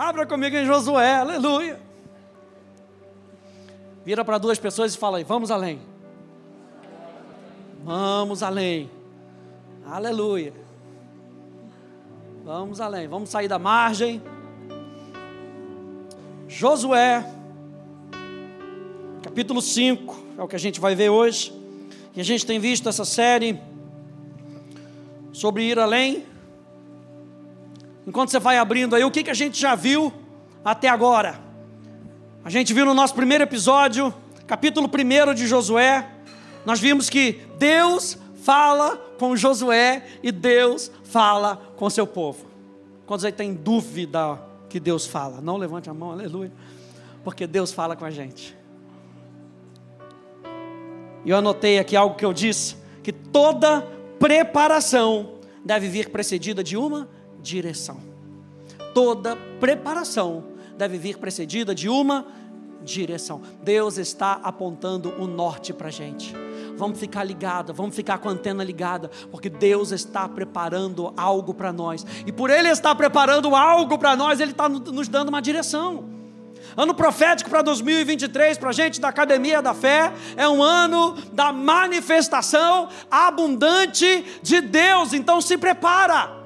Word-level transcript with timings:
Abra 0.00 0.24
comigo 0.24 0.56
em 0.56 0.64
Josué, 0.64 1.16
aleluia. 1.16 1.78
Vira 4.02 4.24
para 4.24 4.38
duas 4.38 4.58
pessoas 4.58 4.94
e 4.94 4.96
fala 4.96 5.22
vamos 5.22 5.50
além. 5.50 5.78
Vamos 7.84 8.42
além. 8.42 8.90
Aleluia. 9.84 10.54
Vamos 12.42 12.80
além, 12.80 13.08
vamos 13.08 13.28
sair 13.28 13.46
da 13.46 13.58
margem. 13.58 14.22
Josué, 16.48 17.22
capítulo 19.22 19.60
5, 19.60 20.24
é 20.38 20.42
o 20.42 20.48
que 20.48 20.56
a 20.56 20.58
gente 20.58 20.80
vai 20.80 20.94
ver 20.94 21.10
hoje. 21.10 21.52
E 22.16 22.22
a 22.22 22.24
gente 22.24 22.46
tem 22.46 22.58
visto 22.58 22.88
essa 22.88 23.04
série 23.04 23.60
sobre 25.30 25.64
ir 25.64 25.78
além. 25.78 26.29
Enquanto 28.06 28.30
você 28.30 28.38
vai 28.38 28.58
abrindo 28.58 28.96
aí, 28.96 29.04
o 29.04 29.10
que, 29.10 29.22
que 29.22 29.30
a 29.30 29.34
gente 29.34 29.60
já 29.60 29.74
viu 29.74 30.12
até 30.64 30.88
agora? 30.88 31.40
A 32.44 32.48
gente 32.48 32.72
viu 32.72 32.86
no 32.86 32.94
nosso 32.94 33.14
primeiro 33.14 33.44
episódio, 33.44 34.14
capítulo 34.46 34.88
1 34.88 35.34
de 35.34 35.46
Josué, 35.46 36.08
nós 36.64 36.80
vimos 36.80 37.10
que 37.10 37.40
Deus 37.58 38.18
fala 38.42 38.96
com 39.18 39.36
Josué 39.36 40.06
e 40.22 40.32
Deus 40.32 40.90
fala 41.04 41.56
com 41.76 41.90
seu 41.90 42.06
povo. 42.06 42.46
Quantos 43.06 43.24
aí 43.24 43.32
tem 43.32 43.52
dúvida 43.52 44.40
que 44.68 44.80
Deus 44.80 45.06
fala? 45.06 45.40
Não 45.40 45.56
levante 45.56 45.90
a 45.90 45.94
mão, 45.94 46.12
aleluia. 46.12 46.52
Porque 47.22 47.46
Deus 47.46 47.72
fala 47.72 47.94
com 47.94 48.04
a 48.04 48.10
gente. 48.10 48.56
E 51.24 51.30
eu 51.30 51.36
anotei 51.36 51.78
aqui 51.78 51.96
algo 51.96 52.14
que 52.14 52.24
eu 52.24 52.32
disse: 52.32 52.76
que 53.02 53.12
toda 53.12 53.86
preparação 54.18 55.34
deve 55.64 55.88
vir 55.88 56.08
precedida 56.08 56.64
de 56.64 56.76
uma 56.76 57.08
direção. 57.42 57.98
Toda 58.94 59.36
preparação 59.58 60.44
deve 60.76 60.98
vir 60.98 61.18
precedida 61.18 61.74
de 61.74 61.88
uma 61.88 62.26
direção. 62.82 63.42
Deus 63.62 63.98
está 63.98 64.40
apontando 64.42 65.14
o 65.18 65.26
norte 65.26 65.72
para 65.72 65.88
a 65.88 65.90
gente. 65.90 66.34
Vamos 66.76 66.98
ficar 66.98 67.24
ligada, 67.24 67.72
vamos 67.72 67.94
ficar 67.94 68.18
com 68.18 68.28
a 68.28 68.32
antena 68.32 68.64
ligada, 68.64 69.10
porque 69.30 69.50
Deus 69.50 69.92
está 69.92 70.26
preparando 70.28 71.12
algo 71.16 71.52
para 71.52 71.72
nós. 71.72 72.06
E 72.26 72.32
por 72.32 72.48
Ele 72.48 72.68
estar 72.68 72.94
preparando 72.94 73.54
algo 73.54 73.98
para 73.98 74.16
nós, 74.16 74.40
Ele 74.40 74.52
está 74.52 74.68
nos 74.68 75.08
dando 75.08 75.28
uma 75.28 75.42
direção. 75.42 76.08
Ano 76.76 76.94
profético 76.94 77.50
para 77.50 77.62
2023, 77.62 78.56
para 78.56 78.70
a 78.70 78.72
gente 78.72 79.00
da 79.00 79.08
Academia 79.08 79.60
da 79.60 79.74
Fé, 79.74 80.12
é 80.36 80.48
um 80.48 80.62
ano 80.62 81.16
da 81.32 81.52
manifestação 81.52 82.88
abundante 83.10 84.24
de 84.42 84.60
Deus. 84.60 85.12
Então 85.12 85.40
se 85.40 85.58
prepara 85.58 86.39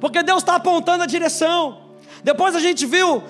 porque 0.00 0.22
Deus 0.22 0.42
está 0.42 0.56
apontando 0.56 1.02
a 1.02 1.06
direção. 1.06 1.82
Depois 2.22 2.54
a 2.54 2.60
gente 2.60 2.84
viu 2.86 3.22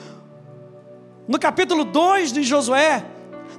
no 1.28 1.38
capítulo 1.38 1.84
2 1.84 2.32
de 2.32 2.42
Josué, 2.42 3.04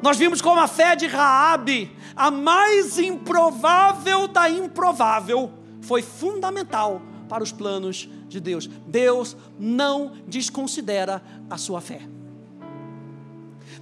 nós 0.02 0.18
vimos 0.18 0.42
como 0.42 0.60
a 0.60 0.68
fé 0.68 0.96
de 0.96 1.08
Raabe, 1.08 1.96
a 2.16 2.32
mais 2.32 2.98
improvável 2.98 4.28
da 4.28 4.50
improvável, 4.50 5.52
foi 5.82 6.02
fundamental 6.02 7.02
para 7.28 7.44
os 7.44 7.52
planos 7.52 8.10
de 8.28 8.40
Deus. 8.40 8.68
Deus 8.88 9.36
não 9.60 10.14
desconsidera 10.28 11.22
a 11.50 11.58
sua 11.58 11.82
fé. 11.82 12.02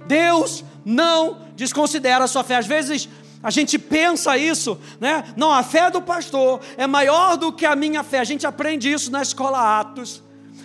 Deus 0.06 0.64
não 0.84 1.38
desconsidera 1.54 2.24
a 2.24 2.28
sua 2.28 2.44
fé. 2.44 2.56
Às 2.56 2.66
vezes 2.66 3.08
a 3.42 3.50
gente 3.50 3.78
pensa 3.78 4.36
isso, 4.36 4.78
né? 5.00 5.24
Não, 5.36 5.52
a 5.52 5.62
fé 5.62 5.90
do 5.90 6.02
pastor 6.02 6.60
é 6.76 6.86
maior 6.86 7.36
do 7.36 7.52
que 7.52 7.64
a 7.64 7.76
minha 7.76 8.02
fé. 8.02 8.18
A 8.18 8.24
gente 8.24 8.46
aprende 8.46 8.90
isso 8.90 9.10
na 9.10 9.22
escola 9.22 9.80
Atos. 9.80 10.22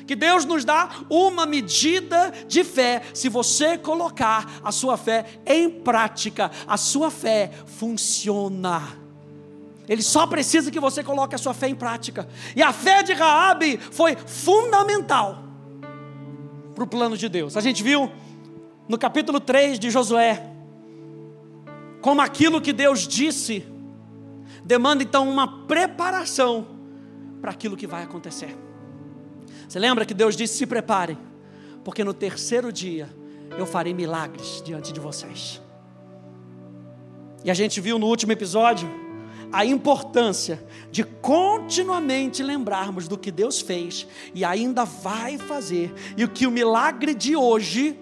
Que 0.08 0.16
Deus 0.16 0.46
nos 0.46 0.66
dá 0.66 0.90
uma 1.10 1.46
medida 1.46 2.34
de 2.48 2.64
fé. 2.64 3.02
Se 3.14 3.30
você 3.30 3.78
colocar 3.78 4.60
a 4.64 4.72
sua 4.72 4.98
fé 4.98 5.26
em 5.46 5.70
prática, 5.70 6.52
a 6.68 6.76
sua 6.76 7.12
fé 7.12 7.52
funciona. 7.66 8.82
Ele 9.88 10.02
só 10.02 10.26
precisa 10.26 10.72
que 10.72 10.80
você 10.80 11.04
coloque 11.04 11.36
a 11.36 11.38
sua 11.38 11.54
fé 11.54 11.68
em 11.68 11.76
prática. 11.76 12.28
E 12.56 12.62
a 12.62 12.74
fé 12.74 13.04
de 13.04 13.14
Raabe 13.14 13.78
foi 13.78 14.16
fundamental 14.16 15.44
para 16.74 16.84
o 16.84 16.88
plano 16.88 17.18
de 17.18 17.28
Deus. 17.28 17.56
A 17.58 17.62
gente 17.62 17.84
viu 17.84 18.12
no 18.88 18.98
capítulo 18.98 19.40
3 19.40 19.78
de 19.80 19.90
Josué, 19.90 20.52
como 22.02 22.22
aquilo 22.22 22.60
que 22.60 22.74
Deus 22.74 23.08
disse, 23.08 23.66
demanda 24.66 25.04
então 25.04 25.30
uma 25.30 25.66
preparação 25.66 26.68
para 27.40 27.52
aquilo 27.52 27.78
que 27.78 27.88
vai 27.88 28.04
acontecer. 28.04 28.56
Você 29.68 29.80
lembra 29.80 30.06
que 30.06 30.14
Deus 30.14 30.36
disse: 30.36 30.58
se 30.58 30.66
preparem, 30.66 31.18
porque 31.84 32.04
no 32.04 32.14
terceiro 32.14 32.72
dia 32.72 33.10
eu 33.58 33.66
farei 33.66 33.94
milagres 33.94 34.62
diante 34.66 34.92
de 34.92 35.00
vocês. 35.00 35.62
E 37.44 37.50
a 37.50 37.54
gente 37.54 37.82
viu 37.82 37.98
no 37.98 38.08
último 38.08 38.32
episódio 38.32 38.90
a 39.52 39.66
importância 39.66 40.64
de 40.92 41.04
continuamente 41.04 42.42
lembrarmos 42.42 43.08
do 43.08 43.18
que 43.18 43.32
Deus 43.32 43.60
fez 43.60 44.08
e 44.34 44.46
ainda 44.46 44.86
vai 44.86 45.38
fazer, 45.38 45.94
e 46.16 46.24
o 46.24 46.30
que 46.30 46.48
o 46.48 46.52
milagre 46.52 47.14
de 47.14 47.36
hoje 47.36 48.00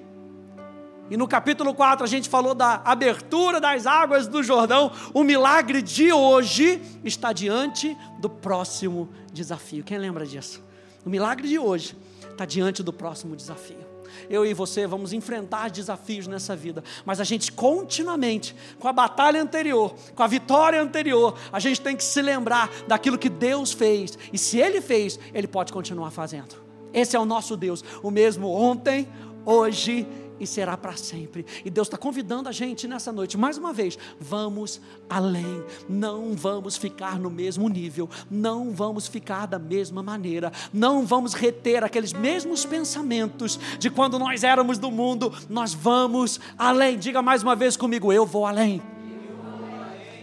e 1.10 1.18
no 1.18 1.28
capítulo 1.28 1.74
4 1.74 2.04
a 2.04 2.08
gente 2.08 2.30
falou 2.30 2.54
da 2.54 2.82
abertura 2.86 3.60
das 3.60 3.88
águas 3.88 4.28
do 4.28 4.44
Jordão. 4.44 4.92
O 5.14 5.24
milagre 5.24 5.82
de 5.82 6.14
hoje 6.14 6.82
está 7.04 7.34
diante 7.34 7.98
do 8.20 8.30
próximo 8.30 9.10
desafio. 9.34 9.84
Quem 9.84 9.98
lembra 9.98 10.26
disso? 10.26 10.64
O 11.04 11.10
milagre 11.10 11.48
de 11.48 11.58
hoje 11.58 11.98
está 12.30 12.46
diante 12.46 12.84
do 12.84 12.94
próximo 12.94 13.36
desafio. 13.36 13.90
Eu 14.30 14.46
e 14.46 14.54
você 14.54 14.86
vamos 14.86 15.14
enfrentar 15.14 15.70
desafios 15.70 16.28
nessa 16.28 16.56
vida, 16.56 16.84
mas 17.06 17.20
a 17.20 17.24
gente 17.24 17.52
continuamente, 17.52 18.56
com 18.80 18.88
a 18.88 18.94
batalha 18.94 19.42
anterior, 19.42 19.96
com 20.16 20.24
a 20.24 20.28
vitória 20.28 20.82
anterior, 20.82 21.38
a 21.52 21.60
gente 21.60 21.82
tem 21.82 21.96
que 21.96 22.04
se 22.04 22.22
lembrar 22.22 22.70
daquilo 22.88 23.18
que 23.18 23.30
Deus 23.30 23.72
fez, 23.72 24.18
e 24.34 24.38
se 24.38 24.60
Ele 24.60 24.82
fez, 24.82 25.20
Ele 25.34 25.48
pode 25.48 25.72
continuar 25.72 26.12
fazendo. 26.12 26.56
Esse 26.92 27.16
é 27.16 27.20
o 27.20 27.26
nosso 27.26 27.56
Deus, 27.56 27.84
o 28.02 28.10
mesmo 28.10 28.50
ontem, 28.50 29.08
hoje 29.46 30.08
e 30.40 30.48
será 30.48 30.78
para 30.78 30.96
sempre. 30.96 31.46
E 31.64 31.70
Deus 31.70 31.88
está 31.88 31.98
convidando 31.98 32.50
a 32.50 32.52
gente 32.52 32.88
nessa 32.88 33.12
noite, 33.12 33.38
mais 33.38 33.58
uma 33.58 33.74
vez, 33.74 33.98
vamos 34.20 34.82
além, 35.10 35.64
não 35.88 36.34
vamos 36.34 36.78
ficar 36.78 37.20
no 37.20 37.30
mesmo 37.30 37.68
nível, 37.68 38.10
não 38.30 38.72
vamos 38.72 39.08
ficar 39.08 39.46
da 39.46 39.60
mesma 39.60 40.02
maneira, 40.02 40.52
não 40.74 41.06
vamos 41.06 41.34
reter 41.34 41.84
aqueles 41.84 42.14
mesmos 42.14 42.66
pensamentos 42.66 43.60
de 43.78 43.90
quando 43.90 44.18
nós 44.18 44.44
éramos 44.44 44.78
do 44.78 44.92
mundo, 44.92 45.34
nós 45.50 45.74
vamos 45.74 46.40
além. 46.58 46.98
Diga 46.98 47.22
mais 47.22 47.44
uma 47.44 47.56
vez 47.56 47.76
comigo: 47.76 48.12
eu 48.12 48.26
vou 48.26 48.46
além. 48.46 48.82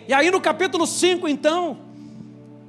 E 0.08 0.12
aí 0.12 0.30
no 0.30 0.40
capítulo 0.40 0.86
5, 0.86 1.26
então, 1.26 1.78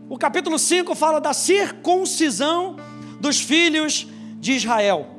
o 0.09 0.17
capítulo 0.17 0.57
5 0.57 0.95
fala 0.95 1.19
da 1.19 1.33
circuncisão 1.33 2.77
dos 3.19 3.39
filhos 3.39 4.07
de 4.39 4.53
Israel. 4.53 5.16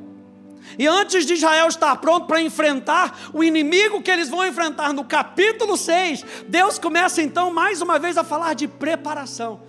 E 0.77 0.87
antes 0.87 1.25
de 1.25 1.33
Israel 1.33 1.67
estar 1.67 1.95
pronto 1.97 2.27
para 2.27 2.41
enfrentar 2.41 3.17
o 3.33 3.43
inimigo 3.43 4.01
que 4.01 4.11
eles 4.11 4.29
vão 4.29 4.45
enfrentar 4.45 4.93
no 4.93 5.03
capítulo 5.03 5.75
6, 5.75 6.25
Deus 6.47 6.77
começa 6.77 7.21
então 7.21 7.51
mais 7.51 7.81
uma 7.81 7.97
vez 7.97 8.17
a 8.17 8.23
falar 8.23 8.53
de 8.53 8.67
preparação. 8.67 9.61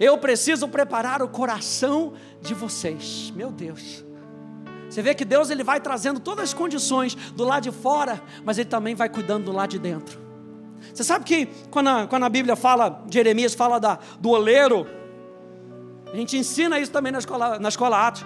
Eu 0.00 0.16
preciso 0.18 0.66
preparar 0.68 1.22
o 1.22 1.28
coração 1.28 2.14
de 2.40 2.54
vocês. 2.54 3.32
Meu 3.34 3.50
Deus. 3.50 4.04
Você 4.88 5.02
vê 5.02 5.14
que 5.14 5.24
Deus 5.24 5.50
ele 5.50 5.64
vai 5.64 5.80
trazendo 5.80 6.20
todas 6.20 6.44
as 6.44 6.54
condições 6.54 7.14
do 7.14 7.44
lado 7.44 7.64
de 7.64 7.72
fora, 7.72 8.22
mas 8.44 8.58
ele 8.58 8.68
também 8.68 8.94
vai 8.94 9.08
cuidando 9.08 9.44
do 9.46 9.52
lado 9.52 9.70
de 9.70 9.78
dentro. 9.78 10.20
Você 10.92 11.02
sabe 11.02 11.24
que 11.24 11.46
quando 11.70 11.88
a, 11.88 12.06
quando 12.06 12.24
a 12.24 12.28
Bíblia 12.28 12.54
fala, 12.54 13.04
Jeremias 13.10 13.54
fala 13.54 13.80
da, 13.80 13.98
do 14.20 14.30
oleiro, 14.30 14.86
a 16.12 16.16
gente 16.16 16.36
ensina 16.36 16.78
isso 16.78 16.92
também 16.92 17.10
na 17.10 17.18
escola, 17.18 17.58
na 17.58 17.68
escola 17.68 18.06
Atos 18.06 18.24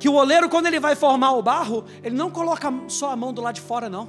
que 0.00 0.08
o 0.08 0.14
oleiro, 0.14 0.48
quando 0.48 0.66
ele 0.66 0.80
vai 0.80 0.96
formar 0.96 1.32
o 1.32 1.42
barro, 1.42 1.84
ele 2.02 2.16
não 2.16 2.30
coloca 2.30 2.72
só 2.88 3.10
a 3.10 3.16
mão 3.16 3.34
do 3.34 3.42
lado 3.42 3.56
de 3.56 3.60
fora, 3.60 3.90
não. 3.90 4.08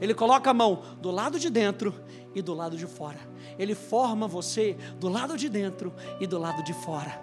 Ele 0.00 0.14
coloca 0.14 0.50
a 0.50 0.54
mão 0.54 0.82
do 1.00 1.12
lado 1.12 1.38
de 1.38 1.48
dentro 1.48 1.94
e 2.34 2.42
do 2.42 2.52
lado 2.52 2.76
de 2.76 2.86
fora. 2.88 3.20
Ele 3.56 3.72
forma 3.72 4.26
você 4.26 4.76
do 4.98 5.08
lado 5.08 5.36
de 5.36 5.48
dentro 5.48 5.94
e 6.18 6.26
do 6.26 6.40
lado 6.40 6.64
de 6.64 6.74
fora. 6.74 7.22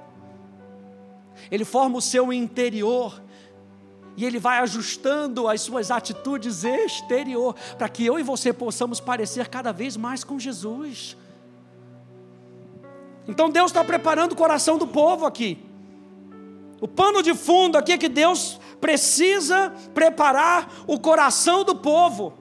Ele 1.51 1.66
forma 1.66 1.98
o 1.98 2.01
seu 2.01 2.31
interior 2.31 3.22
e 4.16 4.24
ele 4.24 4.40
vai 4.40 4.60
ajustando 4.60 5.50
as 5.50 5.60
suas 5.60 5.92
atitudes 5.92 6.63
exterior 6.63 7.54
para 7.78 7.90
que 7.90 8.06
eu 8.06 8.18
e 8.18 8.24
você 8.24 8.54
possamos 8.54 9.02
parecer 9.02 9.50
cada 9.50 9.74
vez 9.74 9.98
mais 9.98 10.24
com 10.24 10.40
Jesus. 10.40 11.18
Então 13.28 13.50
Deus 13.50 13.72
está 13.72 13.84
preparando 13.84 14.31
o 14.31 14.38
coração 14.38 14.78
do 14.78 14.88
povo 14.88 15.25
aqui. 15.25 15.69
O 16.81 16.88
pano 16.88 17.22
de 17.22 17.34
fundo 17.34 17.78
aqui 17.78 17.92
é 17.92 17.98
que 17.98 18.10
Deus 18.10 18.60
precisa 18.80 19.74
preparar 19.94 20.72
o 20.88 21.00
coração 21.00 21.64
do 21.64 21.76
povo, 21.76 22.34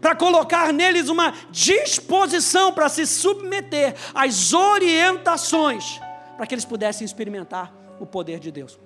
para 0.00 0.14
colocar 0.14 0.72
neles 0.72 1.08
uma 1.08 1.34
disposição 1.50 2.72
para 2.72 2.88
se 2.88 3.06
submeter 3.06 3.94
às 4.14 4.52
orientações, 4.52 6.00
para 6.36 6.46
que 6.46 6.54
eles 6.54 6.64
pudessem 6.64 7.04
experimentar 7.04 7.72
o 8.00 8.06
poder 8.06 8.38
de 8.38 8.50
Deus. 8.50 8.78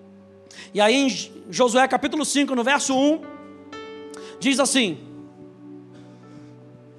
E 0.73 0.81
aí 0.81 0.95
em 0.95 1.09
Josué 1.51 1.87
capítulo 1.87 2.25
5, 2.25 2.55
no 2.55 2.65
verso 2.65 2.97
1, 2.97 3.21
diz 4.41 4.59
assim: 4.59 4.99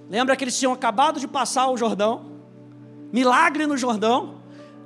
Lembra 0.10 0.36
que 0.36 0.44
eles 0.44 0.57
tinham 0.57 0.72
acabado 0.72 1.19
de 1.19 1.27
passar 1.27 1.68
o 1.69 1.77
Jordão? 1.77 2.31
Milagre 3.12 3.66
no 3.68 3.77
Jordão, 3.77 4.34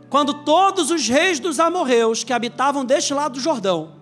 quando 0.10 0.34
todos 0.34 0.92
os 0.92 1.08
reis 1.08 1.40
dos 1.40 1.60
amorreus 1.60 2.24
que 2.24 2.34
habitavam 2.34 2.84
deste 2.84 3.14
lado 3.14 3.34
do 3.34 3.40
Jordão, 3.40 4.00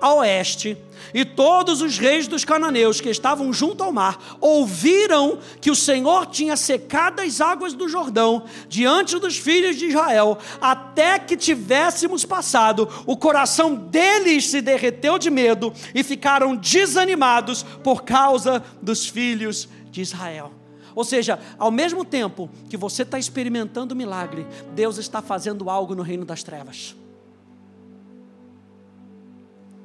a 0.00 0.14
oeste, 0.14 0.76
e 1.12 1.24
todos 1.24 1.82
os 1.82 1.98
reis 1.98 2.26
dos 2.26 2.44
cananeus 2.44 3.00
que 3.00 3.08
estavam 3.08 3.52
junto 3.52 3.82
ao 3.82 3.92
mar 3.92 4.18
ouviram 4.40 5.38
que 5.60 5.70
o 5.70 5.76
Senhor 5.76 6.26
tinha 6.26 6.56
secado 6.56 7.20
as 7.20 7.40
águas 7.40 7.74
do 7.74 7.88
Jordão 7.88 8.44
diante 8.68 9.18
dos 9.18 9.36
filhos 9.36 9.76
de 9.76 9.86
Israel, 9.86 10.38
até 10.60 11.18
que 11.18 11.36
tivéssemos 11.36 12.24
passado, 12.24 12.88
o 13.06 13.16
coração 13.16 13.74
deles 13.74 14.48
se 14.48 14.60
derreteu 14.60 15.18
de 15.18 15.30
medo 15.30 15.72
e 15.94 16.02
ficaram 16.02 16.56
desanimados 16.56 17.62
por 17.82 18.02
causa 18.02 18.62
dos 18.80 19.06
filhos 19.06 19.68
de 19.90 20.00
Israel. 20.00 20.61
Ou 20.94 21.04
seja, 21.04 21.38
ao 21.58 21.70
mesmo 21.70 22.04
tempo 22.04 22.50
que 22.68 22.76
você 22.76 23.02
está 23.02 23.18
experimentando 23.18 23.94
o 23.94 23.96
milagre, 23.96 24.46
Deus 24.74 24.98
está 24.98 25.22
fazendo 25.22 25.70
algo 25.70 25.94
no 25.94 26.02
reino 26.02 26.24
das 26.24 26.42
trevas. 26.42 26.94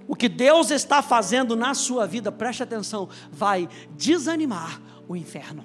O 0.07 0.15
que 0.15 0.29
Deus 0.29 0.71
está 0.71 1.01
fazendo 1.01 1.55
na 1.55 1.73
sua 1.73 2.07
vida, 2.07 2.31
preste 2.31 2.63
atenção, 2.63 3.09
vai 3.31 3.67
desanimar 3.91 4.81
o 5.07 5.15
inferno. 5.15 5.63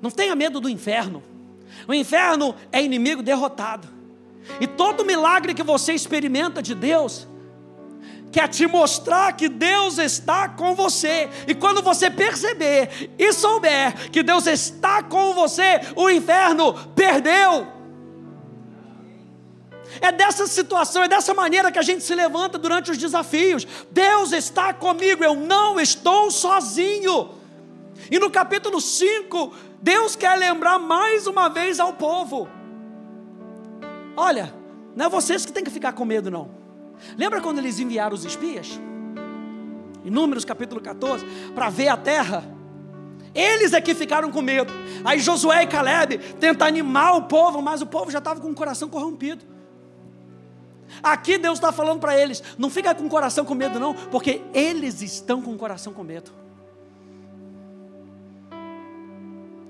Não 0.00 0.10
tenha 0.10 0.36
medo 0.36 0.60
do 0.60 0.68
inferno. 0.68 1.22
O 1.88 1.94
inferno 1.94 2.54
é 2.70 2.82
inimigo 2.82 3.22
derrotado. 3.22 3.88
E 4.60 4.66
todo 4.66 5.04
milagre 5.04 5.54
que 5.54 5.62
você 5.62 5.92
experimenta 5.92 6.62
de 6.62 6.74
Deus, 6.74 7.26
quer 8.36 8.48
te 8.48 8.66
mostrar 8.66 9.32
que 9.32 9.48
Deus 9.48 9.96
está 9.96 10.46
com 10.46 10.74
você. 10.74 11.30
E 11.46 11.54
quando 11.54 11.80
você 11.80 12.10
perceber 12.10 13.10
e 13.18 13.32
souber 13.32 14.10
que 14.10 14.22
Deus 14.22 14.46
está 14.46 15.02
com 15.02 15.32
você, 15.32 15.80
o 15.96 16.10
inferno 16.10 16.74
perdeu. 16.94 17.66
É 20.02 20.12
dessa 20.12 20.46
situação, 20.46 21.02
é 21.04 21.08
dessa 21.08 21.32
maneira 21.32 21.72
que 21.72 21.78
a 21.78 21.82
gente 21.82 22.04
se 22.04 22.14
levanta 22.14 22.58
durante 22.58 22.90
os 22.90 22.98
desafios. 22.98 23.66
Deus 23.90 24.32
está 24.32 24.74
comigo, 24.74 25.24
eu 25.24 25.34
não 25.34 25.80
estou 25.80 26.30
sozinho. 26.30 27.30
E 28.10 28.18
no 28.18 28.30
capítulo 28.30 28.82
5, 28.82 29.54
Deus 29.80 30.14
quer 30.14 30.36
lembrar 30.36 30.78
mais 30.78 31.26
uma 31.26 31.48
vez 31.48 31.80
ao 31.80 31.94
povo: 31.94 32.46
olha, 34.14 34.52
não 34.94 35.06
é 35.06 35.08
vocês 35.08 35.46
que 35.46 35.52
têm 35.52 35.64
que 35.64 35.70
ficar 35.70 35.92
com 35.92 36.04
medo, 36.04 36.30
não. 36.30 36.55
Lembra 37.16 37.40
quando 37.40 37.58
eles 37.58 37.78
enviaram 37.78 38.14
os 38.14 38.24
espias? 38.24 38.80
Em 40.04 40.10
Números 40.10 40.44
capítulo 40.44 40.80
14, 40.80 41.24
para 41.54 41.68
ver 41.68 41.88
a 41.88 41.96
terra. 41.96 42.44
Eles 43.34 43.72
é 43.72 43.80
que 43.80 43.94
ficaram 43.94 44.30
com 44.30 44.40
medo. 44.40 44.72
Aí 45.04 45.18
Josué 45.18 45.64
e 45.64 45.66
Caleb 45.66 46.18
tentam 46.40 46.66
animar 46.66 47.16
o 47.16 47.22
povo, 47.24 47.60
mas 47.60 47.82
o 47.82 47.86
povo 47.86 48.10
já 48.10 48.18
estava 48.18 48.40
com 48.40 48.50
o 48.50 48.54
coração 48.54 48.88
corrompido. 48.88 49.44
Aqui 51.02 51.36
Deus 51.36 51.58
está 51.58 51.72
falando 51.72 52.00
para 52.00 52.18
eles: 52.18 52.42
não 52.56 52.70
fica 52.70 52.94
com 52.94 53.04
o 53.04 53.10
coração 53.10 53.44
com 53.44 53.54
medo, 53.54 53.78
não, 53.78 53.94
porque 53.94 54.42
eles 54.54 55.02
estão 55.02 55.42
com 55.42 55.52
o 55.52 55.58
coração 55.58 55.92
com 55.92 56.02
medo. 56.02 56.30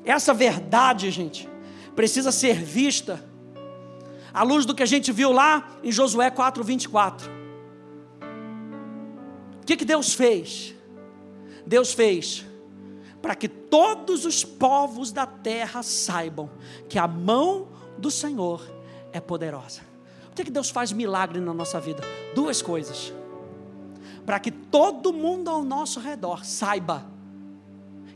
Essa 0.04 0.32
verdade, 0.32 1.10
gente, 1.10 1.48
precisa 1.96 2.30
ser 2.30 2.62
vista 2.62 3.24
à 4.36 4.42
luz 4.42 4.66
do 4.66 4.74
que 4.74 4.82
a 4.82 4.86
gente 4.86 5.10
viu 5.10 5.32
lá 5.32 5.78
em 5.82 5.90
Josué 5.90 6.30
4:24. 6.30 7.28
O 9.62 9.66
que, 9.66 9.76
que 9.76 9.84
Deus 9.84 10.14
fez? 10.14 10.74
Deus 11.66 11.92
fez 11.92 12.44
para 13.20 13.34
que 13.34 13.48
todos 13.48 14.24
os 14.24 14.44
povos 14.44 15.10
da 15.10 15.26
terra 15.26 15.82
saibam 15.82 16.48
que 16.88 16.98
a 16.98 17.08
mão 17.08 17.68
do 17.98 18.10
Senhor 18.10 18.62
é 19.12 19.20
poderosa 19.20 19.96
que, 20.36 20.44
que 20.44 20.50
Deus 20.50 20.68
faz 20.68 20.92
milagre 20.92 21.40
na 21.40 21.54
nossa 21.54 21.80
vida? 21.80 22.02
Duas 22.34 22.60
coisas. 22.60 23.12
Para 24.24 24.38
que 24.38 24.50
todo 24.50 25.12
mundo 25.12 25.48
ao 25.48 25.64
nosso 25.64 25.98
redor 25.98 26.44
saiba 26.44 27.06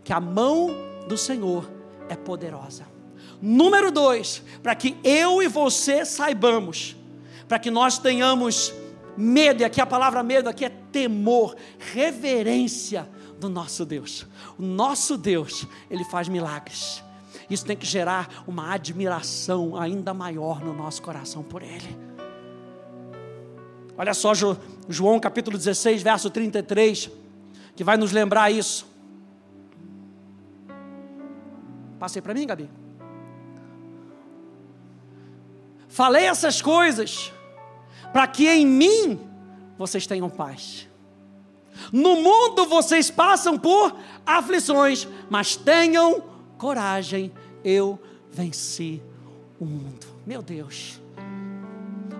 que 0.04 0.12
a 0.12 0.20
mão 0.20 0.70
do 1.08 1.16
Senhor 1.16 1.68
é 2.08 2.16
poderosa. 2.16 2.84
Número 3.42 3.90
dois, 3.90 4.42
para 4.62 4.74
que 4.74 4.96
eu 5.02 5.42
e 5.42 5.48
você 5.48 6.04
saibamos, 6.04 6.96
para 7.48 7.58
que 7.58 7.70
nós 7.70 7.98
tenhamos 7.98 8.72
medo, 9.16 9.62
e 9.62 9.64
aqui 9.64 9.80
a 9.80 9.86
palavra 9.86 10.22
medo 10.22 10.48
aqui 10.48 10.64
é 10.64 10.68
temor, 10.68 11.56
reverência 11.78 13.08
do 13.38 13.48
nosso 13.48 13.86
Deus. 13.86 14.26
O 14.58 14.62
nosso 14.62 15.16
Deus, 15.16 15.66
ele 15.90 16.04
faz 16.04 16.28
milagres. 16.28 17.02
Isso 17.48 17.64
tem 17.64 17.76
que 17.76 17.86
gerar 17.86 18.44
uma 18.46 18.72
admiração 18.72 19.76
ainda 19.76 20.14
maior 20.14 20.60
no 20.60 20.72
nosso 20.72 21.02
coração 21.02 21.42
por 21.42 21.62
ele. 21.62 21.98
Olha 23.96 24.14
só 24.14 24.32
João 24.88 25.18
capítulo 25.18 25.58
16, 25.58 26.02
verso 26.02 26.30
33, 26.30 27.10
que 27.74 27.82
vai 27.82 27.96
nos 27.96 28.12
lembrar 28.12 28.50
isso. 28.50 28.86
Passei 31.98 32.22
para 32.22 32.32
mim, 32.32 32.46
Gabi. 32.46 32.79
Falei 35.90 36.24
essas 36.24 36.62
coisas 36.62 37.32
para 38.12 38.26
que 38.26 38.48
em 38.48 38.64
mim 38.64 39.20
vocês 39.76 40.06
tenham 40.06 40.30
paz. 40.30 40.88
No 41.92 42.16
mundo 42.16 42.64
vocês 42.66 43.10
passam 43.10 43.58
por 43.58 43.96
aflições, 44.24 45.08
mas 45.28 45.56
tenham 45.56 46.22
coragem, 46.56 47.32
eu 47.64 47.98
venci 48.30 49.02
o 49.58 49.64
mundo. 49.64 50.06
Meu 50.24 50.42
Deus. 50.42 51.00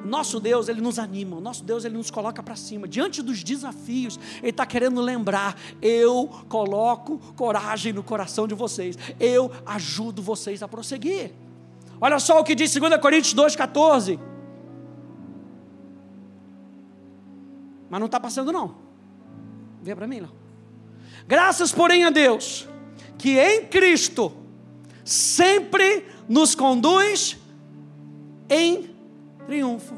Nosso 0.05 0.40
Deus, 0.40 0.69
Ele 0.69 0.81
nos 0.81 0.99
anima, 0.99 1.40
nosso 1.40 1.62
Deus, 1.62 1.84
Ele 1.84 1.96
nos 1.96 2.11
coloca 2.11 2.43
para 2.43 2.56
cima. 2.56 2.88
Diante 2.88 3.23
dos 3.23 3.44
desafios, 3.44 4.19
Ele 4.38 4.50
está 4.50 4.66
querendo 4.66 5.00
lembrar: 5.00 5.56
eu 5.81 6.28
coloco 6.49 7.19
coragem 7.37 7.93
no 7.93 8.02
coração 8.02 8.49
de 8.49 8.55
vocês, 8.55 8.99
eu 9.20 9.52
ajudo 9.64 10.20
vocês 10.23 10.62
a 10.62 10.66
prosseguir. 10.66 11.31
Olha 12.00 12.19
só 12.19 12.41
o 12.41 12.44
que 12.44 12.55
diz 12.55 12.75
2 12.75 12.97
Coríntios 12.99 13.35
2,14. 13.35 14.19
Mas 17.90 18.00
não 18.00 18.07
está 18.07 18.19
passando, 18.19 18.52
não. 18.52 18.76
Vê 19.83 19.95
para 19.95 20.07
mim, 20.07 20.21
não. 20.21 20.30
Graças, 21.26 21.73
porém, 21.73 22.04
a 22.04 22.11
Deus, 22.11 22.69
que 23.19 23.38
em 23.38 23.66
Cristo 23.66 24.33
sempre 25.04 26.07
nos 26.28 26.54
conduz 26.54 27.37
em 28.49 28.95
triunfo. 29.47 29.95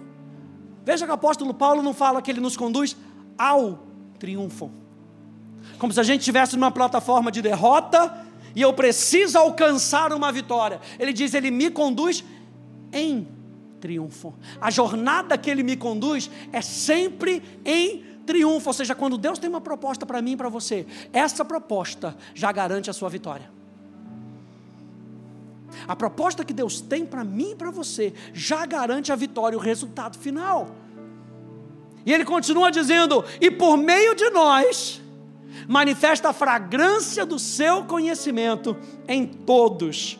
Veja 0.84 1.04
que 1.04 1.10
o 1.10 1.14
apóstolo 1.14 1.54
Paulo 1.54 1.82
não 1.82 1.94
fala 1.94 2.20
que 2.20 2.30
ele 2.30 2.40
nos 2.40 2.56
conduz 2.56 2.96
ao 3.38 3.78
triunfo. 4.18 4.70
Como 5.78 5.92
se 5.92 6.00
a 6.00 6.02
gente 6.02 6.20
estivesse 6.20 6.56
numa 6.56 6.70
plataforma 6.70 7.30
de 7.30 7.40
derrota 7.40 8.26
e 8.54 8.62
eu 8.62 8.72
preciso 8.72 9.38
alcançar 9.38 10.12
uma 10.12 10.30
vitória. 10.30 10.80
Ele 10.98 11.12
diz: 11.12 11.34
Ele 11.34 11.50
me 11.50 11.70
conduz 11.70 12.24
em 12.92 13.26
triunfo. 13.80 14.34
A 14.60 14.70
jornada 14.70 15.36
que 15.36 15.50
Ele 15.50 15.62
me 15.62 15.76
conduz 15.76 16.30
é 16.52 16.60
sempre 16.60 17.42
em 17.64 18.04
triunfo. 18.24 18.68
Ou 18.68 18.74
seja, 18.74 18.94
quando 18.94 19.18
Deus 19.18 19.38
tem 19.38 19.50
uma 19.50 19.60
proposta 19.60 20.06
para 20.06 20.22
mim 20.22 20.32
e 20.32 20.36
para 20.36 20.48
você, 20.48 20.86
essa 21.12 21.44
proposta 21.44 22.16
já 22.34 22.52
garante 22.52 22.88
a 22.88 22.92
sua 22.92 23.08
vitória. 23.08 23.50
A 25.88 25.96
proposta 25.96 26.44
que 26.44 26.52
Deus 26.52 26.80
tem 26.80 27.04
para 27.04 27.24
mim 27.24 27.52
e 27.52 27.56
para 27.56 27.70
você 27.70 28.12
já 28.32 28.64
garante 28.66 29.10
a 29.10 29.16
vitória, 29.16 29.58
o 29.58 29.60
resultado 29.60 30.16
final. 30.16 30.68
E 32.06 32.12
ele 32.12 32.24
continua 32.24 32.70
dizendo: 32.70 33.24
e 33.40 33.50
por 33.50 33.76
meio 33.76 34.14
de 34.14 34.30
nós, 34.30 35.01
manifesta 35.68 36.30
a 36.30 36.32
fragrância 36.32 37.24
do 37.24 37.38
seu 37.38 37.84
conhecimento 37.84 38.76
em 39.08 39.26
todos 39.26 40.18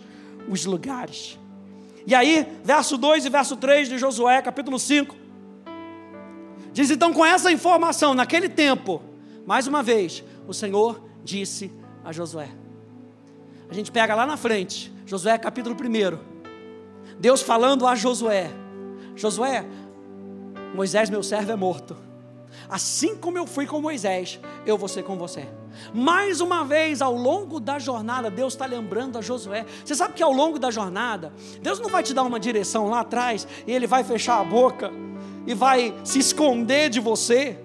os 0.49 0.65
lugares. 0.65 1.39
E 2.07 2.15
aí, 2.15 2.47
verso 2.65 2.99
2 2.99 3.27
e 3.27 3.29
verso 3.29 3.57
3 3.57 3.89
de 3.89 3.99
Josué, 3.99 4.43
capítulo 4.43 4.79
5, 4.79 5.15
diz 6.73 6.91
então: 6.91 7.13
com 7.13 7.25
essa 7.25 7.53
informação, 7.53 8.15
naquele 8.15 8.49
tempo, 8.49 9.03
mais 9.47 9.67
uma 9.67 9.83
vez, 9.83 10.25
o 10.47 10.53
Senhor 10.53 11.03
disse 11.25 11.73
a 12.05 12.13
Josué. 12.13 12.49
A 13.71 13.75
gente 13.75 13.91
pega 13.91 14.15
lá 14.15 14.27
na 14.27 14.37
frente, 14.37 14.93
Josué 15.07 15.39
capítulo 15.39 15.77
1. 15.77 16.33
Deus 17.19 17.41
falando 17.41 17.87
a 17.87 17.95
Josué: 17.95 18.51
Josué, 19.15 19.65
Moisés, 20.75 21.09
meu 21.09 21.23
servo, 21.23 21.53
é 21.53 21.57
morto. 21.57 22.12
Assim 22.73 23.15
como 23.15 23.37
eu 23.37 23.47
fui 23.47 23.67
com 23.67 23.83
Moisés, 23.83 24.41
eu 24.65 24.79
vou 24.79 24.89
ser 24.89 25.03
com 25.03 25.19
você. 25.19 25.47
Mais 25.93 26.41
uma 26.41 26.65
vez, 26.65 27.03
ao 27.03 27.15
longo 27.15 27.61
da 27.61 27.79
jornada, 27.79 28.31
Deus 28.31 28.55
está 28.55 28.65
lembrando 28.65 29.19
a 29.19 29.21
Josué. 29.21 29.67
Você 29.85 29.95
sabe 29.95 30.15
que 30.15 30.23
ao 30.23 30.33
longo 30.33 30.59
da 30.59 30.71
jornada, 30.71 31.35
Deus 31.61 31.79
não 31.79 31.91
vai 31.91 32.03
te 32.03 32.15
dar 32.15 32.23
uma 32.23 32.41
direção 32.41 32.89
lá 32.89 33.01
atrás 33.01 33.47
e 33.67 33.73
Ele 33.73 33.87
vai 33.87 34.03
fechar 34.03 34.41
a 34.41 34.45
boca 34.45 34.91
e 35.47 35.53
vai 35.53 35.95
se 36.03 36.19
esconder 36.19 36.89
de 36.89 36.99
você. 36.99 37.63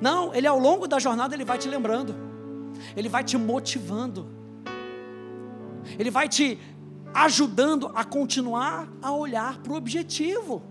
Não, 0.00 0.32
Ele 0.32 0.46
ao 0.46 0.56
longo 0.56 0.86
da 0.86 1.00
jornada 1.00 1.34
Ele 1.34 1.44
vai 1.44 1.58
te 1.58 1.66
lembrando, 1.66 2.14
Ele 2.96 3.08
vai 3.08 3.24
te 3.24 3.36
motivando, 3.36 4.24
Ele 5.98 6.12
vai 6.12 6.28
te 6.28 6.56
ajudando 7.12 7.90
a 7.92 8.04
continuar 8.04 8.88
a 9.02 9.10
olhar 9.10 9.58
para 9.58 9.72
o 9.72 9.76
objetivo. 9.76 10.62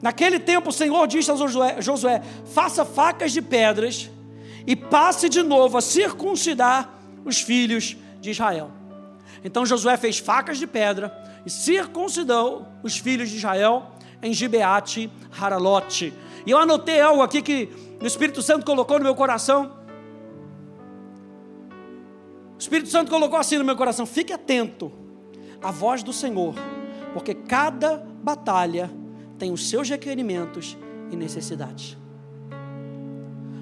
Naquele 0.00 0.38
tempo 0.38 0.70
o 0.70 0.72
Senhor 0.72 1.06
disse 1.06 1.30
a 1.30 1.80
Josué, 1.80 2.22
faça 2.52 2.84
facas 2.84 3.32
de 3.32 3.42
pedras 3.42 4.10
e 4.66 4.76
passe 4.76 5.28
de 5.28 5.42
novo 5.42 5.76
a 5.76 5.80
circuncidar 5.80 6.94
os 7.24 7.40
filhos 7.40 7.96
de 8.20 8.30
Israel. 8.30 8.70
Então 9.42 9.66
Josué 9.66 9.96
fez 9.96 10.18
facas 10.18 10.58
de 10.58 10.66
pedra 10.66 11.12
e 11.44 11.50
circuncidou 11.50 12.66
os 12.82 12.96
filhos 12.96 13.30
de 13.30 13.36
Israel 13.36 13.92
em 14.22 14.32
Gibeate 14.32 15.10
Haralote. 15.40 16.12
E 16.46 16.50
eu 16.50 16.58
anotei 16.58 17.00
algo 17.00 17.22
aqui 17.22 17.42
que 17.42 17.68
o 18.00 18.06
Espírito 18.06 18.42
Santo 18.42 18.64
colocou 18.64 18.98
no 18.98 19.04
meu 19.04 19.14
coração. 19.14 19.72
O 22.54 22.58
Espírito 22.58 22.88
Santo 22.88 23.10
colocou 23.10 23.38
assim 23.38 23.58
no 23.58 23.64
meu 23.64 23.76
coração: 23.76 24.06
fique 24.06 24.32
atento 24.32 24.92
à 25.62 25.70
voz 25.70 26.02
do 26.02 26.12
Senhor, 26.12 26.54
porque 27.12 27.34
cada 27.34 28.04
batalha 28.22 28.90
tem 29.38 29.52
os 29.52 29.68
seus 29.68 29.88
requerimentos 29.88 30.76
e 31.10 31.16
necessidades. 31.16 31.96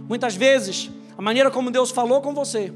Muitas 0.09 0.35
vezes, 0.35 0.91
a 1.17 1.23
maneira 1.23 1.51
como 1.51 1.71
Deus 1.71 1.91
falou 1.91 2.21
com 2.21 2.33
você, 2.33 2.73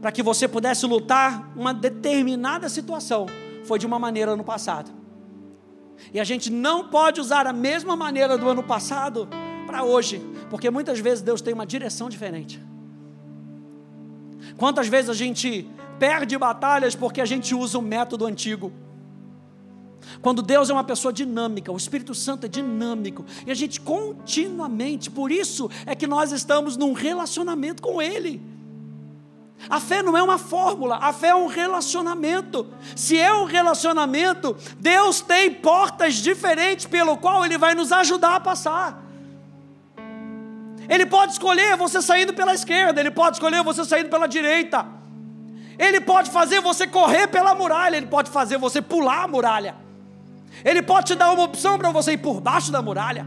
para 0.00 0.10
que 0.10 0.22
você 0.22 0.48
pudesse 0.48 0.84
lutar 0.86 1.52
uma 1.54 1.72
determinada 1.72 2.68
situação, 2.68 3.26
foi 3.64 3.78
de 3.78 3.86
uma 3.86 3.98
maneira 3.98 4.34
no 4.34 4.42
passado. 4.42 4.90
E 6.12 6.18
a 6.18 6.24
gente 6.24 6.50
não 6.50 6.88
pode 6.88 7.20
usar 7.20 7.46
a 7.46 7.52
mesma 7.52 7.94
maneira 7.94 8.36
do 8.36 8.48
ano 8.48 8.62
passado 8.62 9.28
para 9.66 9.84
hoje, 9.84 10.20
porque 10.50 10.70
muitas 10.70 10.98
vezes 10.98 11.22
Deus 11.22 11.40
tem 11.40 11.54
uma 11.54 11.66
direção 11.66 12.08
diferente. 12.08 12.60
Quantas 14.56 14.88
vezes 14.88 15.10
a 15.10 15.14
gente 15.14 15.68
perde 15.98 16.36
batalhas 16.36 16.94
porque 16.94 17.20
a 17.20 17.24
gente 17.24 17.54
usa 17.54 17.78
o 17.78 17.82
método 17.82 18.26
antigo? 18.26 18.72
Quando 20.20 20.42
Deus 20.42 20.70
é 20.70 20.72
uma 20.72 20.84
pessoa 20.84 21.12
dinâmica, 21.12 21.72
o 21.72 21.76
Espírito 21.76 22.14
Santo 22.14 22.46
é 22.46 22.48
dinâmico, 22.48 23.24
e 23.46 23.50
a 23.50 23.54
gente 23.54 23.80
continuamente, 23.80 25.10
por 25.10 25.30
isso 25.30 25.70
é 25.86 25.94
que 25.94 26.06
nós 26.06 26.32
estamos 26.32 26.76
num 26.76 26.92
relacionamento 26.92 27.82
com 27.82 28.00
Ele. 28.00 28.40
A 29.68 29.78
fé 29.78 30.02
não 30.02 30.16
é 30.16 30.22
uma 30.22 30.38
fórmula, 30.38 30.96
a 30.96 31.12
fé 31.12 31.28
é 31.28 31.34
um 31.34 31.46
relacionamento. 31.46 32.66
Se 32.96 33.18
é 33.18 33.32
um 33.32 33.44
relacionamento, 33.44 34.56
Deus 34.78 35.20
tem 35.20 35.52
portas 35.52 36.14
diferentes 36.14 36.86
pelo 36.86 37.16
qual 37.16 37.44
Ele 37.44 37.56
vai 37.56 37.74
nos 37.74 37.92
ajudar 37.92 38.36
a 38.36 38.40
passar. 38.40 39.02
Ele 40.88 41.06
pode 41.06 41.32
escolher 41.32 41.76
você 41.76 42.02
saindo 42.02 42.34
pela 42.34 42.52
esquerda, 42.54 43.00
Ele 43.00 43.10
pode 43.10 43.36
escolher 43.36 43.62
você 43.62 43.84
saindo 43.84 44.08
pela 44.08 44.26
direita. 44.26 44.84
Ele 45.78 46.00
pode 46.00 46.30
fazer 46.30 46.60
você 46.60 46.86
correr 46.86 47.28
pela 47.28 47.54
muralha, 47.54 47.96
Ele 47.96 48.06
pode 48.06 48.30
fazer 48.30 48.58
você 48.58 48.82
pular 48.82 49.24
a 49.24 49.28
muralha. 49.28 49.81
Ele 50.64 50.82
pode 50.82 51.06
te 51.08 51.14
dar 51.14 51.32
uma 51.32 51.44
opção 51.44 51.78
para 51.78 51.90
você 51.90 52.12
ir 52.12 52.18
por 52.18 52.40
baixo 52.40 52.70
da 52.70 52.82
muralha. 52.82 53.26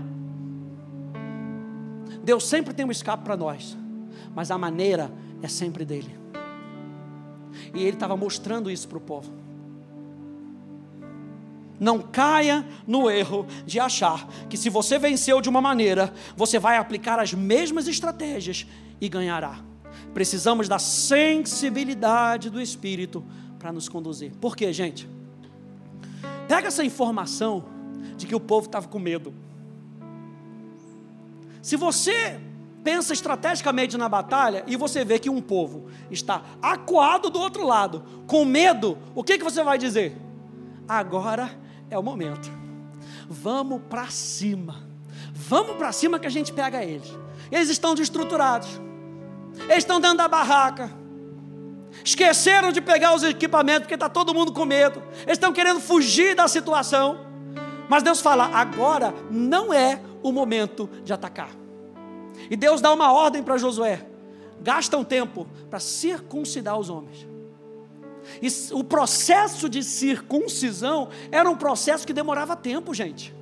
Deus 2.24 2.48
sempre 2.48 2.74
tem 2.74 2.86
um 2.86 2.92
escape 2.92 3.24
para 3.24 3.38
nós, 3.38 3.78
mas 4.34 4.50
a 4.50 4.58
maneira 4.58 5.12
é 5.42 5.48
sempre 5.48 5.86
dele. 5.86 6.18
E 7.74 7.82
ele 7.82 7.92
estava 7.92 8.18
mostrando 8.18 8.70
isso 8.70 8.88
para 8.88 8.98
o 8.98 9.02
povo. 9.02 9.32
Não 11.80 12.00
caia 12.00 12.66
no 12.88 13.10
erro 13.10 13.46
de 13.66 13.80
achar 13.80 14.28
que 14.50 14.58
se 14.58 14.70
você 14.70 14.98
venceu 14.98 15.42
de 15.42 15.50
uma 15.50 15.62
maneira, 15.62 16.14
você 16.36 16.58
vai 16.58 16.78
aplicar 16.78 17.20
as 17.20 17.34
mesmas 17.34 17.88
estratégias 17.88 18.66
e 19.00 19.10
ganhará. 19.10 19.60
Precisamos 20.14 20.70
da 20.70 20.80
sensibilidade 20.80 22.50
do 22.50 22.62
Espírito 22.62 23.24
para 23.60 23.72
nos 23.72 23.90
conduzir. 23.90 24.32
Por 24.40 24.56
quê, 24.56 24.72
gente? 24.72 25.08
Pega 26.48 26.68
essa 26.68 26.84
informação 26.84 27.66
de 28.18 28.26
que 28.26 28.36
o 28.36 28.40
povo 28.40 28.68
estava 28.68 28.88
com 28.88 29.00
medo. 29.00 29.34
Se 31.62 31.76
você 31.76 32.40
pensa 32.84 33.14
estrategicamente 33.14 33.98
na 33.98 34.08
batalha 34.08 34.64
e 34.68 34.76
você 34.78 35.04
vê 35.04 35.18
que 35.18 35.30
um 35.30 35.42
povo 35.42 35.88
está 36.12 36.44
acuado 36.62 37.32
do 37.32 37.40
outro 37.40 37.66
lado, 37.66 38.04
com 38.28 38.46
medo, 38.46 38.98
o 39.16 39.24
que, 39.24 39.38
que 39.40 39.44
você 39.44 39.64
vai 39.64 39.78
dizer? 39.78 40.16
Agora 40.88 41.50
é 41.90 41.98
o 41.98 42.04
momento. 42.04 42.52
Vamos 43.28 43.82
para 43.90 44.08
cima. 44.08 44.84
Vamos 45.34 45.76
para 45.78 45.92
cima 45.92 46.20
que 46.20 46.28
a 46.28 46.32
gente 46.32 46.54
pega 46.54 46.84
eles. 46.84 47.12
Eles 47.52 47.70
estão 47.70 47.96
destruturados. 47.96 48.80
Eles 49.64 49.80
estão 49.80 50.00
dentro 50.00 50.18
da 50.18 50.28
barraca 50.28 50.92
esqueceram 52.06 52.72
de 52.72 52.80
pegar 52.80 53.16
os 53.16 53.24
equipamentos, 53.24 53.82
porque 53.82 53.96
está 53.96 54.08
todo 54.08 54.34
mundo 54.34 54.54
com 54.54 54.64
medo, 54.64 55.02
eles 55.24 55.34
estão 55.34 55.52
querendo 55.52 55.80
fugir 55.80 56.36
da 56.36 56.48
situação. 56.48 57.26
Mas 57.90 58.04
Deus 58.04 58.22
fala: 58.22 58.46
agora 58.54 59.14
não 59.30 59.74
é 59.74 60.00
o 60.22 60.32
momento 60.32 60.88
de 61.04 61.12
atacar. 61.12 61.50
E 62.50 62.56
Deus 62.56 62.80
dá 62.80 62.94
uma 62.94 63.12
ordem 63.12 63.42
para 63.42 63.58
Josué: 63.58 64.06
gasta 64.62 64.96
um 64.96 65.04
tempo 65.04 65.48
para 65.70 65.80
circuncidar 65.80 66.78
os 66.78 66.90
homens. 66.90 67.28
E 68.42 68.48
o 68.74 68.84
processo 68.84 69.68
de 69.68 69.84
circuncisão 69.84 71.10
era 71.32 71.50
um 71.50 71.56
processo 71.56 72.06
que 72.06 72.14
demorava 72.14 72.56
tempo, 72.56 72.94
gente. 72.94 73.34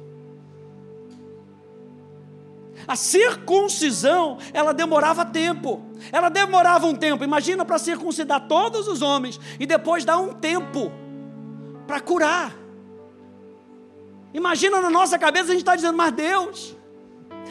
A 2.88 2.96
circuncisão, 2.96 4.38
ela 4.54 4.74
demorava 4.74 5.26
tempo. 5.26 5.82
Ela 6.12 6.30
demorava 6.30 6.86
um 6.86 6.96
tempo. 6.96 7.24
Imagina 7.24 7.64
para 7.64 7.78
circuncidar 7.78 8.48
todos 8.48 8.88
os 8.88 9.02
homens 9.02 9.40
e 9.60 9.66
depois 9.66 10.04
dar 10.04 10.18
um 10.18 10.34
tempo 10.34 10.92
para 11.88 12.00
curar. 12.00 12.56
Imagina 14.34 14.82
na 14.82 14.90
nossa 14.90 15.18
cabeça 15.18 15.46
a 15.46 15.52
gente 15.52 15.60
está 15.60 15.76
dizendo, 15.76 15.96
mas 15.96 16.12
Deus, 16.12 16.76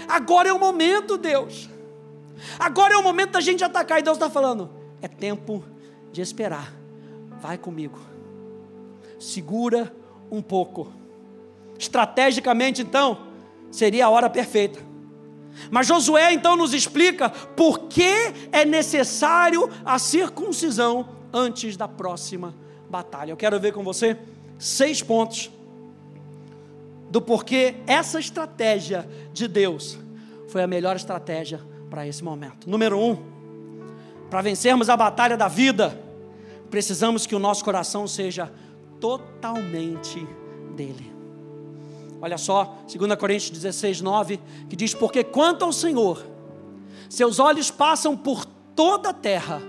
agora 0.09 0.49
é 0.49 0.53
o 0.53 0.59
momento, 0.59 1.17
Deus. 1.17 1.71
Agora 2.59 2.95
é 2.95 2.97
o 2.97 3.03
momento 3.03 3.33
da 3.33 3.41
gente 3.41 3.63
atacar. 3.63 4.01
E 4.01 4.03
Deus 4.03 4.17
está 4.17 4.29
falando, 4.29 4.71
é 5.01 5.09
tempo 5.09 5.65
de 6.11 6.21
esperar. 6.21 6.73
Vai 7.41 7.57
comigo. 7.57 7.99
Segura 9.19 9.95
um 10.31 10.43
pouco. 10.43 10.93
Estrategicamente, 11.79 12.83
então, 12.83 13.27
seria 13.71 14.07
a 14.07 14.11
hora 14.11 14.29
perfeita. 14.29 14.92
Mas 15.71 15.87
Josué 15.87 16.33
então 16.33 16.57
nos 16.57 16.73
explica 16.75 17.29
por 17.31 17.81
que 17.81 18.13
é 18.51 18.65
necessário 18.65 19.71
a 19.85 19.99
circuncisão 19.99 21.09
antes 21.33 21.77
da 21.77 21.89
próxima 21.89 22.55
batalha. 22.89 23.31
Eu 23.33 23.37
quero 23.37 23.59
ver 23.59 23.73
com 23.73 23.83
você 23.83 24.17
seis 24.59 25.03
pontos 25.03 25.51
do 27.11 27.21
porquê 27.21 27.75
essa 27.87 28.19
estratégia 28.19 29.09
de 29.33 29.47
Deus 29.47 29.99
foi 30.49 30.63
a 30.63 30.67
melhor 30.67 30.97
estratégia 30.97 31.61
para 31.91 32.07
esse 32.07 32.25
momento. 32.25 32.69
Número 32.69 32.99
um, 32.99 33.17
para 34.31 34.41
vencermos 34.41 34.89
a 34.89 34.97
batalha 34.97 35.37
da 35.37 35.49
vida, 35.49 36.01
precisamos 36.71 37.27
que 37.27 37.35
o 37.35 37.39
nosso 37.39 37.63
coração 37.63 38.07
seja 38.09 38.51
totalmente 38.99 40.27
dele. 40.75 41.12
Olha 42.23 42.39
só, 42.39 42.79
2 42.87 43.17
Coríntios 43.17 43.51
16, 43.51 44.01
9, 44.01 44.41
que 44.71 44.77
diz: 44.77 44.95
Porque 44.95 45.25
quanto 45.25 45.65
ao 45.65 45.73
Senhor, 45.73 46.25
seus 47.11 47.41
olhos 47.41 47.69
passam 47.69 48.17
por 48.17 48.45
toda 48.77 49.09
a 49.09 49.13
terra 49.13 49.61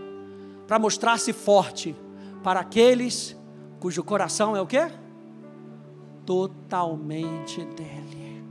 para 0.67 0.77
mostrar-se 0.77 1.33
forte 1.33 1.95
para 2.43 2.59
aqueles 2.59 3.35
cujo 3.79 4.03
coração 4.03 4.55
é 4.55 4.61
o 4.61 4.67
quê? 4.67 4.91
Totalmente 6.27 7.65
dele. 7.65 8.43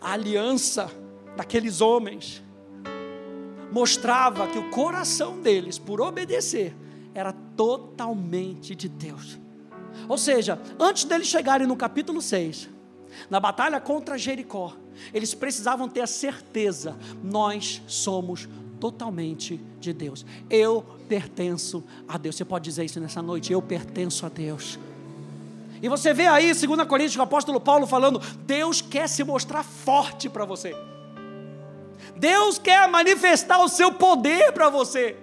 A 0.00 0.12
aliança 0.12 0.90
daqueles 1.36 1.80
homens 1.80 2.42
mostrava 3.70 4.48
que 4.48 4.58
o 4.58 4.68
coração 4.68 5.40
deles, 5.40 5.78
por 5.78 6.00
obedecer, 6.00 6.74
era 7.14 7.32
totalmente 7.56 8.74
de 8.74 8.88
Deus. 8.88 9.41
Ou 10.08 10.18
seja, 10.18 10.58
antes 10.78 11.04
deles 11.04 11.28
chegarem 11.28 11.66
no 11.66 11.76
capítulo 11.76 12.20
6, 12.20 12.68
na 13.28 13.38
batalha 13.38 13.80
contra 13.80 14.18
Jericó, 14.18 14.74
eles 15.12 15.34
precisavam 15.34 15.88
ter 15.88 16.00
a 16.00 16.06
certeza: 16.06 16.96
nós 17.22 17.82
somos 17.86 18.48
totalmente 18.80 19.60
de 19.78 19.92
Deus. 19.92 20.26
Eu 20.50 20.84
pertenço 21.08 21.84
a 22.08 22.18
Deus. 22.18 22.36
Você 22.36 22.44
pode 22.44 22.64
dizer 22.64 22.84
isso 22.84 23.00
nessa 23.00 23.22
noite: 23.22 23.52
eu 23.52 23.62
pertenço 23.62 24.26
a 24.26 24.28
Deus. 24.28 24.78
E 25.80 25.88
você 25.88 26.14
vê 26.14 26.26
aí, 26.28 26.52
2 26.54 26.86
Coríntios, 26.86 27.16
o 27.16 27.22
apóstolo 27.22 27.60
Paulo 27.60 27.86
falando: 27.86 28.20
Deus 28.44 28.80
quer 28.80 29.08
se 29.08 29.24
mostrar 29.24 29.62
forte 29.62 30.28
para 30.28 30.44
você. 30.44 30.74
Deus 32.16 32.58
quer 32.58 32.88
manifestar 32.88 33.58
o 33.58 33.68
seu 33.68 33.92
poder 33.92 34.52
para 34.52 34.68
você. 34.68 35.16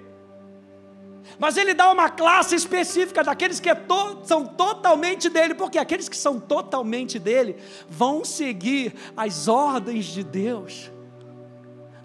Mas 1.39 1.55
ele 1.55 1.73
dá 1.73 1.89
uma 1.89 2.09
classe 2.09 2.53
específica 2.53 3.23
daqueles 3.23 3.61
que 3.61 3.69
é 3.69 3.73
to 3.73 4.19
são 4.25 4.45
totalmente 4.45 5.29
dele, 5.29 5.55
porque 5.55 5.77
aqueles 5.79 6.09
que 6.09 6.17
são 6.17 6.37
totalmente 6.37 7.17
dele 7.17 7.55
vão 7.87 8.25
seguir 8.25 8.93
as 9.15 9.47
ordens 9.47 10.05
de 10.05 10.21
Deus 10.21 10.91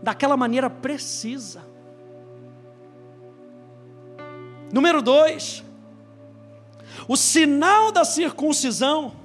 daquela 0.01 0.37
maneira 0.37 0.71
precisa. 0.71 1.65
Número 4.73 5.03
dois, 5.03 5.65
o 7.09 7.17
sinal 7.17 7.91
da 7.91 8.05
circuncisão 8.05 9.17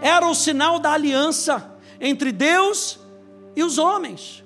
era 0.00 0.26
o 0.26 0.34
sinal 0.34 0.80
da 0.80 0.92
aliança 0.92 1.78
entre 2.00 2.32
Deus 2.32 2.98
e 3.54 3.62
os 3.62 3.78
homens. 3.78 4.42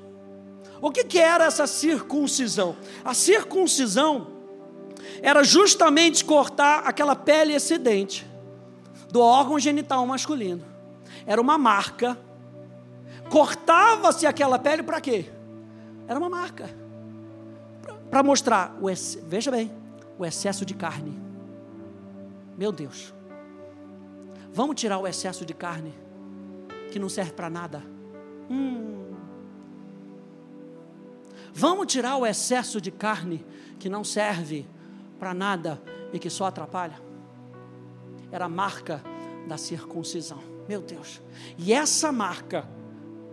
O 0.81 0.91
que, 0.91 1.05
que 1.05 1.19
era 1.19 1.45
essa 1.45 1.67
circuncisão? 1.67 2.77
A 3.05 3.15
circuncisão 3.15 4.34
era 5.23 5.43
justamente 5.43 6.25
cortar 6.25 6.85
aquela 6.87 7.15
pele 7.17 7.53
excedente 7.53 8.27
do 9.11 9.21
órgão 9.21 9.59
genital 9.59 10.07
masculino. 10.07 10.65
Era 11.27 11.41
uma 11.41 11.57
marca. 11.57 12.19
Cortava-se 13.31 14.27
aquela 14.27 14.59
pele 14.59 14.83
para 14.83 15.01
quê? 15.01 15.27
Era 16.07 16.19
uma 16.19 16.29
marca. 16.29 16.69
Para 18.11 18.23
mostrar, 18.23 18.77
o 18.81 18.91
ex... 18.91 19.19
veja 19.27 19.51
bem, 19.51 19.73
o 20.19 20.25
excesso 20.25 20.65
de 20.65 20.75
carne. 20.75 21.19
Meu 22.57 22.71
Deus. 22.71 23.15
Vamos 24.53 24.77
tirar 24.77 24.99
o 24.99 25.07
excesso 25.07 25.45
de 25.45 25.55
carne, 25.55 25.95
que 26.93 26.99
não 26.99 27.09
serve 27.09 27.33
para 27.33 27.51
nada. 27.51 27.83
Hum. 28.51 29.15
Vamos 31.53 31.87
tirar 31.87 32.17
o 32.17 32.27
excesso 32.27 32.81
de 32.81 32.91
carne, 32.91 33.45
que 33.79 33.89
não 33.89 34.05
serve 34.05 34.67
para 35.25 35.33
nada 35.33 35.81
e 36.13 36.19
que 36.19 36.29
só 36.29 36.45
atrapalha. 36.45 37.01
Era 38.31 38.45
a 38.45 38.49
marca 38.49 39.03
da 39.49 39.57
circuncisão. 39.57 40.39
Meu 40.69 40.83
Deus. 40.83 41.19
E 41.57 41.73
essa 41.73 42.13
marca 42.13 42.69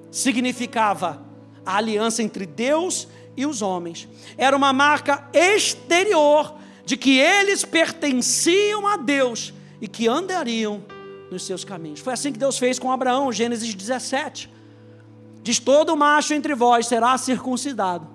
significava 0.09 1.21
a 1.65 1.75
aliança 1.75 2.23
entre 2.23 2.45
Deus 2.45 3.09
e 3.35 3.45
os 3.45 3.61
homens. 3.61 4.07
Era 4.37 4.55
uma 4.55 4.71
marca 4.71 5.29
exterior 5.33 6.55
de 6.85 6.95
que 6.95 7.19
eles 7.19 7.65
pertenciam 7.65 8.87
a 8.87 8.95
Deus 8.95 9.53
e 9.81 9.87
que 9.89 10.07
andariam 10.07 10.85
nos 11.29 11.43
seus 11.43 11.65
caminhos. 11.65 11.99
Foi 11.99 12.13
assim 12.13 12.31
que 12.31 12.39
Deus 12.39 12.57
fez 12.57 12.79
com 12.79 12.89
Abraão, 12.89 13.33
Gênesis 13.33 13.75
17. 13.75 14.49
Diz: 15.43 15.59
Todo 15.59 15.97
macho 15.97 16.33
entre 16.33 16.55
vós 16.55 16.87
será 16.87 17.17
circuncidado, 17.17 18.07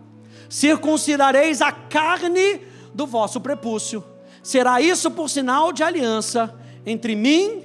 circuncidareis 0.49 1.61
a 1.61 1.71
carne 1.71 2.75
do 2.97 3.07
vosso 3.07 3.41
prepúcio, 3.41 4.03
será 4.43 4.81
isso 4.81 5.11
por 5.11 5.29
sinal 5.29 5.71
de 5.71 5.83
aliança 5.83 6.53
entre 6.85 7.15
mim 7.15 7.63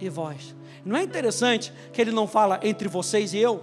e 0.00 0.08
vós. 0.08 0.56
Não 0.84 0.96
é 0.96 1.04
interessante 1.04 1.72
que 1.92 2.00
ele 2.00 2.10
não 2.10 2.26
fala 2.26 2.58
entre 2.64 2.88
vocês 2.88 3.32
e 3.32 3.38
eu? 3.38 3.62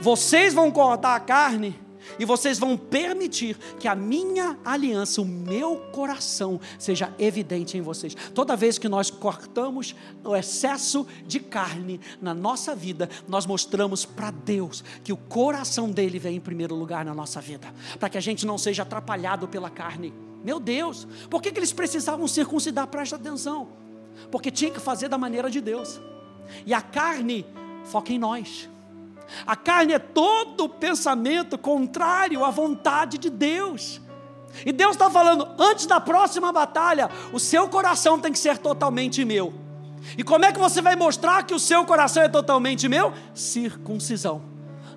Vocês 0.00 0.54
vão 0.54 0.70
cortar 0.70 1.16
a 1.16 1.20
carne 1.20 1.78
e 2.18 2.24
vocês 2.24 2.58
vão 2.58 2.76
permitir 2.76 3.56
que 3.78 3.88
a 3.88 3.94
minha 3.94 4.58
aliança, 4.64 5.20
o 5.20 5.24
meu 5.24 5.76
coração, 5.92 6.60
seja 6.78 7.12
evidente 7.18 7.76
em 7.76 7.80
vocês. 7.80 8.14
Toda 8.34 8.56
vez 8.56 8.78
que 8.78 8.88
nós 8.88 9.10
cortamos 9.10 9.94
o 10.24 10.36
excesso 10.36 11.06
de 11.26 11.40
carne 11.40 12.00
na 12.20 12.34
nossa 12.34 12.74
vida, 12.74 13.08
nós 13.26 13.46
mostramos 13.46 14.04
para 14.04 14.30
Deus 14.30 14.84
que 15.02 15.12
o 15.12 15.16
coração 15.16 15.90
dele 15.90 16.18
vem 16.18 16.36
em 16.36 16.40
primeiro 16.40 16.74
lugar 16.74 17.04
na 17.04 17.14
nossa 17.14 17.40
vida, 17.40 17.72
para 17.98 18.08
que 18.08 18.18
a 18.18 18.20
gente 18.20 18.46
não 18.46 18.58
seja 18.58 18.82
atrapalhado 18.82 19.48
pela 19.48 19.70
carne. 19.70 20.12
Meu 20.44 20.60
Deus, 20.60 21.06
por 21.28 21.42
que, 21.42 21.50
que 21.50 21.58
eles 21.58 21.72
precisavam 21.72 22.28
circuncidar? 22.28 22.86
Presta 22.86 23.16
atenção, 23.16 23.68
porque 24.30 24.50
tinha 24.50 24.70
que 24.70 24.80
fazer 24.80 25.08
da 25.08 25.18
maneira 25.18 25.50
de 25.50 25.60
Deus, 25.60 26.00
e 26.64 26.72
a 26.72 26.80
carne 26.80 27.44
foca 27.84 28.12
em 28.12 28.18
nós. 28.18 28.68
A 29.46 29.56
carne 29.56 29.92
é 29.92 29.98
todo 29.98 30.68
pensamento 30.68 31.58
contrário 31.58 32.44
à 32.44 32.50
vontade 32.50 33.18
de 33.18 33.30
Deus. 33.30 34.00
E 34.64 34.72
Deus 34.72 34.92
está 34.92 35.10
falando, 35.10 35.48
antes 35.58 35.86
da 35.86 36.00
próxima 36.00 36.52
batalha, 36.52 37.10
o 37.32 37.38
seu 37.38 37.68
coração 37.68 38.18
tem 38.18 38.32
que 38.32 38.38
ser 38.38 38.58
totalmente 38.58 39.24
meu. 39.24 39.52
E 40.16 40.24
como 40.24 40.44
é 40.44 40.52
que 40.52 40.58
você 40.58 40.80
vai 40.80 40.96
mostrar 40.96 41.42
que 41.44 41.54
o 41.54 41.58
seu 41.58 41.84
coração 41.84 42.22
é 42.22 42.28
totalmente 42.28 42.88
meu? 42.88 43.12
Circuncisão. 43.34 44.42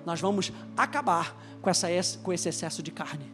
Nós 0.04 0.20
vamos 0.20 0.52
acabar 0.76 1.36
com, 1.60 1.70
essa, 1.70 1.88
com 2.22 2.32
esse 2.32 2.48
excesso 2.48 2.82
de 2.82 2.90
carne. 2.90 3.32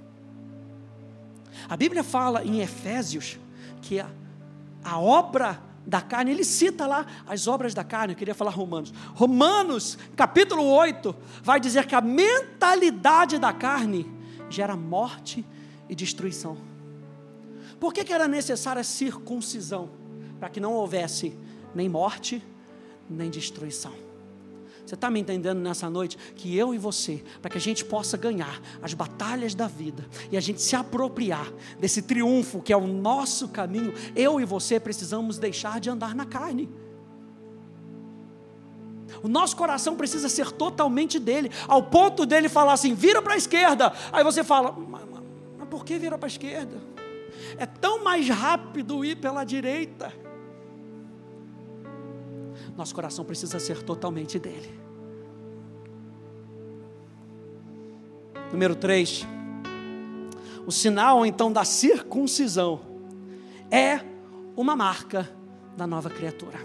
A 1.69 1.77
Bíblia 1.77 2.03
fala 2.03 2.45
em 2.45 2.61
Efésios 2.61 3.39
que 3.81 4.01
a, 4.01 4.09
a 4.85 4.99
obra 4.99 5.61
da 5.89 6.03
carne, 6.03 6.33
ele 6.33 6.45
cita 6.45 6.87
lá 6.87 7.07
as 7.27 7.49
obras 7.49 7.73
da 7.73 7.83
carne, 7.83 8.13
eu 8.13 8.19
queria 8.19 8.35
falar 8.35 8.51
Romanos. 8.51 8.93
Romanos, 9.15 9.97
capítulo 10.15 10.63
8, 10.63 11.17
vai 11.43 11.59
dizer 11.59 11.87
que 11.87 11.95
a 11.95 12.01
mentalidade 12.03 13.39
da 13.39 13.55
carne 13.55 14.07
gera 14.51 14.77
morte 14.77 15.47
e 15.89 15.95
destruição. 15.95 16.59
Por 17.81 17.95
que, 17.95 18.05
que 18.05 18.13
era 18.13 18.29
necessária 18.29 18.81
a 18.81 18.85
circuncisão? 18.85 19.89
Para 20.39 20.51
que 20.51 20.61
não 20.61 20.75
houvesse 20.75 21.35
nem 21.75 21.89
morte, 21.89 22.47
nem 23.09 23.31
destruição. 23.31 24.08
Você 24.89 24.95
está 24.95 25.11
me 25.11 25.21
entendendo 25.21 25.59
nessa 25.59 25.91
noite? 25.91 26.17
Que 26.35 26.57
eu 26.57 26.73
e 26.73 26.79
você, 26.79 27.23
para 27.43 27.51
que 27.51 27.59
a 27.59 27.61
gente 27.61 27.85
possa 27.85 28.17
ganhar 28.17 28.59
as 28.81 28.95
batalhas 28.95 29.55
da 29.55 29.67
vida 29.67 30.09
e 30.33 30.37
a 30.37 30.41
gente 30.41 30.63
se 30.63 30.75
apropriar 30.75 31.53
desse 31.79 32.01
triunfo 32.01 32.63
que 32.63 32.73
é 32.73 32.77
o 32.77 32.87
nosso 32.87 33.49
caminho, 33.49 33.93
eu 34.17 34.41
e 34.41 34.47
você 34.47 34.81
precisamos 34.81 35.37
deixar 35.37 35.79
de 35.79 35.91
andar 35.91 36.15
na 36.15 36.25
carne. 36.25 36.71
O 39.23 39.29
nosso 39.29 39.55
coração 39.55 39.95
precisa 39.95 40.27
ser 40.27 40.53
totalmente 40.53 41.19
dele, 41.19 41.51
ao 41.67 41.83
ponto 41.83 42.25
dele 42.25 42.49
falar 42.49 42.73
assim: 42.73 42.95
vira 42.95 43.21
para 43.21 43.35
a 43.35 43.37
esquerda. 43.37 43.93
Aí 44.11 44.25
você 44.25 44.43
fala: 44.43 44.73
mas, 44.73 45.03
mas 45.59 45.69
por 45.69 45.85
que 45.85 45.99
vira 45.99 46.17
para 46.17 46.29
a 46.29 46.33
esquerda? 46.33 46.81
É 47.59 47.67
tão 47.67 48.03
mais 48.03 48.27
rápido 48.27 49.05
ir 49.05 49.17
pela 49.17 49.45
direita. 49.45 50.11
Nosso 52.75 52.95
coração 52.95 53.23
precisa 53.23 53.59
ser 53.59 53.83
totalmente 53.83 54.39
dele. 54.39 54.78
Número 58.53 58.75
3. 58.75 59.27
O 60.67 60.73
sinal 60.73 61.25
então 61.25 61.53
da 61.53 61.65
circuncisão 61.65 62.81
é 63.71 64.01
uma 64.57 64.75
marca 64.75 65.29
da 65.77 65.87
nova 65.87 66.11
criatura. 66.11 66.59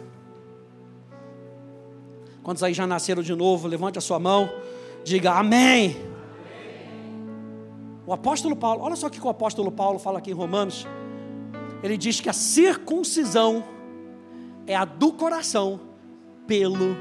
Quantos 2.42 2.64
aí 2.64 2.74
já 2.74 2.86
nasceram 2.86 3.22
de 3.22 3.34
novo? 3.36 3.68
Levante 3.68 3.98
a 3.98 4.02
sua 4.02 4.20
mão, 4.20 4.50
diga 5.04 5.32
amém. 5.34 5.92
amém. 5.92 6.14
O 8.06 8.12
apóstolo 8.12 8.56
Paulo, 8.56 8.84
olha 8.84 8.96
só 8.96 9.08
o 9.08 9.10
que 9.10 9.22
o 9.22 9.30
apóstolo 9.30 9.72
Paulo 9.72 10.00
fala 10.00 10.20
aqui 10.20 10.32
em 10.32 10.34
Romanos. 10.34 10.86
Ele 11.82 11.98
diz 11.98 12.20
que 12.20 12.30
a 12.30 12.34
circuncisão 12.34 13.64
é 14.66 14.76
a 14.76 14.86
do 14.86 15.14
coração 15.14 15.80
pelo 16.48 16.96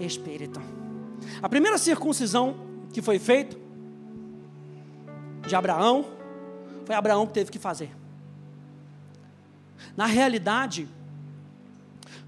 Espírito. 0.00 0.60
A 1.42 1.48
primeira 1.48 1.78
circuncisão 1.78 2.56
que 2.92 3.02
foi 3.02 3.18
feita 3.18 3.59
de 5.50 5.56
Abraão, 5.56 6.06
foi 6.86 6.94
Abraão 6.94 7.26
que 7.26 7.34
teve 7.34 7.50
que 7.50 7.58
fazer. 7.58 7.90
Na 9.96 10.06
realidade, 10.06 10.88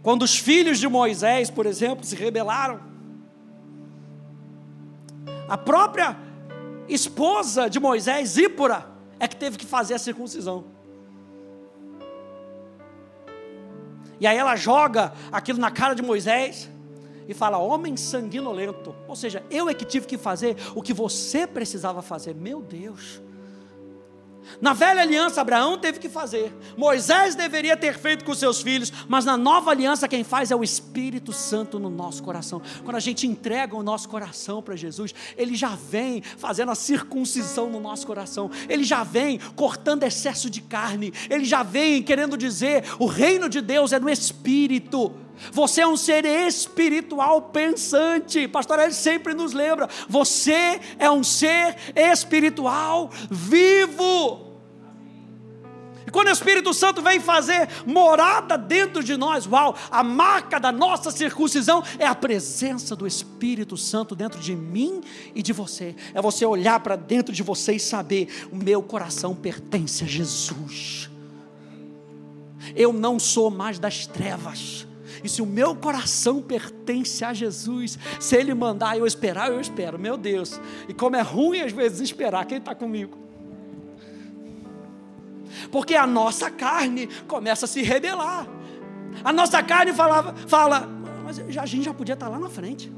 quando 0.03 0.23
os 0.23 0.37
filhos 0.37 0.79
de 0.79 0.89
Moisés, 0.89 1.49
por 1.49 1.65
exemplo, 1.65 2.05
se 2.05 2.17
rebelaram, 2.17 2.81
a 5.49 5.57
própria 5.57 6.17
esposa 6.89 7.71
de 7.71 7.79
Moisés, 7.79 8.31
Zípora, 8.31 8.87
é 9.21 9.29
que 9.29 9.37
teve 9.37 9.57
que 9.57 9.67
fazer 9.67 9.95
a 9.95 9.99
circuncisão. 9.99 10.65
E 14.19 14.27
aí 14.27 14.37
ela 14.37 14.57
joga 14.57 15.13
aquilo 15.31 15.59
na 15.59 15.71
cara 15.71 15.95
de 15.95 16.03
Moisés 16.03 16.69
e 17.29 17.35
fala: 17.35 17.59
Homem 17.59 17.97
sanguinolento. 17.97 18.95
Ou 19.09 19.17
seja, 19.17 19.43
eu 19.51 19.69
é 19.69 19.75
que 19.75 19.85
tive 19.85 20.07
que 20.07 20.19
fazer 20.19 20.57
o 20.75 20.83
que 20.83 20.93
você 20.93 21.47
precisava 21.47 22.03
fazer. 22.03 22.35
Meu 22.35 22.61
Deus. 22.61 23.21
Na 24.61 24.73
velha 24.73 25.03
aliança, 25.03 25.41
Abraão 25.41 25.79
teve 25.79 25.99
que 25.99 26.09
fazer, 26.09 26.53
Moisés 26.77 27.35
deveria 27.35 27.77
ter 27.77 27.99
feito 27.99 28.25
com 28.25 28.35
seus 28.35 28.61
filhos, 28.61 28.93
mas 29.09 29.25
na 29.25 29.37
nova 29.37 29.71
aliança, 29.71 30.09
quem 30.09 30.25
faz 30.25 30.51
é 30.51 30.57
o 30.57 30.65
Espírito 30.65 31.33
Santo 31.33 31.79
no 31.79 31.91
nosso 31.91 32.23
coração. 32.23 32.61
Quando 32.85 32.97
a 32.97 33.01
gente 33.01 33.27
entrega 33.27 33.77
o 33.77 33.83
nosso 33.83 34.09
coração 34.09 34.63
para 34.63 34.77
Jesus, 34.77 35.15
ele 35.37 35.55
já 35.55 35.77
vem 35.77 36.23
fazendo 36.23 36.71
a 36.71 36.75
circuncisão 36.75 37.71
no 37.71 37.81
nosso 37.81 38.07
coração, 38.07 38.51
ele 38.69 38.85
já 38.85 39.03
vem 39.03 39.39
cortando 39.57 40.03
excesso 40.03 40.51
de 40.51 40.61
carne, 40.61 41.13
ele 41.31 41.45
já 41.45 41.63
vem 41.63 42.03
querendo 42.03 42.37
dizer: 42.37 42.85
o 42.99 43.07
reino 43.07 43.49
de 43.49 43.61
Deus 43.61 43.93
é 43.93 43.99
no 43.99 44.11
Espírito. 44.11 45.13
Você 45.51 45.81
é 45.81 45.87
um 45.87 45.97
ser 45.97 46.25
espiritual 46.25 47.43
pensante. 47.43 48.47
Pastor 48.47 48.79
Ele 48.79 48.93
sempre 48.93 49.35
nos 49.35 49.53
lembra. 49.53 49.89
Você 50.09 50.81
é 50.99 51.11
um 51.11 51.25
ser 51.25 51.77
espiritual 51.97 53.11
vivo. 53.31 54.53
E 56.07 56.11
quando 56.11 56.29
o 56.29 56.33
Espírito 56.33 56.75
Santo 56.75 57.01
vem 57.01 57.21
fazer 57.21 57.69
morada 57.87 58.59
dentro 58.59 59.03
de 59.03 59.17
nós, 59.17 59.47
uau, 59.47 59.77
a 59.91 60.03
marca 60.03 60.59
da 60.59 60.73
nossa 60.73 61.11
circuncisão 61.11 61.83
é 61.99 62.07
a 62.07 62.15
presença 62.15 62.97
do 62.97 63.07
Espírito 63.07 63.77
Santo 63.77 64.15
dentro 64.15 64.41
de 64.41 64.55
mim 64.55 65.01
e 65.35 65.43
de 65.43 65.53
você. 65.53 65.95
É 66.13 66.21
você 66.21 66.45
olhar 66.45 66.81
para 66.81 66.97
dentro 66.97 67.33
de 67.33 67.43
você 67.43 67.75
e 67.75 67.81
saber: 67.81 68.49
o 68.51 68.57
meu 68.57 68.83
coração 68.83 69.35
pertence 69.35 70.05
a 70.05 70.07
Jesus. 70.07 71.09
Eu 72.75 72.93
não 72.93 73.19
sou 73.19 73.51
mais 73.51 73.79
das 73.79 74.07
trevas. 74.07 74.87
E 75.23 75.29
se 75.29 75.41
o 75.41 75.47
meu 75.47 75.75
coração 75.75 76.43
pertence 76.43 77.25
a 77.25 77.33
Jesus, 77.33 77.99
se 78.19 78.37
Ele 78.37 78.55
mandar 78.55 78.97
eu 78.97 79.07
esperar, 79.07 79.51
eu 79.51 79.61
espero. 79.61 79.99
Meu 79.99 80.17
Deus. 80.17 80.61
E 80.89 80.95
como 80.95 81.17
é 81.17 81.21
ruim 81.21 81.61
às 81.61 81.73
vezes 81.73 82.01
esperar, 82.01 82.45
quem 82.45 82.59
está 82.59 82.75
comigo? 82.75 83.17
Porque 85.71 85.95
a 85.95 86.07
nossa 86.07 86.51
carne 86.51 87.07
começa 87.29 87.67
a 87.67 87.69
se 87.69 87.83
rebelar. 87.83 88.47
A 89.23 89.33
nossa 89.33 89.63
carne 89.63 89.93
falava, 89.93 90.35
fala, 90.47 90.89
mas 91.25 91.39
a 91.39 91.67
gente 91.67 91.85
já 91.85 91.95
podia 91.95 92.15
estar 92.15 92.29
lá 92.29 92.39
na 92.39 92.49
frente. 92.49 92.91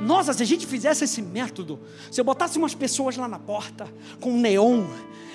Nossa, 0.00 0.32
se 0.32 0.42
a 0.42 0.46
gente 0.46 0.66
fizesse 0.66 1.04
esse 1.04 1.22
método, 1.22 1.78
se 2.10 2.20
eu 2.20 2.24
botasse 2.24 2.58
umas 2.58 2.74
pessoas 2.74 3.16
lá 3.16 3.28
na 3.28 3.38
porta 3.38 3.88
com 4.20 4.32
um 4.32 4.40
neon 4.40 4.84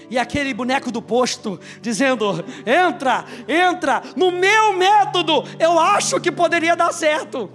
e 0.10 0.18
aquele 0.18 0.54
boneco 0.54 0.92
do 0.92 1.02
posto 1.02 1.60
dizendo: 1.82 2.44
entra, 2.66 3.26
entra, 3.48 4.02
no 4.16 4.32
meu 4.32 4.74
método, 4.74 5.44
eu 5.60 5.80
acho 5.80 6.20
que 6.20 6.32
poderia 6.32 6.76
dar 6.76 6.94
certo. 6.94 7.50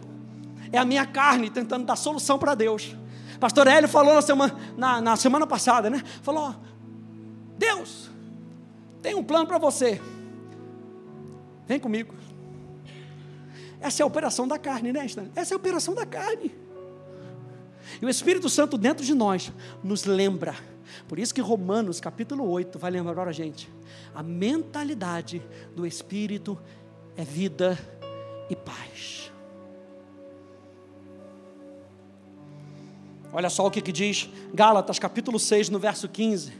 É 0.73 0.79
a 0.79 0.85
minha 0.85 1.07
carne 1.07 1.51
tentando 1.51 1.85
dar 1.85 1.97
solução 1.97 2.39
para 2.39 2.55
Deus. 2.55 2.95
Pastor 3.41 3.67
Hélio 3.67 3.89
falou 3.89 4.15
na 4.15 4.23
semana, 4.23 4.57
na, 4.77 5.01
na 5.01 5.17
semana 5.17 5.47
passada, 5.47 5.89
né? 5.89 6.03
Falou: 6.23 6.55
Deus, 7.57 8.11
tem 9.01 9.15
um 9.15 9.23
plano 9.23 9.47
para 9.47 9.59
você. 9.59 10.01
Vem 11.67 11.79
comigo. 11.79 12.15
Essa 13.81 14.03
é 14.03 14.05
a 14.05 14.07
operação 14.07 14.49
da 14.49 14.59
carne, 14.59 14.93
né, 14.93 15.07
Stanley? 15.07 15.31
Essa 15.37 15.55
é 15.55 15.55
a 15.55 15.59
operação 15.59 15.95
da 15.95 16.05
carne. 16.05 16.53
E 18.03 18.05
o 18.05 18.09
Espírito 18.09 18.49
Santo 18.49 18.77
dentro 18.77 19.05
de 19.05 19.15
nós 19.15 19.53
nos 19.83 20.05
lembra. 20.05 20.55
Por 21.07 21.19
isso 21.19 21.35
que 21.35 21.41
Romanos 21.41 22.01
capítulo 22.01 22.49
8 22.49 22.79
vai 22.79 22.91
lembrar 22.91 23.29
a 23.29 23.33
gente. 23.33 23.71
A 24.15 24.23
mentalidade 24.23 25.43
do 25.75 25.87
Espírito 25.87 26.59
é 27.17 27.25
vida 27.25 27.79
e 28.51 28.57
paz. 28.57 29.31
Olha 33.33 33.51
só 33.51 33.67
o 33.67 33.71
que, 33.71 33.83
que 33.83 33.93
diz 33.93 34.29
Gálatas 34.55 34.99
capítulo 34.99 35.39
6, 35.39 35.69
no 35.69 35.79
verso 35.79 36.09
15. 36.09 36.53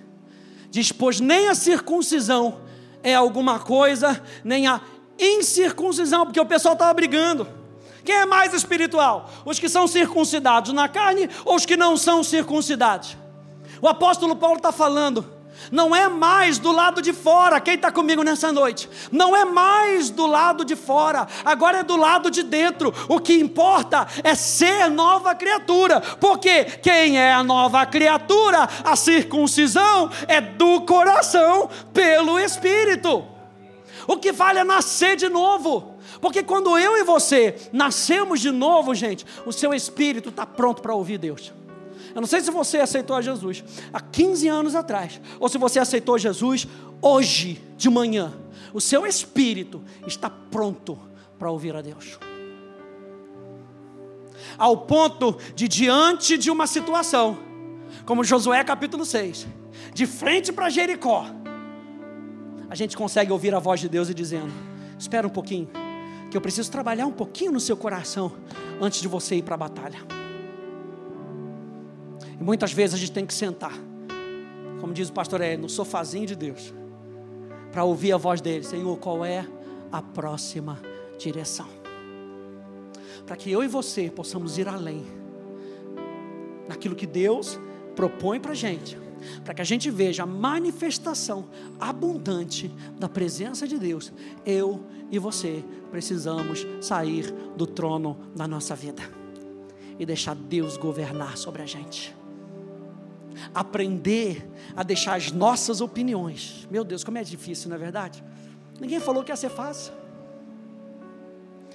Diz: 0.71 0.93
Pois 0.93 1.21
nem 1.21 1.49
a 1.49 1.55
circuncisão 1.55 2.61
é 3.03 3.15
alguma 3.15 3.59
coisa, 3.59 4.23
nem 4.45 4.67
a 4.67 4.81
incircuncisão, 5.19 6.27
porque 6.27 6.41
o 6.41 6.47
pessoal 6.47 6.75
estava 6.75 6.93
brigando. 6.93 7.49
Quem 8.05 8.15
é 8.15 8.27
mais 8.27 8.55
espiritual? 8.55 9.31
Os 9.45 9.59
que 9.59 9.69
são 9.69 9.87
circuncidados 9.87 10.73
na 10.73 10.89
carne 10.89 11.29
ou 11.45 11.57
os 11.57 11.67
que 11.67 11.77
não 11.77 11.97
são 11.97 12.23
circuncidados? 12.23 13.17
O 13.81 13.89
apóstolo 13.89 14.37
Paulo 14.37 14.57
está 14.57 14.73
falando, 14.73 15.25
não 15.71 15.95
é 15.95 16.09
mais 16.09 16.59
do 16.59 16.73
lado 16.73 17.03
de 17.03 17.13
fora, 17.13 17.61
quem 17.61 17.75
está 17.75 17.91
comigo 17.91 18.23
nessa 18.23 18.51
noite? 18.53 18.89
Não 19.11 19.37
é 19.37 19.45
mais 19.45 20.09
do 20.09 20.27
lado 20.27 20.65
de 20.65 20.75
fora, 20.75 21.27
agora 21.45 21.79
é 21.79 21.83
do 21.83 21.97
lado 21.97 22.31
de 22.31 22.43
dentro. 22.43 22.95
O 23.09 23.21
que 23.21 23.35
importa 23.35 24.07
é 24.23 24.35
ser 24.35 24.89
nova 24.89 25.35
criatura, 25.35 26.01
porque 26.01 26.65
quem 26.65 27.19
é 27.19 27.33
a 27.33 27.43
nova 27.43 27.85
criatura? 27.85 28.69
A 28.85 28.97
circuncisão 28.97 30.11
é 30.27 30.41
do 30.41 30.83
coração 30.83 31.69
pelo 31.93 32.39
Espírito. 32.39 33.25
O 34.07 34.17
que 34.17 34.33
vale 34.33 34.61
é 34.61 34.65
nascer 34.65 35.17
de 35.17 35.29
novo. 35.29 35.97
Porque 36.21 36.43
quando 36.43 36.79
eu 36.79 36.97
e 36.97 37.05
você 37.05 37.55
nascemos 37.73 38.41
de 38.41 38.51
novo, 38.51 38.95
gente, 38.95 39.25
o 39.45 39.53
seu 39.53 39.75
espírito 39.75 40.31
está 40.31 40.47
pronto 40.47 40.83
para 40.83 40.95
ouvir 40.95 41.19
Deus. 41.19 41.53
Eu 42.15 42.21
não 42.21 42.29
sei 42.29 42.41
se 42.41 42.51
você 42.51 42.79
aceitou 42.79 43.17
a 43.17 43.23
Jesus 43.23 43.65
há 43.93 44.01
15 44.01 44.49
anos 44.49 44.75
atrás, 44.75 45.21
ou 45.39 45.49
se 45.49 45.59
você 45.59 45.79
aceitou 45.79 46.19
Jesus 46.19 46.67
hoje, 47.01 47.63
de 47.77 47.89
manhã. 47.89 48.33
O 48.73 48.81
seu 48.81 49.07
espírito 49.07 49.83
está 50.07 50.29
pronto 50.29 50.99
para 51.39 51.51
ouvir 51.51 51.75
a 51.77 51.81
Deus. 51.83 52.19
Ao 54.57 54.77
ponto 54.77 55.39
de, 55.55 55.69
diante 55.69 56.37
de 56.37 56.51
uma 56.51 56.67
situação, 56.67 57.39
como 58.05 58.25
Josué 58.25 58.63
capítulo 58.65 59.05
6, 59.05 59.47
de 59.95 60.07
frente 60.07 60.53
para 60.53 60.69
Jericó, 60.69 61.27
a 62.69 62.75
gente 62.75 62.97
consegue 62.97 63.33
ouvir 63.33 63.55
a 63.55 63.59
voz 63.59 63.81
de 63.81 63.89
Deus 63.89 64.09
e 64.09 64.15
dizendo: 64.15 64.53
Espera 64.99 65.27
um 65.27 65.31
pouquinho, 65.31 65.69
que 66.31 66.37
eu 66.37 66.41
preciso 66.41 66.71
trabalhar 66.71 67.07
um 67.07 67.13
pouquinho 67.13 67.53
no 67.53 67.61
seu 67.61 67.77
coração 67.77 68.33
antes 68.81 69.01
de 69.01 69.09
você 69.09 69.37
ir 69.37 69.43
para 69.43 69.55
a 69.55 69.59
batalha. 69.59 70.18
E 72.41 72.45
muitas 72.45 72.73
vezes 72.73 72.95
a 72.95 72.99
gente 72.99 73.13
tem 73.13 73.27
que 73.27 73.35
sentar, 73.35 73.73
como 74.81 74.93
diz 74.93 75.09
o 75.09 75.13
pastor 75.13 75.41
é, 75.41 75.57
no 75.57 75.69
sofazinho 75.69 76.27
de 76.27 76.37
Deus, 76.37 76.73
para 77.73 77.85
ouvir 77.85 78.13
a 78.13 78.17
voz 78.17 78.41
dele: 78.41 78.65
Senhor, 78.65 78.97
qual 78.99 79.25
é 79.25 79.47
a 79.91 80.01
próxima 80.01 80.81
direção? 81.19 81.69
Para 83.27 83.37
que 83.37 83.51
eu 83.51 83.63
e 83.63 83.69
você 83.69 84.09
possamos 84.09 84.57
ir 84.57 84.69
além 84.69 85.05
naquilo 86.69 86.95
que 86.95 87.07
Deus 87.07 87.59
propõe 87.97 88.39
para 88.39 88.53
a 88.53 88.55
gente, 88.55 88.97
para 89.45 89.53
que 89.53 89.61
a 89.61 89.65
gente 89.65 89.91
veja 89.91 90.23
a 90.23 90.27
manifestação 90.27 91.49
abundante 91.81 92.71
da 92.99 93.09
presença 93.09 93.67
de 93.67 93.79
Deus, 93.79 94.13
eu 94.47 94.85
e 95.11 95.19
você 95.19 95.65
precisamos 95.91 96.65
sair 96.81 97.33
do 97.57 97.67
trono 97.67 98.17
da 98.37 98.47
nossa 98.47 98.77
vida 98.77 99.03
e 99.99 100.07
deixar 100.07 100.37
Deus 100.37 100.77
governar 100.77 101.37
sobre 101.37 101.63
a 101.63 101.67
gente 101.67 102.17
aprender 103.55 104.49
a 104.77 104.83
deixar 104.83 105.15
as 105.15 105.33
nossas 105.33 105.81
opiniões. 105.81 106.67
Meu 106.71 106.85
Deus, 106.85 107.05
como 107.05 107.19
é 107.19 107.25
difícil, 107.25 107.69
não 107.69 107.77
é 107.77 107.79
verdade? 107.79 108.23
Ninguém 108.81 109.01
falou 109.01 109.25
que 109.25 109.33
ia 109.33 109.37
ser 109.37 109.51
fácil. 109.51 109.93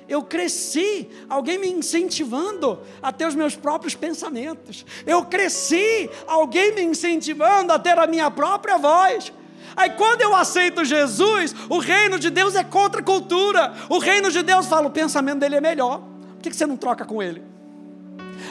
Eu 0.07 0.23
cresci, 0.23 1.09
alguém 1.29 1.57
me 1.57 1.67
incentivando 1.69 2.79
a 3.01 3.11
ter 3.11 3.25
os 3.25 3.35
meus 3.35 3.55
próprios 3.55 3.95
pensamentos. 3.95 4.85
Eu 5.05 5.25
cresci, 5.25 6.09
alguém 6.27 6.75
me 6.75 6.81
incentivando 6.81 7.71
a 7.71 7.79
ter 7.79 7.97
a 7.97 8.05
minha 8.05 8.29
própria 8.29 8.77
voz. 8.77 9.31
Aí 9.75 9.91
quando 9.91 10.21
eu 10.21 10.35
aceito 10.35 10.83
Jesus, 10.83 11.55
o 11.69 11.79
reino 11.79 12.19
de 12.19 12.29
Deus 12.29 12.55
é 12.55 12.63
contra 12.63 13.01
a 13.01 13.03
cultura. 13.03 13.73
O 13.89 13.97
reino 13.97 14.29
de 14.29 14.43
Deus 14.43 14.65
fala, 14.65 14.87
o 14.87 14.91
pensamento 14.91 15.39
dele 15.39 15.55
é 15.55 15.61
melhor. 15.61 16.01
Por 16.33 16.41
que 16.41 16.53
você 16.53 16.65
não 16.65 16.77
troca 16.77 17.05
com 17.05 17.23
ele? 17.23 17.52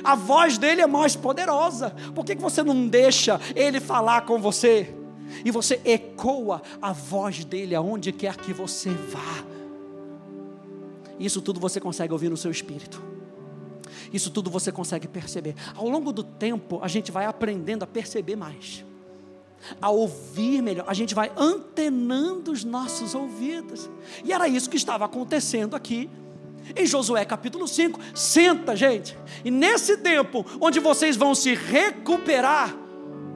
A 0.04 0.14
voz 0.14 0.58
dele 0.58 0.80
é 0.80 0.86
mais 0.86 1.16
poderosa. 1.16 1.90
Por 2.14 2.24
que 2.24 2.34
você 2.34 2.62
não 2.62 2.86
deixa 2.86 3.40
ele 3.54 3.80
falar 3.80 4.22
com 4.22 4.40
você? 4.40 4.94
E 5.44 5.50
você 5.50 5.80
ecoa 5.84 6.62
a 6.80 6.92
voz 6.92 7.44
dele 7.44 7.74
aonde 7.74 8.12
quer 8.12 8.36
que 8.36 8.52
você 8.52 8.90
vá. 8.90 9.44
Isso 11.18 11.40
tudo 11.40 11.60
você 11.60 11.80
consegue 11.80 12.12
ouvir 12.12 12.28
no 12.28 12.36
seu 12.36 12.50
espírito. 12.50 13.02
Isso 14.12 14.30
tudo 14.30 14.50
você 14.50 14.70
consegue 14.70 15.08
perceber. 15.08 15.54
Ao 15.74 15.88
longo 15.88 16.12
do 16.12 16.22
tempo, 16.22 16.80
a 16.82 16.88
gente 16.88 17.10
vai 17.10 17.24
aprendendo 17.24 17.82
a 17.82 17.86
perceber 17.86 18.36
mais, 18.36 18.84
a 19.80 19.88
ouvir 19.90 20.60
melhor. 20.60 20.84
A 20.88 20.94
gente 20.94 21.14
vai 21.14 21.32
antenando 21.36 22.50
os 22.50 22.64
nossos 22.64 23.14
ouvidos. 23.14 23.88
E 24.24 24.32
era 24.32 24.48
isso 24.48 24.68
que 24.68 24.76
estava 24.76 25.04
acontecendo 25.04 25.74
aqui 25.74 26.10
em 26.77 26.87
Josué 26.87 27.25
capítulo 27.25 27.66
5, 27.66 27.98
senta, 28.14 28.75
gente. 28.77 29.16
E 29.44 29.51
nesse 29.51 29.96
tempo, 29.98 30.44
onde 30.61 30.81
vocês 30.81 31.16
vão 31.16 31.35
se 31.35 31.55
recuperar, 31.55 32.75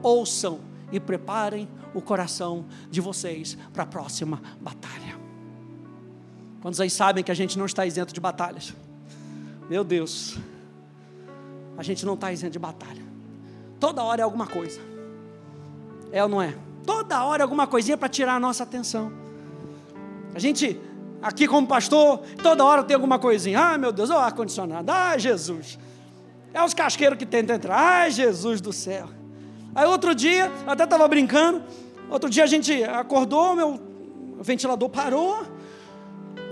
ouçam 0.01 0.59
e 0.91 0.99
preparem 0.99 1.67
o 1.93 2.01
coração 2.01 2.65
de 2.89 3.01
vocês 3.01 3.57
para 3.73 3.83
a 3.83 3.85
próxima 3.85 4.41
batalha. 4.61 5.17
Quantos 6.61 6.79
aí 6.79 6.89
sabem 6.89 7.23
que 7.23 7.31
a 7.31 7.35
gente 7.35 7.57
não 7.57 7.65
está 7.65 7.85
isento 7.85 8.13
de 8.13 8.19
batalhas? 8.19 8.73
Meu 9.69 9.83
Deus, 9.83 10.37
a 11.77 11.83
gente 11.83 12.05
não 12.05 12.13
está 12.13 12.31
isento 12.31 12.53
de 12.53 12.59
batalha. 12.59 13.03
Toda 13.79 14.03
hora 14.03 14.21
é 14.21 14.23
alguma 14.23 14.47
coisa. 14.47 14.79
É 16.11 16.23
ou 16.23 16.29
não 16.29 16.41
é? 16.41 16.55
Toda 16.85 17.23
hora 17.23 17.41
é 17.41 17.43
alguma 17.43 17.67
coisinha 17.67 17.97
para 17.97 18.09
tirar 18.09 18.35
a 18.35 18.39
nossa 18.39 18.63
atenção. 18.63 19.11
A 20.33 20.39
gente 20.39 20.79
Aqui 21.21 21.47
como 21.47 21.65
pastor, 21.67 22.19
toda 22.41 22.63
hora 22.63 22.83
tem 22.83 22.95
alguma 22.95 23.17
coisinha. 23.17 23.59
Ai 23.59 23.77
meu 23.77 23.91
Deus, 23.91 24.09
o 24.09 24.13
ar-condicionado. 24.13 24.91
Ai 24.91 25.19
Jesus. 25.19 25.79
É 26.53 26.63
os 26.63 26.73
casqueiros 26.73 27.17
que 27.17 27.25
tentam 27.25 27.55
entrar. 27.55 27.77
Ai 27.77 28.11
Jesus 28.11 28.61
do 28.61 28.71
céu. 28.71 29.09
Aí 29.73 29.85
outro 29.85 30.15
dia, 30.15 30.51
até 30.65 30.83
estava 30.83 31.07
brincando. 31.07 31.63
Outro 32.09 32.29
dia 32.29 32.43
a 32.43 32.47
gente 32.47 32.83
acordou, 32.83 33.55
meu 33.55 33.79
ventilador 34.39 34.89
parou. 34.89 35.45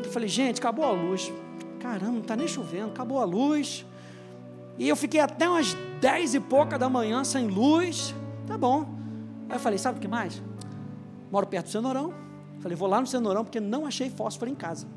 Eu 0.03 0.11
falei, 0.11 0.27
gente, 0.27 0.59
acabou 0.59 0.85
a 0.85 0.91
luz. 0.91 1.31
Caramba, 1.79 2.11
não 2.11 2.21
está 2.21 2.35
nem 2.35 2.47
chovendo, 2.47 2.87
acabou 2.87 3.19
a 3.19 3.25
luz. 3.25 3.85
E 4.77 4.89
eu 4.89 4.95
fiquei 4.95 5.19
até 5.19 5.47
umas 5.47 5.75
dez 6.01 6.35
e 6.35 6.39
pouca 6.39 6.77
da 6.77 6.89
manhã 6.89 7.23
sem 7.23 7.47
luz. 7.47 8.13
Tá 8.45 8.57
bom. 8.57 8.85
Aí 9.49 9.55
eu 9.55 9.59
falei, 9.59 9.77
sabe 9.77 9.97
o 9.97 10.01
que 10.01 10.07
mais? 10.07 10.41
Moro 11.31 11.47
perto 11.47 11.67
do 11.67 11.71
cenourão. 11.71 12.24
Falei, 12.59 12.75
vou 12.75 12.87
lá 12.87 12.99
no 12.99 13.07
cenourão 13.07 13.43
porque 13.43 13.59
não 13.59 13.85
achei 13.85 14.09
fósforo 14.09 14.49
em 14.49 14.55
casa. 14.55 14.87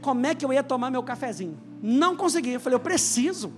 Como 0.00 0.26
é 0.26 0.34
que 0.34 0.44
eu 0.44 0.52
ia 0.52 0.62
tomar 0.62 0.90
meu 0.90 1.02
cafezinho? 1.02 1.56
Não 1.82 2.16
consegui. 2.16 2.58
Falei, 2.58 2.76
eu 2.76 2.80
preciso. 2.80 3.52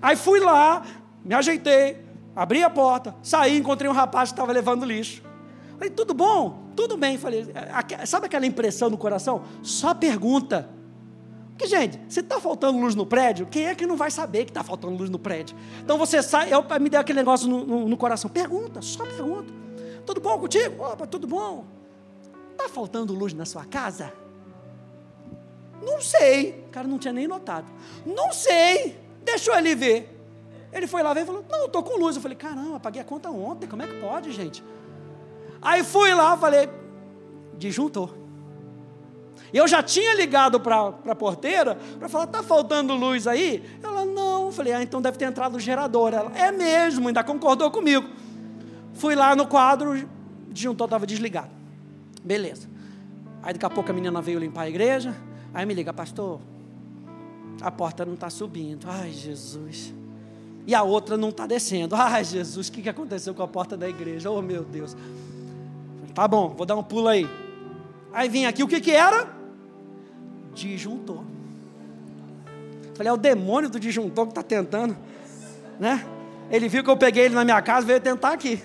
Aí 0.00 0.16
fui 0.16 0.40
lá, 0.40 0.84
me 1.24 1.34
ajeitei, 1.34 1.98
abri 2.34 2.62
a 2.62 2.70
porta, 2.70 3.14
saí, 3.22 3.58
encontrei 3.58 3.90
um 3.90 3.94
rapaz 3.94 4.30
que 4.30 4.34
estava 4.34 4.52
levando 4.52 4.84
lixo. 4.84 5.22
Falei, 5.72 5.90
tudo 5.90 6.14
bom? 6.14 6.70
Tudo 6.74 6.96
bem. 6.96 7.18
Falei, 7.18 7.46
sabe 8.06 8.26
aquela 8.26 8.46
impressão 8.46 8.90
no 8.90 8.96
coração? 8.96 9.42
Só 9.62 9.94
pergunta. 9.94 10.68
Porque, 11.50 11.66
gente, 11.66 11.98
se 12.08 12.20
está 12.20 12.40
faltando 12.40 12.78
luz 12.78 12.94
no 12.94 13.04
prédio, 13.04 13.44
quem 13.46 13.66
é 13.66 13.74
que 13.74 13.84
não 13.84 13.96
vai 13.96 14.12
saber 14.12 14.44
que 14.44 14.50
está 14.52 14.62
faltando 14.62 14.96
luz 14.96 15.10
no 15.10 15.18
prédio? 15.18 15.56
Então 15.82 15.98
você 15.98 16.22
sai, 16.22 16.54
eu, 16.54 16.64
me 16.80 16.88
deu 16.88 17.00
aquele 17.00 17.18
negócio 17.18 17.48
no, 17.48 17.66
no, 17.66 17.88
no, 17.88 17.96
coração. 17.96 18.30
Pergunta, 18.30 18.80
só 18.80 19.04
pergunta. 19.04 19.52
Tudo 20.06 20.20
bom 20.20 20.38
contigo? 20.38 20.84
Opa, 20.84 21.04
tudo 21.04 21.26
bom. 21.26 21.64
Está 22.58 22.68
faltando 22.68 23.14
luz 23.14 23.32
na 23.32 23.44
sua 23.44 23.64
casa? 23.64 24.12
Não 25.80 26.00
sei. 26.00 26.64
O 26.66 26.70
cara 26.70 26.88
não 26.88 26.98
tinha 26.98 27.12
nem 27.12 27.28
notado. 27.28 27.66
Não 28.04 28.32
sei. 28.32 28.98
Deixa 29.24 29.52
eu 29.52 29.54
ali 29.54 29.76
ver. 29.76 30.20
Ele 30.72 30.88
foi 30.88 31.00
lá 31.04 31.14
ver 31.14 31.22
e 31.22 31.24
falou: 31.24 31.44
Não, 31.48 31.66
estou 31.66 31.84
com 31.84 31.96
luz. 31.96 32.16
Eu 32.16 32.22
falei: 32.22 32.36
Caramba, 32.36 32.80
paguei 32.80 33.00
a 33.00 33.04
conta 33.04 33.30
ontem. 33.30 33.68
Como 33.68 33.80
é 33.80 33.86
que 33.86 33.94
pode, 34.00 34.32
gente? 34.32 34.64
Aí 35.62 35.84
fui 35.84 36.12
lá, 36.12 36.36
falei: 36.36 36.68
Disjuntor. 37.56 38.12
Eu 39.54 39.68
já 39.68 39.80
tinha 39.80 40.14
ligado 40.16 40.58
para 40.58 40.88
a 40.88 41.14
porteira 41.14 41.78
para 41.96 42.08
falar: 42.08 42.24
Está 42.24 42.42
faltando 42.42 42.92
luz 42.96 43.28
aí? 43.28 43.64
Ela: 43.80 44.04
Não. 44.04 44.46
Eu 44.46 44.52
falei: 44.52 44.72
Ah, 44.72 44.82
então 44.82 45.00
deve 45.00 45.16
ter 45.16 45.26
entrado 45.26 45.54
o 45.54 45.60
gerador. 45.60 46.12
Ela: 46.12 46.36
É 46.36 46.50
mesmo, 46.50 47.06
ainda 47.06 47.22
concordou 47.22 47.70
comigo. 47.70 48.08
Fui 48.94 49.14
lá 49.14 49.36
no 49.36 49.46
quadro, 49.46 49.92
o 49.92 50.52
disjuntor 50.52 50.86
estava 50.86 51.06
desligado. 51.06 51.57
Beleza. 52.28 52.68
Aí 53.42 53.54
daqui 53.54 53.64
a 53.64 53.70
pouco 53.70 53.90
a 53.90 53.94
menina 53.94 54.20
veio 54.20 54.38
limpar 54.38 54.64
a 54.64 54.68
igreja. 54.68 55.16
Aí 55.54 55.64
me 55.64 55.72
liga, 55.72 55.94
pastor, 55.94 56.38
a 57.62 57.70
porta 57.70 58.04
não 58.04 58.12
está 58.12 58.28
subindo. 58.28 58.86
Ai, 58.86 59.10
Jesus. 59.10 59.94
E 60.66 60.74
a 60.74 60.82
outra 60.82 61.16
não 61.16 61.30
está 61.30 61.46
descendo. 61.46 61.96
Ai, 61.96 62.22
Jesus, 62.22 62.68
o 62.68 62.72
que, 62.72 62.82
que 62.82 62.88
aconteceu 62.90 63.34
com 63.34 63.42
a 63.42 63.48
porta 63.48 63.78
da 63.78 63.88
igreja? 63.88 64.30
Oh, 64.30 64.42
meu 64.42 64.62
Deus. 64.62 64.94
Tá 66.14 66.28
bom, 66.28 66.50
vou 66.50 66.66
dar 66.66 66.76
um 66.76 66.82
pulo 66.82 67.08
aí. 67.08 67.26
Aí 68.12 68.28
vim 68.28 68.44
aqui, 68.44 68.62
o 68.62 68.68
que 68.68 68.78
que 68.78 68.90
era? 68.90 69.26
Disjuntor. 70.52 71.24
Falei, 72.94 73.08
é 73.08 73.12
o 73.12 73.16
demônio 73.16 73.70
do 73.70 73.80
disjuntor 73.80 74.26
que 74.26 74.32
está 74.32 74.42
tentando, 74.42 74.94
né? 75.80 76.04
Ele 76.50 76.68
viu 76.68 76.84
que 76.84 76.90
eu 76.90 76.96
peguei 76.96 77.24
ele 77.24 77.34
na 77.34 77.44
minha 77.44 77.62
casa, 77.62 77.86
veio 77.86 78.00
tentar 78.02 78.32
aqui. 78.32 78.62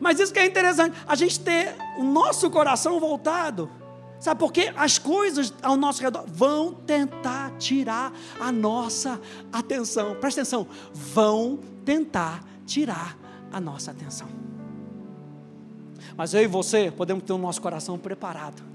Mas 0.00 0.18
isso 0.18 0.32
que 0.32 0.38
é 0.38 0.46
interessante, 0.46 0.96
a 1.06 1.14
gente 1.14 1.38
ter 1.38 1.76
o 1.98 2.02
nosso 2.02 2.50
coração 2.50 2.98
voltado. 2.98 3.70
Sabe 4.18 4.40
por 4.40 4.52
quê? 4.52 4.72
As 4.76 4.98
coisas 4.98 5.52
ao 5.62 5.76
nosso 5.76 6.02
redor 6.02 6.24
vão 6.26 6.72
tentar 6.72 7.52
tirar 7.58 8.12
a 8.40 8.50
nossa 8.50 9.20
atenção. 9.52 10.14
Presta 10.16 10.40
atenção, 10.40 10.66
vão 10.92 11.60
tentar 11.84 12.42
tirar 12.66 13.16
a 13.52 13.60
nossa 13.60 13.90
atenção. 13.90 14.28
Mas 16.16 16.34
eu 16.34 16.42
e 16.42 16.46
você 16.46 16.90
podemos 16.90 17.24
ter 17.24 17.32
o 17.32 17.38
nosso 17.38 17.60
coração 17.60 17.98
preparado 17.98 18.69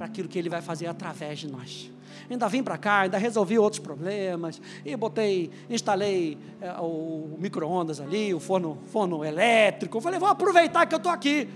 para 0.00 0.06
aquilo 0.06 0.30
que 0.30 0.38
Ele 0.38 0.48
vai 0.48 0.62
fazer 0.62 0.86
através 0.86 1.40
de 1.40 1.46
nós 1.46 1.90
ainda 2.32 2.48
vim 2.48 2.62
para 2.62 2.78
cá, 2.78 3.00
ainda 3.00 3.18
resolvi 3.18 3.58
outros 3.58 3.80
problemas, 3.80 4.62
e 4.84 4.96
botei, 4.96 5.50
instalei 5.68 6.38
é, 6.60 6.70
o 6.74 7.36
micro-ondas 7.38 8.00
ali, 8.00 8.32
o 8.32 8.38
forno, 8.38 8.78
forno 8.86 9.24
elétrico. 9.24 9.98
Eu 9.98 10.00
falei, 10.00 10.20
vou 10.20 10.28
aproveitar 10.28 10.86
que 10.86 10.94
eu 10.94 10.98
estou 10.98 11.10
aqui. 11.10 11.48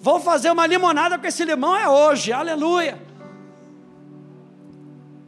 Vou 0.00 0.18
fazer 0.18 0.50
uma 0.50 0.66
limonada 0.66 1.18
com 1.18 1.26
esse 1.26 1.44
limão 1.44 1.76
é 1.76 1.86
hoje, 1.86 2.32
aleluia. 2.32 2.98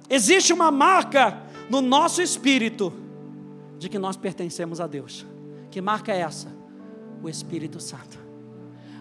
Existe 0.08 0.52
uma 0.52 0.70
marca 0.70 1.42
no 1.68 1.82
nosso 1.82 2.22
espírito 2.22 2.90
de 3.78 3.90
que 3.90 3.98
nós 3.98 4.16
pertencemos 4.16 4.80
a 4.80 4.86
Deus. 4.86 5.26
Que 5.70 5.82
marca 5.82 6.10
é 6.10 6.20
essa? 6.20 6.48
O 7.22 7.28
Espírito 7.28 7.80
Santo. 7.80 8.18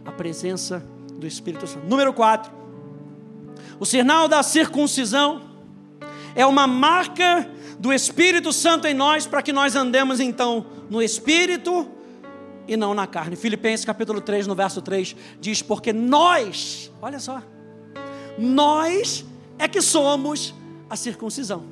A 0.04 0.12
presença 0.12 0.84
do 1.14 1.26
Espírito 1.26 1.68
Santo. 1.68 1.88
Número 1.88 2.12
4. 2.14 2.65
O 3.80 3.86
sinal 3.86 4.28
da 4.28 4.42
circuncisão 4.42 5.42
é 6.36 6.46
uma 6.46 6.66
marca 6.68 7.50
do 7.78 7.92
Espírito 7.92 8.54
Santo 8.54 8.88
em 8.88 8.94
nós 8.94 9.28
para 9.28 9.42
que 9.42 9.52
nós 9.52 9.76
andemos 9.76 10.20
então 10.20 10.66
no 10.90 11.02
Espírito 11.02 11.88
e 12.68 12.76
não 12.78 12.94
na 12.94 13.06
carne. 13.06 13.36
Filipenses 13.36 13.86
capítulo 13.86 14.22
3, 14.22 14.48
no 14.48 14.56
verso 14.56 14.82
3, 14.82 15.16
diz: 15.40 15.62
Porque 15.62 15.92
nós, 15.92 16.92
olha 17.02 17.20
só, 17.20 17.42
nós 18.38 19.26
é 19.58 19.68
que 19.68 19.82
somos 19.82 20.54
a 20.90 20.96
circuncisão. 20.96 21.64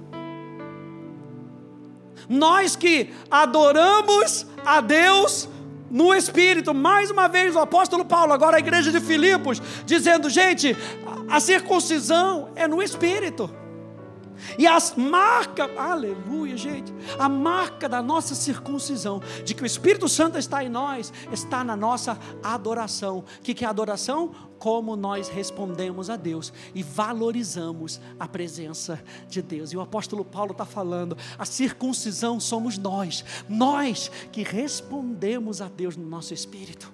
Nós 2.30 2.76
que 2.76 3.14
adoramos 3.30 4.46
a 4.66 4.80
Deus 4.82 5.50
no 5.90 6.14
Espírito. 6.14 6.74
Mais 6.74 7.10
uma 7.12 7.28
vez, 7.28 7.56
o 7.56 7.60
apóstolo 7.60 8.06
Paulo, 8.06 8.34
agora 8.34 8.58
a 8.58 8.60
igreja 8.60 8.92
de 8.92 9.00
Filipos, 9.00 9.62
dizendo: 9.86 10.30
gente, 10.30 10.76
a 11.30 11.40
circuncisão 11.40 12.50
é 12.56 12.68
no 12.68 12.82
Espírito. 12.82 13.50
E 14.58 14.68
as 14.68 14.96
marcas, 14.96 15.70
aleluia, 15.78 16.58
gente, 16.58 16.94
a 17.18 17.28
marca 17.28 17.88
da 17.88 18.02
nossa 18.02 18.36
circuncisão, 18.36 19.22
de 19.44 19.54
que 19.54 19.64
o 19.64 19.66
Espírito 19.66 20.08
Santo 20.08 20.38
está 20.38 20.64
em 20.64 20.70
nós, 20.70 21.14
está 21.32 21.64
na 21.64 21.76
nossa 21.76 22.18
adoração. 22.44 23.20
O 23.20 23.42
que 23.42 23.64
é 23.64 23.68
adoração? 23.68 24.32
Como 24.60 24.96
nós 24.96 25.28
respondemos 25.28 26.10
a 26.10 26.16
Deus 26.16 26.54
e 26.74 26.82
valorizamos 26.82 28.00
a 28.20 28.28
presença 28.28 29.04
de 29.28 29.42
Deus. 29.42 29.72
E 29.72 29.78
o 29.78 29.82
apóstolo 29.82 30.24
Paulo 30.24 30.52
está 30.52 30.66
falando: 30.66 31.18
a 31.38 31.46
circuncisão 31.46 32.40
somos 32.40 32.78
nós, 32.78 33.26
nós 33.50 34.10
que 34.32 34.42
respondemos 34.42 35.62
a 35.62 35.68
Deus 35.68 35.98
no 35.98 36.08
nosso 36.08 36.34
espírito. 36.34 36.94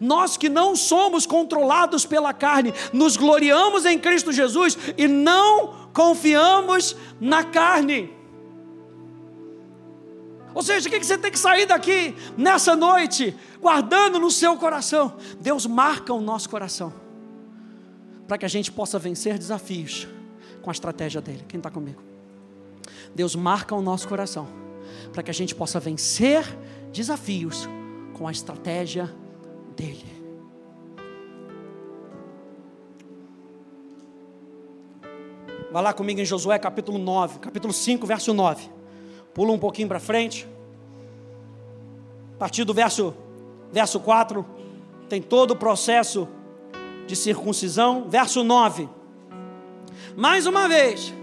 Nós 0.00 0.36
que 0.36 0.48
não 0.48 0.74
somos 0.76 1.26
controlados 1.26 2.06
pela 2.06 2.32
carne, 2.32 2.72
nos 2.92 3.16
gloriamos 3.16 3.84
em 3.84 3.98
Cristo 3.98 4.32
Jesus 4.32 4.76
e 4.96 5.06
não 5.06 5.81
confiamos 5.92 6.96
na 7.20 7.44
carne. 7.44 8.12
Ou 10.54 10.62
seja, 10.62 10.88
o 10.88 10.92
que 10.92 11.02
você 11.02 11.16
tem 11.16 11.30
que 11.30 11.38
sair 11.38 11.66
daqui 11.66 12.14
nessa 12.36 12.76
noite, 12.76 13.34
guardando 13.60 14.18
no 14.18 14.30
seu 14.30 14.56
coração? 14.56 15.16
Deus 15.40 15.66
marca 15.66 16.12
o 16.12 16.20
nosso 16.20 16.48
coração, 16.50 16.92
para 18.28 18.36
que 18.36 18.44
a 18.44 18.48
gente 18.48 18.70
possa 18.70 18.98
vencer 18.98 19.38
desafios 19.38 20.06
com 20.60 20.68
a 20.68 20.72
estratégia 20.72 21.20
dele. 21.20 21.44
Quem 21.48 21.58
está 21.58 21.70
comigo? 21.70 22.02
Deus 23.14 23.34
marca 23.34 23.74
o 23.74 23.80
nosso 23.80 24.06
coração, 24.06 24.46
para 25.12 25.22
que 25.22 25.30
a 25.30 25.34
gente 25.34 25.54
possa 25.54 25.80
vencer 25.80 26.44
desafios 26.92 27.68
com 28.12 28.28
a 28.28 28.30
estratégia 28.30 29.10
dele. 29.74 30.11
Vai 35.72 35.82
lá 35.82 35.94
comigo 35.94 36.20
em 36.20 36.24
Josué 36.26 36.58
capítulo 36.58 36.98
9, 36.98 37.38
capítulo 37.38 37.72
5, 37.72 38.06
verso 38.06 38.34
9. 38.34 38.68
Pula 39.32 39.52
um 39.52 39.58
pouquinho 39.58 39.88
para 39.88 39.98
frente. 39.98 40.46
A 42.34 42.38
partir 42.38 42.64
do 42.64 42.74
verso, 42.74 43.14
verso 43.72 43.98
4, 43.98 44.44
tem 45.08 45.22
todo 45.22 45.52
o 45.52 45.56
processo 45.56 46.28
de 47.06 47.16
circuncisão. 47.16 48.04
Verso 48.06 48.44
9. 48.44 48.86
Mais 50.14 50.46
uma 50.46 50.68
vez, 50.68 51.14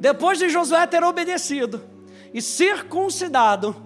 depois 0.00 0.36
de 0.36 0.48
Josué 0.48 0.84
ter 0.88 1.04
obedecido 1.04 1.80
e 2.32 2.42
circuncidado, 2.42 3.76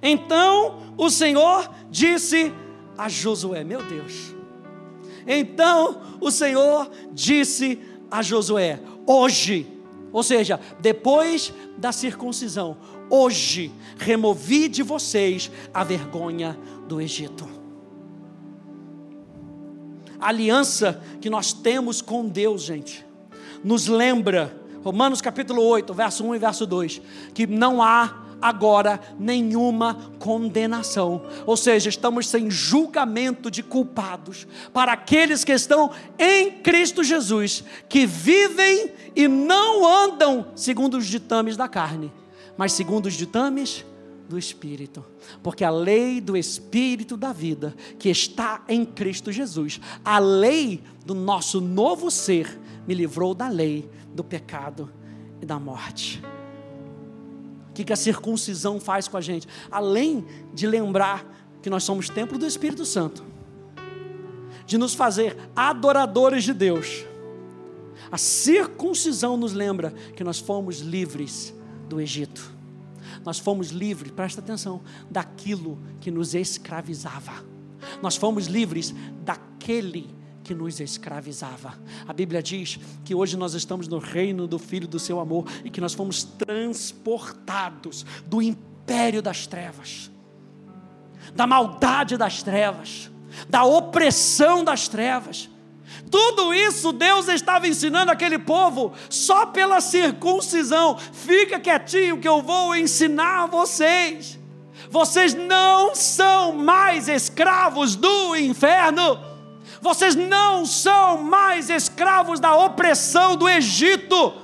então 0.00 0.94
o 0.96 1.10
Senhor 1.10 1.68
disse 1.90 2.54
a 2.96 3.08
Josué: 3.08 3.64
Meu 3.64 3.82
Deus. 3.82 4.36
Então 5.26 6.00
o 6.20 6.30
Senhor 6.30 6.88
disse 7.10 7.90
a 8.10 8.22
Josué: 8.22 8.78
hoje, 9.10 9.66
ou 10.12 10.22
seja, 10.22 10.60
depois 10.78 11.52
da 11.76 11.90
circuncisão, 11.90 12.76
hoje 13.08 13.72
removi 13.98 14.68
de 14.68 14.84
vocês 14.84 15.50
a 15.74 15.82
vergonha 15.82 16.56
do 16.86 17.00
Egito. 17.00 17.48
A 20.20 20.28
aliança 20.28 21.02
que 21.20 21.28
nós 21.28 21.52
temos 21.52 22.00
com 22.00 22.28
Deus, 22.28 22.62
gente, 22.62 23.04
nos 23.64 23.88
lembra, 23.88 24.56
Romanos 24.84 25.20
capítulo 25.20 25.62
8, 25.62 25.92
verso 25.92 26.24
1 26.24 26.34
e 26.36 26.38
verso 26.38 26.64
2, 26.64 27.02
que 27.34 27.46
não 27.48 27.82
há 27.82 28.29
agora 28.40 29.00
nenhuma 29.18 29.94
condenação. 30.18 31.22
Ou 31.46 31.56
seja, 31.56 31.88
estamos 31.88 32.28
sem 32.28 32.50
julgamento 32.50 33.50
de 33.50 33.62
culpados 33.62 34.46
para 34.72 34.92
aqueles 34.92 35.44
que 35.44 35.52
estão 35.52 35.90
em 36.18 36.50
Cristo 36.50 37.02
Jesus, 37.04 37.64
que 37.88 38.06
vivem 38.06 38.92
e 39.14 39.28
não 39.28 39.86
andam 39.86 40.46
segundo 40.54 40.96
os 40.96 41.06
ditames 41.06 41.56
da 41.56 41.68
carne, 41.68 42.12
mas 42.56 42.72
segundo 42.72 43.06
os 43.06 43.14
ditames 43.14 43.84
do 44.28 44.38
Espírito, 44.38 45.04
porque 45.42 45.64
a 45.64 45.70
lei 45.70 46.20
do 46.20 46.36
Espírito 46.36 47.16
da 47.16 47.32
vida, 47.32 47.74
que 47.98 48.08
está 48.08 48.62
em 48.68 48.84
Cristo 48.84 49.32
Jesus, 49.32 49.80
a 50.04 50.20
lei 50.20 50.80
do 51.04 51.14
nosso 51.14 51.60
novo 51.60 52.10
ser, 52.12 52.58
me 52.86 52.94
livrou 52.94 53.34
da 53.34 53.48
lei, 53.48 53.90
do 54.14 54.22
pecado 54.22 54.90
e 55.42 55.46
da 55.46 55.58
morte. 55.58 56.22
Que, 57.80 57.84
que 57.84 57.92
a 57.94 57.96
circuncisão 57.96 58.78
faz 58.78 59.08
com 59.08 59.16
a 59.16 59.22
gente? 59.22 59.48
Além 59.70 60.26
de 60.52 60.66
lembrar 60.66 61.24
que 61.62 61.70
nós 61.70 61.82
somos 61.82 62.10
templo 62.10 62.36
do 62.36 62.44
Espírito 62.44 62.84
Santo, 62.84 63.24
de 64.66 64.76
nos 64.76 64.92
fazer 64.92 65.36
adoradores 65.56 66.44
de 66.44 66.52
Deus, 66.52 67.06
a 68.12 68.18
circuncisão 68.18 69.38
nos 69.38 69.54
lembra 69.54 69.94
que 70.14 70.22
nós 70.22 70.38
fomos 70.38 70.80
livres 70.80 71.54
do 71.88 71.98
Egito 72.00 72.60
nós 73.24 73.38
fomos 73.38 73.70
livres, 73.70 74.12
presta 74.12 74.40
atenção, 74.40 74.80
daquilo 75.10 75.78
que 76.00 76.10
nos 76.10 76.34
escravizava. 76.34 77.44
Nós 78.02 78.16
fomos 78.16 78.46
livres 78.46 78.94
daquele 79.24 80.14
que 80.42 80.54
nos 80.54 80.80
escravizava. 80.80 81.74
A 82.06 82.12
Bíblia 82.12 82.42
diz 82.42 82.78
que 83.04 83.14
hoje 83.14 83.36
nós 83.36 83.54
estamos 83.54 83.86
no 83.88 83.98
reino 83.98 84.46
do 84.46 84.58
Filho 84.58 84.88
do 84.88 84.98
seu 84.98 85.20
amor 85.20 85.46
e 85.64 85.70
que 85.70 85.80
nós 85.80 85.94
fomos 85.94 86.24
transportados 86.24 88.04
do 88.26 88.40
império 88.40 89.22
das 89.22 89.46
trevas, 89.46 90.10
da 91.34 91.46
maldade 91.46 92.16
das 92.16 92.42
trevas, 92.42 93.10
da 93.48 93.64
opressão 93.64 94.64
das 94.64 94.88
trevas 94.88 95.48
tudo 96.10 96.52
isso 96.52 96.92
Deus 96.92 97.28
estava 97.28 97.68
ensinando 97.68 98.10
aquele 98.10 98.38
povo 98.38 98.92
só 99.08 99.46
pela 99.46 99.80
circuncisão. 99.80 100.96
Fica 100.98 101.60
quietinho 101.60 102.18
que 102.18 102.28
eu 102.28 102.42
vou 102.42 102.74
ensinar 102.74 103.46
vocês. 103.46 104.38
Vocês 104.90 105.34
não 105.34 105.94
são 105.94 106.52
mais 106.52 107.08
escravos 107.08 107.94
do 107.94 108.34
inferno. 108.36 109.29
Vocês 109.80 110.14
não 110.14 110.66
são 110.66 111.18
mais 111.18 111.70
escravos 111.70 112.38
da 112.38 112.54
opressão 112.54 113.36
do 113.36 113.48
Egito. 113.48 114.34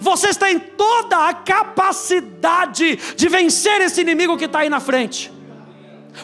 Vocês 0.00 0.36
têm 0.36 0.58
toda 0.58 1.28
a 1.28 1.34
capacidade 1.34 2.96
de 3.14 3.28
vencer 3.28 3.80
esse 3.82 4.00
inimigo 4.00 4.36
que 4.36 4.46
está 4.46 4.60
aí 4.60 4.70
na 4.70 4.80
frente 4.80 5.34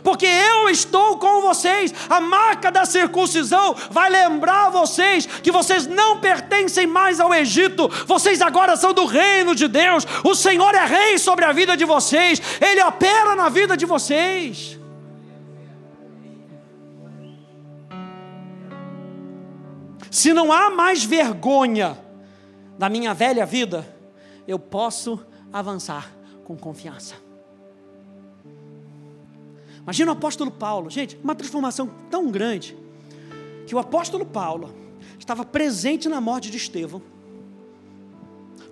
porque 0.03 0.27
eu 0.27 0.69
estou 0.69 1.19
com 1.19 1.41
vocês. 1.43 1.93
A 2.09 2.21
marca 2.21 2.71
da 2.71 2.85
circuncisão 2.85 3.75
vai 3.91 4.09
lembrar 4.11 4.71
vocês 4.71 5.27
que 5.27 5.51
vocês 5.51 5.87
não 5.87 6.19
pertencem 6.19 6.87
mais 6.87 7.21
ao 7.21 7.35
Egito, 7.35 7.91
vocês 8.07 8.41
agora 8.41 8.77
são 8.77 8.93
do 8.93 9.05
reino 9.05 9.55
de 9.55 9.67
Deus. 9.67 10.07
O 10.25 10.35
Senhor 10.35 10.75
é 10.75 10.87
rei 10.87 11.19
sobre 11.19 11.45
a 11.45 11.53
vida 11.53 11.77
de 11.77 11.85
vocês, 11.85 12.41
Ele 12.61 12.83
opera 12.83 13.35
na 13.35 13.49
vida 13.49 13.77
de 13.77 13.87
vocês. 13.87 14.80
Se 20.11 20.33
não 20.33 20.53
há 20.53 20.69
mais 20.69 21.05
vergonha 21.05 21.97
da 22.77 22.89
minha 22.89 23.15
velha 23.15 23.47
vida, 23.47 23.87
eu 24.47 24.59
posso 24.59 25.25
avançar 25.53 26.13
com 26.45 26.57
confiança. 26.57 27.15
Imagina 29.83 30.11
o 30.11 30.15
apóstolo 30.15 30.51
Paulo, 30.51 30.91
gente, 30.91 31.19
uma 31.23 31.35
transformação 31.35 31.89
tão 32.11 32.31
grande, 32.31 32.77
que 33.67 33.75
o 33.75 33.79
apóstolo 33.79 34.27
Paulo 34.27 34.75
estava 35.19 35.45
presente 35.45 36.09
na 36.09 36.21
morte 36.21 36.51
de 36.51 36.57
Estevão, 36.57 37.01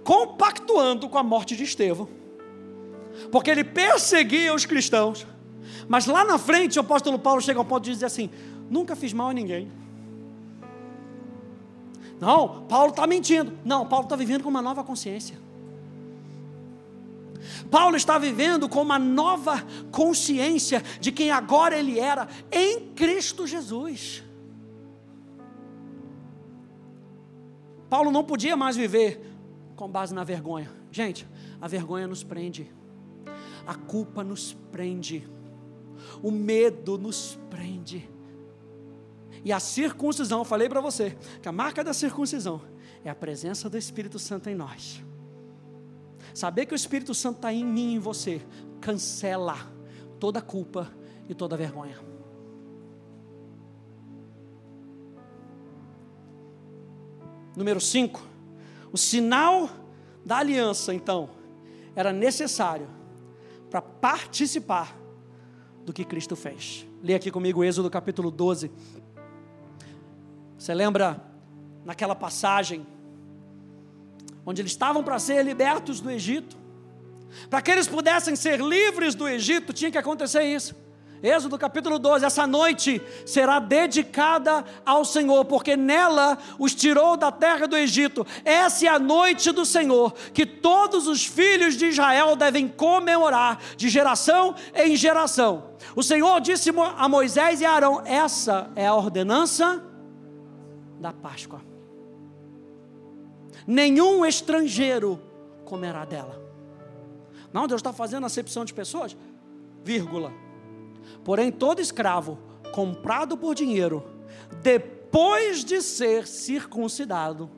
compactuando 0.03 1.09
com 1.09 1.19
a 1.19 1.23
morte 1.23 1.55
de 1.55 1.63
Estevão, 1.63 2.09
porque 3.31 3.51
ele 3.51 3.63
perseguia 3.63 4.53
os 4.53 4.67
cristãos, 4.67 5.27
mas 5.89 6.07
lá 6.07 6.25
na 6.25 6.39
frente 6.39 6.79
o 6.79 6.83
apóstolo 6.83 7.19
Paulo 7.19 7.41
chega 7.41 7.59
ao 7.59 7.65
ponto 7.65 7.85
de 7.85 7.93
dizer 7.93 8.07
assim: 8.07 8.31
nunca 8.69 8.97
fiz 8.97 9.13
mal 9.13 9.29
a 9.29 9.33
ninguém. 9.33 9.71
Não, 12.21 12.63
Paulo 12.67 12.91
está 12.91 13.07
mentindo. 13.07 13.57
Não, 13.65 13.87
Paulo 13.87 14.05
está 14.05 14.17
vivendo 14.17 14.43
com 14.43 14.49
uma 14.49 14.63
nova 14.63 14.83
consciência. 14.83 15.39
Paulo 17.71 17.97
está 17.97 18.19
vivendo 18.19 18.69
com 18.69 18.83
uma 18.83 18.99
nova 18.99 19.65
consciência 19.91 20.83
de 21.01 21.13
quem 21.13 21.31
agora 21.31 21.79
ele 21.79 21.99
era 21.99 22.29
em 22.51 22.93
Cristo 22.95 23.47
Jesus. 23.47 24.23
Paulo 27.89 28.11
não 28.11 28.25
podia 28.25 28.57
mais 28.57 28.77
viver 28.77 29.21
com 29.77 29.89
base 29.89 30.15
na 30.15 30.25
vergonha. 30.25 30.71
Gente, 30.91 31.27
a 31.61 31.69
vergonha 31.69 32.07
nos 32.07 32.23
prende, 32.23 32.71
a 33.67 33.75
culpa 33.75 34.25
nos 34.25 34.55
prende, 34.73 35.29
o 36.23 36.31
medo 36.31 36.99
nos 36.99 37.39
prende. 37.49 38.09
E 39.49 39.53
a 39.53 39.59
circuncisão, 39.59 40.45
falei 40.45 40.69
para 40.69 40.79
você, 40.79 41.17
que 41.41 41.49
a 41.49 41.53
marca 41.53 41.83
da 41.83 41.95
circuncisão 41.95 42.61
é 43.03 43.09
a 43.09 43.15
presença 43.15 43.71
do 43.71 43.79
Espírito 43.79 44.19
Santo 44.19 44.51
em 44.51 44.55
nós. 44.55 45.03
Saber 46.35 46.67
que 46.67 46.75
o 46.75 46.77
Espírito 46.77 47.15
Santo 47.15 47.37
está 47.37 47.51
em 47.51 47.65
mim 47.65 47.93
e 47.93 47.95
em 47.95 47.99
você 47.99 48.43
cancela 48.79 49.57
toda 50.21 50.43
culpa 50.43 50.93
e 51.31 51.35
toda 51.35 51.57
vergonha. 51.57 51.99
Número 57.57 57.81
5. 57.81 58.21
O 58.93 58.99
sinal 58.99 59.71
da 60.27 60.37
aliança, 60.37 60.93
então, 60.93 61.31
era 61.97 62.13
necessário 62.13 62.87
para 63.71 63.81
participar 63.81 64.95
do 65.87 65.93
que 65.95 66.05
Cristo 66.05 66.37
fez. 66.37 66.87
Leia 67.03 67.17
aqui 67.17 67.31
comigo 67.31 67.65
Êxodo 67.65 67.89
capítulo 67.89 68.31
12. 68.31 68.71
Você 70.59 70.75
lembra 70.75 71.23
naquela 71.85 72.17
passagem 72.17 72.85
onde 74.45 74.61
eles 74.61 74.73
estavam 74.73 75.05
para 75.05 75.19
ser 75.19 75.45
libertos 75.45 76.01
do 76.01 76.11
Egito. 76.11 76.57
Para 77.49 77.63
que 77.63 77.71
eles 77.71 77.87
pudessem 77.87 78.35
ser 78.35 78.61
livres 78.61 79.15
do 79.15 79.29
Egito, 79.29 79.73
tinha 79.73 79.91
que 79.91 79.99
acontecer 79.99 80.43
isso. 80.43 80.75
Êxodo 81.23 81.59
capítulo 81.59 81.99
12: 81.99 82.25
essa 82.25 82.47
noite 82.47 83.01
será 83.27 83.59
dedicada 83.59 84.65
ao 84.85 85.05
Senhor, 85.05 85.45
porque 85.45 85.77
nela 85.77 86.39
os 86.59 86.75
tirou 86.75 87.17
da 87.17 87.31
terra 87.31 87.69
do 87.69 87.77
Egito. 87.77 88.27
Essa 88.45 88.87
é 88.87 88.89
a 88.89 88.99
noite 88.99 89.53
do 89.53 89.65
Senhor, 89.65 90.13
que 90.33 90.47
todos 90.47 91.07
os 91.07 91.25
filhos 91.25 91.77
de 91.77 91.87
Israel 91.87 92.35
devem 92.35 92.67
comemorar, 92.69 93.61
de 93.77 93.89
geração 93.89 94.55
em 94.75 94.97
geração. 94.97 95.71
O 95.95 96.03
Senhor 96.03 96.41
disse 96.41 96.71
a 96.97 97.09
Moisés 97.09 97.61
e 97.61 97.65
a 97.65 97.73
Arão: 97.73 98.03
essa 98.05 98.71
é 98.75 98.87
a 98.87 98.95
ordenança 98.95 99.88
da 101.01 101.13
Páscoa 101.13 101.61
nenhum 103.67 104.25
estrangeiro 104.25 105.21
comerá 105.65 106.05
dela. 106.05 106.41
Não, 107.53 107.67
Deus 107.67 107.81
está 107.81 107.93
fazendo 107.93 108.27
acepção 108.27 108.65
de 108.65 108.75
pessoas, 108.75 109.17
vírgula. 109.83 110.33
Porém, 111.25 111.51
todo 111.51 111.81
escravo 111.81 112.39
comprado 112.73 113.37
por 113.37 113.55
dinheiro, 113.55 114.05
depois 114.63 115.65
de 115.65 115.81
ser 115.81 116.27
circuncidado, 116.27 117.51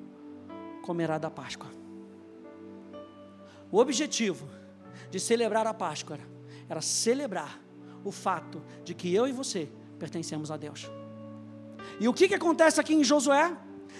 comerá 0.83 1.19
da 1.19 1.31
Páscoa. 1.31 1.71
O 3.71 3.79
objetivo 3.79 4.49
de 5.11 5.21
celebrar 5.21 5.67
a 5.67 5.75
Páscoa 5.75 6.15
era, 6.17 6.29
era 6.69 6.81
celebrar 6.81 7.61
o 8.05 8.11
fato 8.11 8.63
de 8.85 8.95
que 8.95 9.15
eu 9.15 9.29
e 9.29 9.33
você 9.33 9.69
pertencemos 9.99 10.51
a 10.51 10.57
Deus. 10.57 10.91
E 11.99 12.09
o 12.09 12.13
que, 12.13 12.29
que 12.29 12.35
acontece 12.35 12.81
aqui 12.81 12.95
em 12.95 13.05
Josué? 13.05 13.57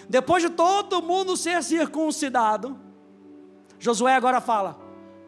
Depois 0.09 0.43
de 0.43 0.49
todo 0.49 1.01
mundo 1.01 1.37
ser 1.37 1.63
circuncidado, 1.63 2.77
Josué 3.79 4.15
agora 4.15 4.41
fala: 4.41 4.79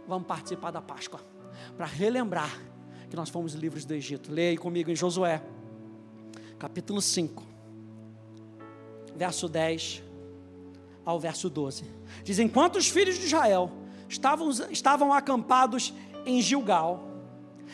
vamos 0.07 0.27
participar 0.27 0.71
da 0.71 0.81
Páscoa, 0.81 1.19
para 1.77 1.85
relembrar 1.85 2.59
que 3.09 3.15
nós 3.15 3.29
fomos 3.29 3.53
livres 3.53 3.85
do 3.85 3.93
Egito. 3.93 4.31
Leia 4.31 4.57
comigo 4.57 4.89
em 4.91 4.95
Josué, 4.95 5.41
capítulo 6.57 7.01
5, 7.01 7.43
verso 9.15 9.47
10 9.47 10.03
ao 11.05 11.19
verso 11.19 11.49
12. 11.49 11.85
Diz: 12.23 12.39
Enquanto 12.39 12.77
os 12.77 12.89
filhos 12.89 13.17
de 13.17 13.25
Israel 13.25 13.71
estavam, 14.09 14.49
estavam 14.71 15.13
acampados 15.13 15.93
em 16.25 16.41
Gilgal, 16.41 17.07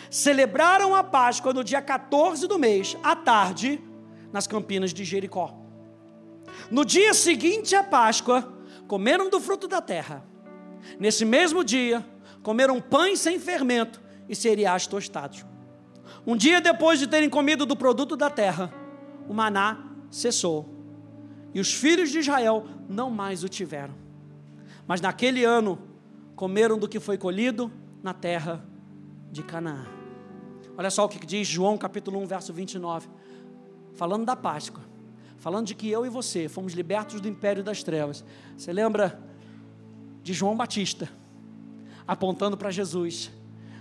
celebraram 0.09 0.95
a 0.95 1.03
Páscoa 1.03 1.53
no 1.53 1.63
dia 1.63 1.81
14 1.81 2.47
do 2.47 2.57
mês, 2.57 2.97
à 3.03 3.15
tarde, 3.15 3.81
nas 4.31 4.47
campinas 4.47 4.93
de 4.93 5.03
Jericó. 5.03 5.55
No 6.69 6.85
dia 6.85 7.13
seguinte 7.13 7.75
à 7.75 7.83
Páscoa, 7.83 8.53
comeram 8.87 9.29
do 9.29 9.39
fruto 9.39 9.67
da 9.67 9.81
terra. 9.81 10.25
Nesse 10.99 11.25
mesmo 11.25 11.63
dia, 11.63 12.05
comeram 12.41 12.81
pães 12.81 13.19
sem 13.19 13.39
fermento 13.39 14.01
e 14.27 14.35
cereais 14.35 14.87
tostados. 14.87 15.45
Um 16.25 16.35
dia 16.35 16.61
depois 16.61 16.99
de 16.99 17.07
terem 17.07 17.29
comido 17.29 17.65
do 17.65 17.75
produto 17.75 18.15
da 18.15 18.29
terra, 18.29 18.73
o 19.27 19.33
maná 19.33 19.77
cessou. 20.09 20.67
E 21.53 21.59
os 21.59 21.73
filhos 21.73 22.09
de 22.11 22.19
Israel 22.19 22.65
não 22.87 23.09
mais 23.09 23.43
o 23.43 23.49
tiveram. 23.49 23.95
Mas 24.87 25.01
naquele 25.01 25.43
ano 25.43 25.79
comeram 26.35 26.77
do 26.77 26.87
que 26.87 26.99
foi 26.99 27.17
colhido 27.17 27.71
na 28.01 28.13
terra 28.13 28.63
de 29.31 29.43
Canaã. 29.43 29.85
Olha 30.77 30.89
só 30.89 31.05
o 31.05 31.09
que 31.09 31.25
diz 31.25 31.47
João 31.47 31.77
capítulo 31.77 32.19
1, 32.21 32.25
verso 32.25 32.53
29. 32.53 33.07
Falando 33.99 34.25
da 34.25 34.33
Páscoa, 34.33 34.81
falando 35.39 35.67
de 35.67 35.75
que 35.75 35.89
eu 35.89 36.05
e 36.05 36.09
você 36.09 36.47
fomos 36.47 36.71
libertos 36.71 37.19
do 37.19 37.27
império 37.27 37.61
das 37.61 37.83
trevas. 37.83 38.23
Você 38.55 38.71
lembra 38.71 39.21
de 40.23 40.31
João 40.31 40.55
Batista 40.55 41.09
apontando 42.07 42.55
para 42.55 42.71
Jesus? 42.71 43.29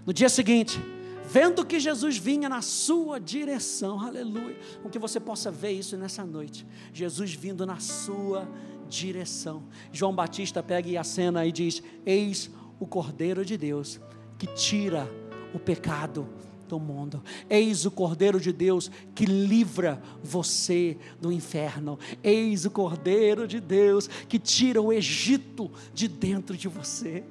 No 0.04 0.12
dia 0.12 0.28
seguinte, 0.28 0.80
vendo 1.24 1.64
que 1.64 1.78
Jesus 1.78 2.18
vinha 2.18 2.48
na 2.48 2.62
sua 2.62 3.20
direção, 3.20 4.00
aleluia, 4.00 4.58
com 4.82 4.90
que 4.90 4.98
você 4.98 5.20
possa 5.20 5.52
ver 5.52 5.70
isso 5.70 5.96
nessa 5.96 6.26
noite, 6.26 6.66
Jesus 6.92 7.32
vindo 7.32 7.64
na 7.64 7.78
sua 7.78 8.48
direção. 8.88 9.62
João 9.92 10.12
Batista 10.12 10.64
pega 10.64 11.00
a 11.00 11.04
cena 11.04 11.46
e 11.46 11.52
diz: 11.52 11.80
Eis 12.04 12.50
o 12.80 12.88
Cordeiro 12.88 13.44
de 13.44 13.56
Deus 13.56 14.00
que 14.36 14.48
tira 14.48 15.08
o 15.54 15.60
pecado 15.60 16.28
do 16.68 16.78
mundo. 16.78 17.22
Eis 17.48 17.84
o 17.84 17.90
Cordeiro 17.90 18.38
de 18.38 18.52
Deus 18.52 18.90
que 19.14 19.26
livra 19.26 20.00
você 20.22 20.96
do 21.20 21.32
inferno. 21.32 21.98
Eis 22.22 22.64
o 22.64 22.70
Cordeiro 22.70 23.48
de 23.48 23.58
Deus 23.58 24.08
que 24.28 24.38
tira 24.38 24.80
o 24.80 24.92
Egito 24.92 25.70
de 25.92 26.06
dentro 26.06 26.56
de 26.56 26.68
você. 26.68 27.24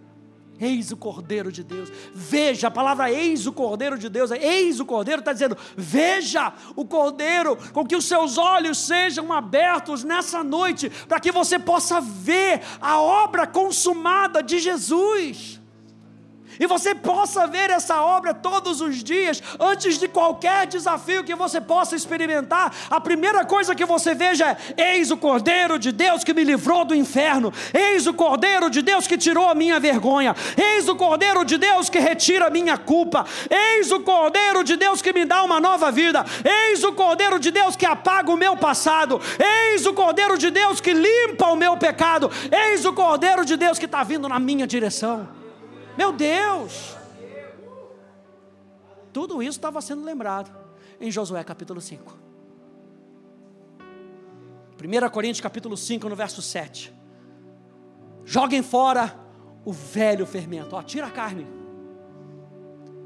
Eis 0.60 0.92
o 0.92 0.98
Cordeiro 0.98 1.52
de 1.52 1.64
Deus. 1.64 1.92
Veja, 2.14 2.68
a 2.68 2.72
palavra 2.72 3.12
eis 3.12 3.46
o 3.46 3.54
Cordeiro 3.54 3.98
de 3.98 4.10
Deus, 4.10 4.32
eis 4.32 4.80
o 4.80 4.86
Cordeiro 4.86 5.20
está 5.20 5.32
dizendo: 5.32 5.56
veja 5.76 6.52
o 6.76 6.84
Cordeiro, 6.84 7.56
com 7.72 7.86
que 7.86 7.96
os 7.96 8.06
seus 8.06 8.38
olhos 8.40 8.80
sejam 8.80 9.32
abertos 9.32 10.04
nessa 10.04 10.44
noite, 10.44 10.90
para 11.08 11.20
que 11.20 11.32
você 11.32 11.60
possa 11.60 12.02
ver 12.02 12.62
a 12.82 13.00
obra 13.00 13.46
consumada 13.46 14.42
de 14.42 14.58
Jesus 14.60 15.62
e 16.60 16.68
você 16.68 16.96
possa 16.96 17.48
ver 17.48 17.70
essa 17.70 18.02
obra 18.02 18.34
todos 18.34 18.82
os 18.82 19.04
dias, 19.04 19.42
antes 19.60 19.98
de 19.98 20.08
qualquer 20.08 20.68
desafio 20.68 21.24
que 21.24 21.36
você 21.36 21.62
possa 21.62 21.96
experimentar, 21.96 22.74
a 22.90 23.00
primeira 23.00 23.46
coisa 23.46 23.76
que 23.76 23.86
você 23.86 24.14
veja 24.14 24.58
é: 24.78 24.94
eis 24.96 25.12
o 25.12 25.18
Cordeiro 25.18 25.78
de 25.78 25.92
Deus 25.92 26.24
que 26.24 26.34
me 26.34 26.44
livrou 26.44 26.86
do 26.86 26.96
inferno, 26.96 27.54
eis 27.74 28.08
o 28.08 28.14
Cordeiro 28.14 28.70
de 28.70 28.82
Deus 28.82 29.08
que 29.08 29.18
tirou 29.18 29.48
a 29.48 29.56
minha 29.56 29.80
vergonha, 29.80 30.36
eis 30.58 30.88
o 30.88 30.96
Cordeiro 30.96 31.46
de 31.46 31.58
Deus 31.58 31.90
que 31.90 32.00
retira 32.00 32.48
a 32.48 32.50
minha 32.50 32.78
culpa, 32.78 33.26
eis 33.50 33.92
o 33.92 34.00
Cordeiro 34.00 34.64
de 34.64 34.76
Deus 34.76 35.02
que 35.02 35.14
me 35.14 35.26
dá 35.26 35.44
uma 35.44 35.60
nova 35.60 35.92
vida, 35.92 36.26
eis 36.44 36.84
o 36.84 36.94
Cordeiro 36.94 37.40
de 37.40 37.52
Deus 37.52 37.76
que 37.76 37.86
apaga 37.86 38.32
o 38.32 38.38
meu 38.38 38.56
passado, 38.58 39.22
eis 39.40 39.86
o 39.86 39.94
Cordeiro 39.94 40.38
de 40.38 40.50
Deus 40.50 40.82
que 40.82 40.94
limpa 40.94 41.48
o 41.48 41.56
meu 41.56 41.78
pecado, 41.78 42.32
eis 42.52 42.86
o 42.86 42.94
Cordeiro 42.94 43.46
de 43.46 43.56
Deus 43.56 43.78
que 43.78 43.86
está 43.86 44.04
vindo 44.04 44.28
na 44.28 44.40
minha 44.40 44.66
direção. 44.66 45.37
Meu 45.98 46.14
Deus! 46.14 46.96
Tudo 49.12 49.42
isso 49.42 49.58
estava 49.58 49.82
sendo 49.82 50.06
lembrado 50.06 50.56
em 51.02 51.10
Josué 51.10 51.44
capítulo 51.44 51.82
5. 51.82 52.16
1 54.80 55.10
Coríntios 55.10 55.42
capítulo 55.42 55.76
5, 55.76 56.08
no 56.08 56.16
verso 56.16 56.40
7. 56.40 56.94
Joguem 58.24 58.62
fora 58.62 59.20
o 59.66 59.74
velho 59.74 60.26
fermento. 60.28 60.76
Ó, 60.76 60.84
tira 60.84 61.08
a 61.08 61.12
carne. 61.12 61.48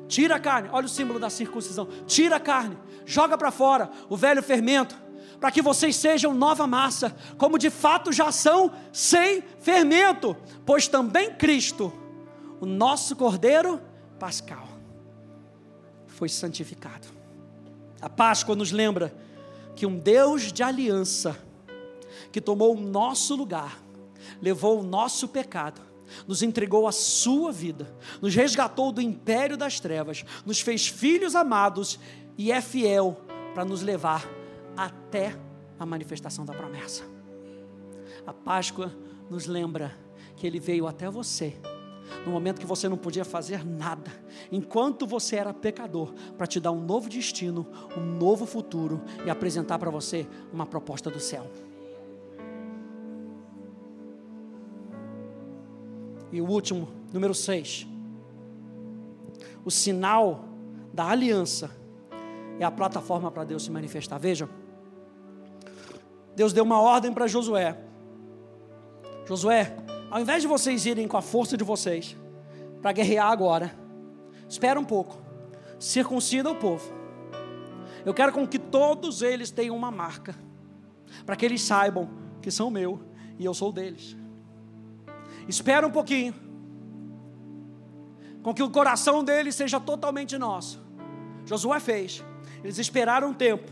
Tira 0.09 0.35
a 0.35 0.39
carne. 0.39 0.67
Olha 0.73 0.85
o 0.85 0.89
símbolo 0.89 1.17
da 1.17 1.29
circuncisão. 1.29 1.87
Tira 2.05 2.35
a 2.35 2.39
carne. 2.41 2.77
Joga 3.05 3.37
para 3.37 3.51
fora 3.51 3.89
o 4.09 4.17
velho 4.17 4.43
fermento. 4.43 4.99
Para 5.39 5.49
que 5.49 5.61
vocês 5.61 5.95
sejam 5.95 6.33
nova 6.33 6.67
massa, 6.67 7.15
como 7.37 7.57
de 7.57 7.69
fato 7.69 8.11
já 8.11 8.31
são, 8.33 8.71
sem 8.91 9.41
fermento. 9.59 10.35
Pois 10.65 10.89
também 10.89 11.33
Cristo 11.35 12.00
o 12.61 12.65
nosso 12.67 13.15
Cordeiro 13.15 13.81
Pascal 14.19 14.67
foi 16.05 16.29
santificado. 16.29 17.07
A 17.99 18.07
Páscoa 18.07 18.55
nos 18.55 18.71
lembra 18.71 19.13
que 19.75 19.87
um 19.87 19.97
Deus 19.97 20.53
de 20.53 20.61
aliança, 20.61 21.35
que 22.31 22.39
tomou 22.39 22.77
o 22.77 22.79
nosso 22.79 23.35
lugar, 23.35 23.81
levou 24.39 24.79
o 24.79 24.83
nosso 24.83 25.27
pecado, 25.27 25.81
nos 26.27 26.43
entregou 26.43 26.87
a 26.87 26.91
sua 26.91 27.51
vida, 27.51 27.91
nos 28.21 28.35
resgatou 28.35 28.91
do 28.91 29.01
império 29.01 29.57
das 29.57 29.79
trevas, 29.79 30.23
nos 30.45 30.61
fez 30.61 30.87
filhos 30.87 31.35
amados 31.35 31.99
e 32.37 32.51
é 32.51 32.61
fiel 32.61 33.19
para 33.55 33.65
nos 33.65 33.81
levar 33.81 34.29
até 34.77 35.35
a 35.79 35.85
manifestação 35.85 36.45
da 36.45 36.53
promessa. 36.53 37.03
A 38.27 38.33
Páscoa 38.33 38.95
nos 39.31 39.47
lembra 39.47 39.97
que 40.35 40.45
Ele 40.45 40.59
veio 40.59 40.85
até 40.85 41.09
você 41.09 41.57
no 42.25 42.31
momento 42.31 42.59
que 42.59 42.65
você 42.65 42.87
não 42.87 42.97
podia 42.97 43.25
fazer 43.25 43.65
nada, 43.65 44.11
enquanto 44.51 45.07
você 45.07 45.37
era 45.37 45.53
pecador, 45.53 46.13
para 46.37 46.47
te 46.47 46.59
dar 46.59 46.71
um 46.71 46.81
novo 46.81 47.09
destino, 47.09 47.67
um 47.97 48.01
novo 48.01 48.45
futuro 48.45 49.01
e 49.25 49.29
apresentar 49.29 49.79
para 49.79 49.89
você 49.89 50.27
uma 50.51 50.65
proposta 50.65 51.09
do 51.09 51.19
céu. 51.19 51.49
E 56.31 56.39
o 56.39 56.47
último, 56.47 56.87
número 57.11 57.33
6. 57.33 57.87
O 59.65 59.69
sinal 59.69 60.45
da 60.93 61.07
aliança 61.07 61.71
é 62.59 62.63
a 62.63 62.71
plataforma 62.71 63.29
para 63.29 63.43
Deus 63.43 63.63
se 63.63 63.71
manifestar. 63.71 64.17
Veja, 64.17 64.49
Deus 66.35 66.53
deu 66.53 66.63
uma 66.63 66.79
ordem 66.79 67.13
para 67.13 67.27
Josué. 67.27 67.77
Josué, 69.27 69.75
ao 70.11 70.19
invés 70.19 70.41
de 70.41 70.47
vocês 70.47 70.85
irem 70.85 71.07
com 71.07 71.15
a 71.15 71.21
força 71.21 71.55
de 71.55 71.63
vocês 71.63 72.17
para 72.81 72.91
guerrear 72.91 73.31
agora, 73.31 73.73
espera 74.49 74.77
um 74.77 74.83
pouco, 74.83 75.17
circuncida 75.79 76.49
o 76.49 76.55
povo. 76.55 76.91
Eu 78.05 78.13
quero 78.13 78.33
com 78.33 78.45
que 78.45 78.59
todos 78.59 79.21
eles 79.21 79.51
tenham 79.51 79.75
uma 79.75 79.89
marca, 79.89 80.35
para 81.25 81.37
que 81.37 81.45
eles 81.45 81.61
saibam 81.61 82.09
que 82.41 82.51
são 82.51 82.69
meu 82.69 82.99
e 83.39 83.45
eu 83.45 83.53
sou 83.53 83.71
deles. 83.71 84.17
Espera 85.47 85.87
um 85.87 85.91
pouquinho, 85.91 86.33
com 88.43 88.53
que 88.53 88.63
o 88.63 88.69
coração 88.69 89.23
deles 89.23 89.55
seja 89.55 89.79
totalmente 89.79 90.37
nosso. 90.37 90.81
Josué 91.45 91.79
fez, 91.79 92.21
eles 92.61 92.77
esperaram 92.77 93.29
um 93.29 93.33
tempo, 93.33 93.71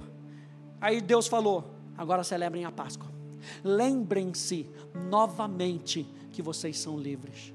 aí 0.80 1.02
Deus 1.02 1.28
falou: 1.28 1.76
agora 1.98 2.24
celebrem 2.24 2.64
a 2.64 2.72
Páscoa. 2.72 3.10
Lembrem-se 3.64 4.70
novamente 5.10 6.08
que 6.40 6.42
vocês 6.42 6.80
são 6.80 6.98
livres. 6.98 7.54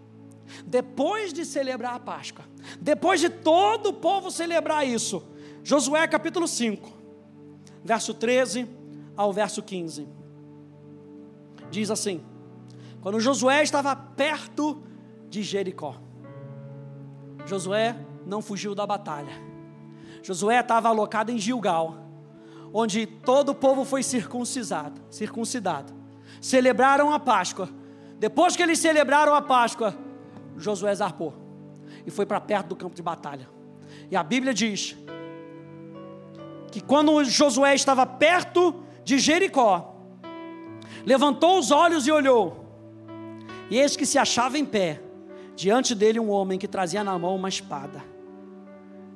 Depois 0.67 1.33
de 1.33 1.47
celebrar 1.47 1.95
a 1.95 1.99
Páscoa, 1.99 2.45
depois 2.79 3.19
de 3.19 3.31
todo 3.31 3.87
o 3.89 3.93
povo 3.95 4.31
celebrar 4.31 4.87
isso, 4.87 5.27
Josué 5.63 6.07
capítulo 6.07 6.47
5, 6.47 6.93
verso 7.83 8.13
13 8.13 8.69
ao 9.17 9.33
verso 9.33 9.63
15, 9.63 10.07
diz 11.71 11.91
assim: 11.91 12.23
Quando 13.01 13.19
Josué 13.19 13.63
estava 13.63 13.97
perto 13.97 14.83
de 15.31 15.43
Jericó, 15.43 15.97
Josué 17.47 17.97
não 18.27 18.43
fugiu 18.43 18.75
da 18.75 18.87
batalha, 18.87 19.33
Josué 20.23 20.61
estava 20.61 20.91
alocado 20.91 21.33
em 21.33 21.39
Gilgal, 21.39 21.97
onde 22.71 23.07
todo 23.07 23.49
o 23.49 23.55
povo 23.55 23.83
foi 23.83 24.03
circuncisado, 24.03 25.01
circuncidado, 25.09 25.95
celebraram 26.39 27.11
a 27.11 27.19
Páscoa 27.19 27.83
depois 28.19 28.57
que 28.57 28.63
eles 28.63 28.79
celebraram 28.79 29.35
a 29.35 29.43
Páscoa, 29.43 29.95
Josué 30.57 30.95
zarpou 30.95 31.35
e 32.07 32.11
foi 32.11 32.27
para 32.27 32.41
perto 32.41 32.69
do 32.69 32.77
campo 32.77 32.95
de 32.95 33.03
batalha. 33.03 33.49
E 34.11 34.17
a 34.17 34.23
Bíblia 34.23 34.53
diz 34.53 34.97
que 36.71 36.81
quando 36.81 37.23
Josué 37.25 37.75
estava 37.75 38.07
perto 38.07 38.83
de 39.05 39.19
Jericó, 39.19 39.97
levantou 41.05 41.59
os 41.59 41.71
olhos 41.71 42.07
e 42.07 42.13
olhou, 42.13 42.65
e 43.71 43.79
eis 43.79 43.97
que 43.97 44.07
se 44.07 44.19
achava 44.19 44.59
em 44.59 44.65
pé, 44.65 45.01
diante 45.55 45.95
dele 45.95 46.21
um 46.21 46.31
homem 46.31 46.59
que 46.59 46.69
trazia 46.69 47.05
na 47.05 47.19
mão 47.19 47.37
uma 47.37 47.49
espada. 47.49 48.03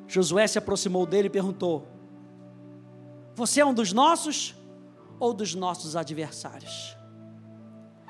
Josué 0.07 0.46
se 0.46 0.59
aproximou 0.59 1.05
dele 1.05 1.26
e 1.26 1.30
perguntou: 1.30 1.86
Você 3.34 3.61
é 3.61 3.66
um 3.66 3.74
dos 3.74 3.92
nossos 3.92 4.55
ou 5.20 5.34
dos 5.34 5.55
nossos 5.55 5.96
adversários? 5.96 6.97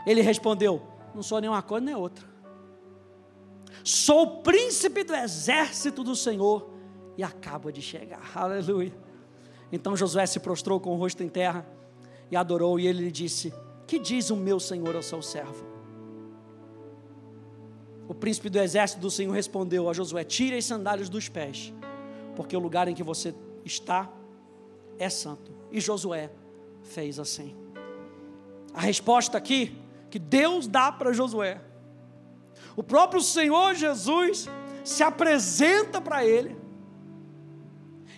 Ele 0.09 0.23
respondeu: 0.23 0.81
Não 1.15 1.23
sou 1.23 1.39
nem 1.39 1.51
uma 1.51 1.61
coisa 1.61 1.85
nem 1.85 1.95
outra. 1.95 2.27
Sou 3.85 4.23
o 4.23 4.43
príncipe 4.43 5.05
do 5.05 5.15
exército 5.15 6.03
do 6.03 6.17
Senhor 6.17 6.71
e 7.15 7.23
acabo 7.23 7.71
de 7.71 7.83
chegar. 7.83 8.23
Aleluia. 8.35 8.97
Então 9.71 9.95
Josué 9.95 10.25
se 10.25 10.41
prostrou 10.41 10.81
com 10.81 10.95
o 10.95 10.97
rosto 10.97 11.23
em 11.23 11.29
terra 11.29 11.67
e 12.31 12.37
adorou, 12.37 12.81
e 12.81 12.87
ele 12.87 13.05
lhe 13.05 13.13
disse: 13.13 13.53
Que 13.87 13.99
diz 13.99 14.31
o 14.31 14.37
meu 14.37 14.59
senhor 14.59 14.97
ao 14.97 15.03
seu 15.03 15.21
servo? 15.21 15.67
O 18.09 18.15
príncipe 18.15 18.49
do 18.49 18.59
exército 18.59 19.03
do 19.03 19.11
Senhor 19.11 19.33
respondeu 19.33 19.91
a 19.91 19.93
Josué: 19.93 20.25
Tire 20.25 20.57
as 20.57 20.65
sandálias 20.65 21.11
dos 21.11 21.29
pés, 21.29 21.71
porque 22.35 22.57
o 22.57 22.61
lugar 22.61 22.89
em 22.89 22.95
que 22.95 23.03
você 23.03 23.35
está 23.63 24.11
é 24.99 25.11
santo. 25.11 25.53
E 25.71 25.79
Josué 25.83 26.31
fez 26.83 27.19
assim. 27.19 27.55
A 28.73 28.81
resposta 28.81 29.37
aqui 29.37 29.87
que 30.11 30.19
Deus 30.19 30.67
dá 30.67 30.91
para 30.91 31.13
Josué, 31.13 31.61
o 32.77 32.83
próprio 32.83 33.21
Senhor 33.21 33.75
Jesus 33.75 34.49
se 34.85 35.03
apresenta 35.03 36.01
para 36.01 36.25
ele, 36.25 36.57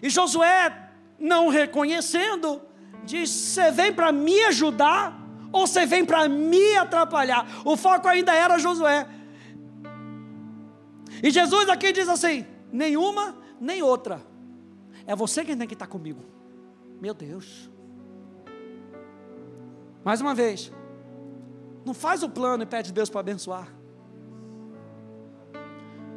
e 0.02 0.08
Josué, 0.08 0.90
não 1.18 1.48
reconhecendo, 1.48 2.60
diz: 3.04 3.28
Você 3.30 3.70
vem 3.70 3.92
para 3.92 4.10
me 4.10 4.42
ajudar 4.44 5.20
ou 5.52 5.66
você 5.66 5.84
vem 5.84 6.04
para 6.04 6.28
me 6.28 6.76
atrapalhar? 6.76 7.46
O 7.64 7.76
foco 7.76 8.08
ainda 8.08 8.34
era 8.34 8.58
Josué. 8.58 9.06
E 11.22 11.30
Jesus 11.30 11.68
aqui 11.68 11.92
diz 11.92 12.08
assim: 12.08 12.46
nenhuma 12.72 13.36
nem 13.60 13.82
outra. 13.82 14.22
É 15.06 15.14
você 15.14 15.44
quem 15.44 15.56
tem 15.56 15.66
que 15.66 15.74
estar 15.74 15.86
comigo. 15.86 16.24
Meu 17.00 17.12
Deus. 17.12 17.70
Mais 20.04 20.20
uma 20.20 20.34
vez, 20.34 20.72
não 21.84 21.94
faz 21.94 22.22
o 22.22 22.28
plano 22.28 22.62
e 22.62 22.66
pede 22.66 22.92
Deus 22.92 23.08
para 23.08 23.20
abençoar. 23.20 23.68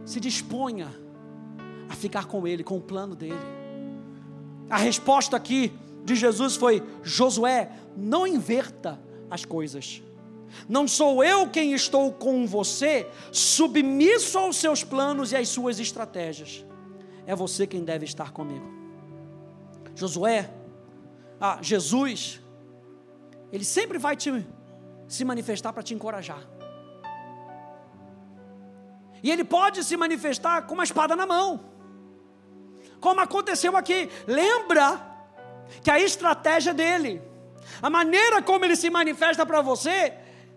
Se 0.06 0.20
disponha 0.20 0.94
a 1.90 1.96
ficar 1.96 2.26
com 2.26 2.48
Ele, 2.48 2.64
com 2.64 2.78
o 2.78 2.82
plano 2.82 3.16
dele. 3.16 3.40
A 4.70 4.78
resposta 4.78 5.38
aqui 5.38 5.72
de 6.04 6.16
Jesus 6.16 6.56
foi: 6.56 6.84
Josué, 7.02 7.72
não 7.96 8.28
inverta 8.28 9.00
as 9.30 9.46
coisas. 9.46 10.02
Não 10.70 10.88
sou 10.88 11.24
eu 11.24 11.50
quem 11.50 11.74
estou 11.74 12.12
com 12.12 12.46
você, 12.46 13.08
submisso 13.32 14.38
aos 14.38 14.58
seus 14.58 14.84
planos 14.84 15.32
e 15.32 15.36
às 15.36 15.50
suas 15.50 15.80
estratégias. 15.80 16.64
É 17.26 17.36
você 17.36 17.66
quem 17.66 17.84
deve 17.84 18.06
estar 18.06 18.32
comigo. 18.32 18.66
Josué, 19.96 20.54
ah, 21.40 21.58
Jesus, 21.62 22.42
ele 23.52 23.64
sempre 23.64 23.98
vai 23.98 24.16
te 24.16 24.46
se 25.14 25.24
manifestar 25.24 25.72
para 25.72 25.84
te 25.84 25.94
encorajar. 25.94 26.42
E 29.22 29.32
ele 29.32 29.44
pode 29.44 29.84
se 29.84 29.96
manifestar 29.96 30.64
com 30.64 30.74
uma 30.74 30.84
espada 30.84 31.16
na 31.16 31.26
mão. 31.26 31.72
Como 33.00 33.22
aconteceu 33.22 33.78
aqui. 33.78 34.10
Lembra 34.26 35.00
que 35.84 35.92
a 35.92 36.00
estratégia 36.00 36.74
dele, 36.74 37.22
a 37.82 37.90
maneira 37.90 38.42
como 38.42 38.66
ele 38.66 38.76
se 38.76 38.90
manifesta 38.90 39.46
para 39.46 39.62
você, 39.62 40.14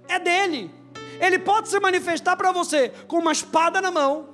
é 0.08 0.18
dele. 0.18 0.74
Ele 1.20 1.38
pode 1.38 1.68
se 1.68 1.78
manifestar 1.78 2.36
para 2.36 2.50
você 2.50 2.88
com 3.06 3.18
uma 3.18 3.32
espada 3.32 3.80
na 3.80 3.90
mão, 3.90 4.30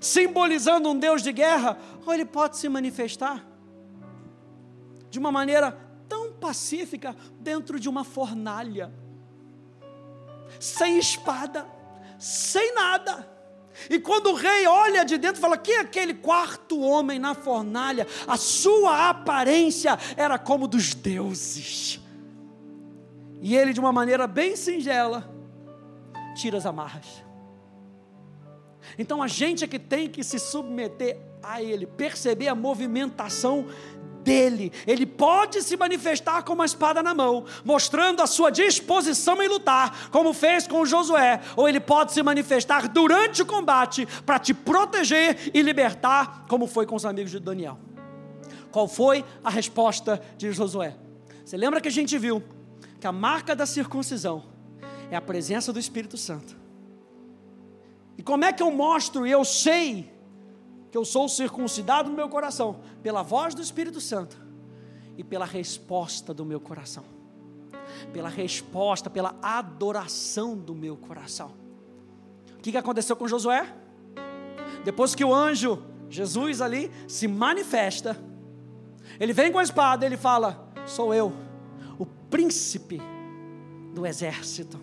simbolizando 0.00 0.88
um 0.90 0.98
Deus 0.98 1.22
de 1.22 1.32
guerra, 1.32 1.78
ou 2.04 2.12
ele 2.12 2.24
pode 2.24 2.56
se 2.56 2.68
manifestar 2.68 3.44
de 5.10 5.18
uma 5.18 5.32
maneira 5.32 5.76
tão 6.08 6.32
pacífica 6.32 7.16
dentro 7.38 7.80
de 7.80 7.88
uma 7.88 8.04
fornalha, 8.04 8.92
sem 10.60 10.98
espada, 10.98 11.66
sem 12.18 12.74
nada. 12.74 13.28
E 13.88 13.98
quando 13.98 14.26
o 14.26 14.34
rei 14.34 14.66
olha 14.66 15.04
de 15.04 15.16
dentro, 15.16 15.40
fala: 15.40 15.56
que 15.56 15.72
é 15.72 15.80
aquele 15.80 16.14
quarto 16.14 16.78
homem 16.78 17.18
na 17.18 17.34
fornalha? 17.34 18.06
A 18.26 18.36
sua 18.36 19.08
aparência 19.08 19.98
era 20.16 20.38
como 20.38 20.68
dos 20.68 20.94
deuses. 20.94 21.98
E 23.40 23.56
ele, 23.56 23.72
de 23.72 23.80
uma 23.80 23.90
maneira 23.90 24.26
bem 24.26 24.54
singela, 24.54 25.28
tira 26.36 26.58
as 26.58 26.66
amarras. 26.66 27.24
Então 28.98 29.22
a 29.22 29.26
gente 29.26 29.64
é 29.64 29.66
que 29.66 29.78
tem 29.78 30.08
que 30.08 30.22
se 30.22 30.38
submeter 30.38 31.18
a 31.42 31.62
ele, 31.62 31.86
perceber 31.86 32.48
a 32.48 32.54
movimentação 32.54 33.66
dele. 34.22 34.72
Ele 34.86 35.06
pode 35.06 35.62
se 35.62 35.76
manifestar 35.76 36.42
com 36.42 36.52
uma 36.52 36.64
espada 36.64 37.02
na 37.02 37.14
mão, 37.14 37.44
mostrando 37.64 38.22
a 38.22 38.26
sua 38.26 38.50
disposição 38.50 39.42
em 39.42 39.48
lutar, 39.48 40.10
como 40.10 40.32
fez 40.32 40.66
com 40.66 40.84
Josué, 40.84 41.40
ou 41.56 41.68
ele 41.68 41.80
pode 41.80 42.12
se 42.12 42.22
manifestar 42.22 42.88
durante 42.88 43.42
o 43.42 43.46
combate 43.46 44.06
para 44.24 44.38
te 44.38 44.54
proteger 44.54 45.50
e 45.52 45.62
libertar, 45.62 46.46
como 46.48 46.66
foi 46.66 46.86
com 46.86 46.94
os 46.94 47.04
amigos 47.04 47.30
de 47.30 47.40
Daniel. 47.40 47.78
Qual 48.70 48.86
foi 48.86 49.24
a 49.42 49.50
resposta 49.50 50.20
de 50.36 50.52
Josué? 50.52 50.96
Você 51.44 51.56
lembra 51.56 51.80
que 51.80 51.88
a 51.88 51.92
gente 51.92 52.16
viu 52.16 52.42
que 53.00 53.06
a 53.06 53.12
marca 53.12 53.56
da 53.56 53.66
circuncisão 53.66 54.44
é 55.10 55.16
a 55.16 55.20
presença 55.20 55.72
do 55.72 55.80
Espírito 55.80 56.16
Santo. 56.16 56.56
E 58.16 58.22
como 58.22 58.44
é 58.44 58.52
que 58.52 58.62
eu 58.62 58.70
mostro 58.70 59.26
e 59.26 59.30
eu 59.30 59.44
sei 59.44 60.12
que 60.90 60.96
eu 60.96 61.04
sou 61.04 61.28
circuncidado 61.28 62.10
no 62.10 62.16
meu 62.16 62.28
coração? 62.28 62.80
Pela 63.02 63.22
voz 63.22 63.54
do 63.54 63.62
Espírito 63.62 64.00
Santo 64.00 64.36
e 65.16 65.22
pela 65.22 65.44
resposta 65.44 66.34
do 66.34 66.44
meu 66.44 66.60
coração. 66.60 67.04
Pela 68.12 68.28
resposta, 68.28 69.08
pela 69.08 69.36
adoração 69.42 70.56
do 70.56 70.74
meu 70.74 70.96
coração. 70.96 71.52
O 72.56 72.62
que, 72.62 72.72
que 72.72 72.78
aconteceu 72.78 73.16
com 73.16 73.28
Josué? 73.28 73.74
Depois 74.84 75.14
que 75.14 75.24
o 75.24 75.34
anjo, 75.34 75.82
Jesus 76.08 76.60
ali, 76.60 76.90
se 77.06 77.28
manifesta, 77.28 78.18
ele 79.18 79.32
vem 79.32 79.52
com 79.52 79.58
a 79.58 79.62
espada, 79.62 80.04
ele 80.04 80.16
fala: 80.16 80.72
Sou 80.86 81.14
eu 81.14 81.50
príncipe 82.30 83.02
do 83.92 84.06
exército. 84.06 84.80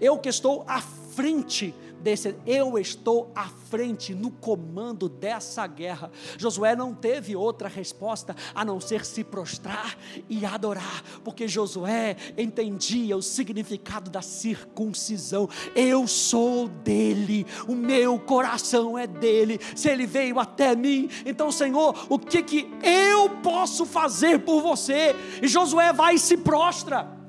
Eu 0.00 0.18
que 0.18 0.30
estou 0.30 0.64
à 0.66 0.80
frente 0.80 1.74
desse, 2.04 2.36
eu 2.46 2.78
estou 2.78 3.32
à 3.34 3.48
frente 3.48 4.14
no 4.14 4.30
comando 4.30 5.08
dessa 5.08 5.66
guerra. 5.66 6.12
Josué 6.38 6.76
não 6.76 6.94
teve 6.94 7.34
outra 7.34 7.68
resposta 7.68 8.36
a 8.54 8.64
não 8.64 8.80
ser 8.80 9.04
se 9.04 9.24
prostrar 9.24 9.96
e 10.28 10.44
adorar, 10.44 11.02
porque 11.24 11.48
Josué 11.48 12.16
entendia 12.38 13.16
o 13.16 13.22
significado 13.22 14.10
da 14.10 14.22
circuncisão. 14.22 15.48
Eu 15.74 16.06
sou 16.06 16.68
dele, 16.68 17.46
o 17.66 17.74
meu 17.74 18.18
coração 18.18 18.98
é 18.98 19.06
dele. 19.06 19.58
Se 19.74 19.88
ele 19.88 20.06
veio 20.06 20.38
até 20.38 20.76
mim, 20.76 21.08
então, 21.24 21.50
Senhor, 21.50 22.06
o 22.08 22.18
que 22.18 22.42
que 22.42 22.70
eu 22.82 23.30
posso 23.42 23.86
fazer 23.86 24.40
por 24.40 24.60
você? 24.60 25.16
E 25.42 25.48
Josué 25.48 25.92
vai 25.92 26.16
e 26.16 26.18
se 26.18 26.36
prostra. 26.36 27.23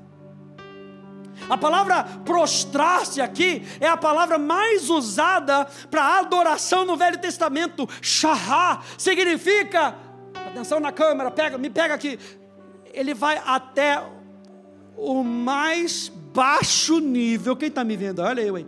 A 1.48 1.56
palavra 1.56 2.04
prostrar-se 2.24 3.20
aqui 3.20 3.62
é 3.80 3.86
a 3.86 3.96
palavra 3.96 4.38
mais 4.38 4.90
usada 4.90 5.64
para 5.90 6.18
adoração 6.18 6.84
no 6.84 6.96
Velho 6.96 7.18
Testamento. 7.18 7.88
Shahá 8.02 8.82
significa, 8.98 9.96
atenção 10.34 10.80
na 10.80 10.90
câmera, 10.90 11.30
pega, 11.30 11.56
me 11.56 11.70
pega 11.70 11.94
aqui. 11.94 12.18
Ele 12.92 13.14
vai 13.14 13.40
até 13.44 14.02
o 14.96 15.22
mais 15.22 16.08
baixo 16.08 16.98
nível. 16.98 17.54
Quem 17.56 17.68
está 17.68 17.84
me 17.84 17.96
vendo? 17.96 18.20
Olha 18.20 18.40
eu 18.40 18.56
aí. 18.56 18.66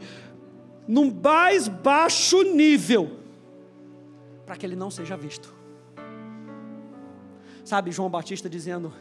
No 0.87 1.11
mais 1.11 1.67
baixo 1.69 2.43
nível, 2.43 3.19
para 4.47 4.57
que 4.57 4.65
ele 4.65 4.77
não 4.77 4.91
seja 4.91 5.17
visto. 5.17 5.53
Sabe, 7.65 7.91
João 7.91 8.09
Batista 8.09 8.49
dizendo 8.49 8.93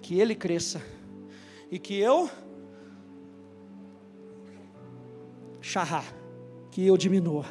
que 0.00 0.20
ele 0.20 0.34
cresça 0.34 0.80
e 1.70 1.78
que 1.78 1.98
eu 1.98 2.30
Shahá, 5.62 6.04
que 6.70 6.84
eu 6.84 6.96
diminua, 6.96 7.46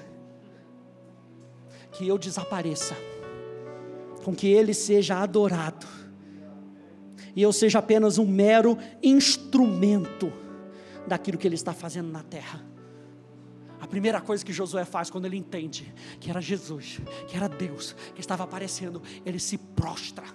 que 1.94 2.08
eu 2.08 2.18
desapareça, 2.18 2.96
com 4.24 4.36
que 4.36 4.48
Ele 4.48 4.74
seja 4.74 5.18
adorado, 5.18 5.88
e 7.36 7.42
eu 7.42 7.54
seja 7.54 7.80
apenas 7.80 8.18
um 8.18 8.28
mero 8.28 8.78
instrumento 9.02 10.32
daquilo 11.08 11.38
que 11.38 11.48
Ele 11.48 11.56
está 11.56 11.74
fazendo 11.74 12.12
na 12.12 12.22
terra. 12.22 12.70
A 13.80 13.88
primeira 13.88 14.22
coisa 14.22 14.46
que 14.46 14.54
Josué 14.54 14.86
faz 14.86 15.10
quando 15.10 15.26
ele 15.26 15.36
entende 15.38 15.92
que 16.20 16.30
era 16.30 16.40
Jesus, 16.40 17.02
que 17.28 17.36
era 17.36 17.50
Deus, 17.50 17.96
que 18.14 18.22
estava 18.22 18.44
aparecendo, 18.44 19.02
ele 19.26 19.40
se 19.40 19.58
prostra. 19.58 20.26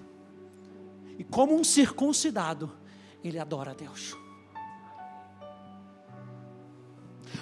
E 1.17 1.23
como 1.23 1.55
um 1.55 1.63
circuncidado, 1.63 2.73
ele 3.23 3.39
adora 3.39 3.71
a 3.71 3.75
Deus. 3.75 4.17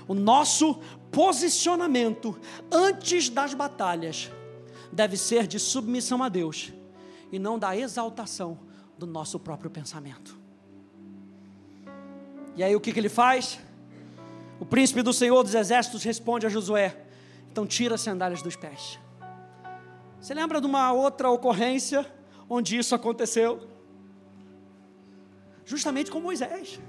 O 0.06 0.14
nosso 0.14 0.80
posicionamento 1.10 2.38
antes 2.70 3.28
das 3.28 3.54
batalhas 3.54 4.30
deve 4.92 5.16
ser 5.16 5.46
de 5.46 5.58
submissão 5.58 6.22
a 6.22 6.28
Deus 6.28 6.72
e 7.32 7.38
não 7.38 7.58
da 7.58 7.76
exaltação 7.76 8.58
do 8.98 9.06
nosso 9.06 9.38
próprio 9.38 9.70
pensamento. 9.70 10.38
E 12.56 12.62
aí 12.62 12.74
o 12.76 12.80
que, 12.80 12.92
que 12.92 13.00
ele 13.00 13.08
faz? 13.08 13.58
O 14.60 14.64
príncipe 14.64 15.02
do 15.02 15.12
Senhor 15.12 15.42
dos 15.42 15.54
Exércitos 15.54 16.04
responde 16.04 16.46
a 16.46 16.48
Josué: 16.48 17.04
então 17.50 17.66
tira 17.66 17.96
as 17.96 18.00
sandálias 18.00 18.42
dos 18.42 18.56
pés. 18.56 18.98
Você 20.20 20.32
lembra 20.32 20.60
de 20.60 20.66
uma 20.66 20.92
outra 20.92 21.28
ocorrência 21.28 22.06
onde 22.48 22.78
isso 22.78 22.94
aconteceu? 22.94 23.68
Justamente 25.64 26.10
com 26.10 26.20
Moisés. 26.20 26.80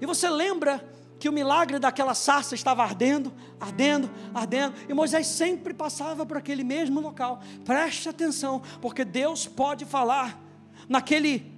E 0.00 0.06
você 0.06 0.28
lembra 0.28 0.82
que 1.20 1.28
o 1.28 1.32
milagre 1.32 1.78
daquela 1.78 2.14
sarça 2.14 2.54
estava 2.54 2.82
ardendo, 2.82 3.30
ardendo, 3.60 4.10
ardendo, 4.34 4.74
e 4.88 4.94
Moisés 4.94 5.26
sempre 5.26 5.74
passava 5.74 6.24
por 6.24 6.38
aquele 6.38 6.64
mesmo 6.64 6.98
local. 6.98 7.42
Preste 7.62 8.08
atenção, 8.08 8.62
porque 8.80 9.04
Deus 9.04 9.46
pode 9.46 9.84
falar 9.84 10.40
naquele 10.88 11.52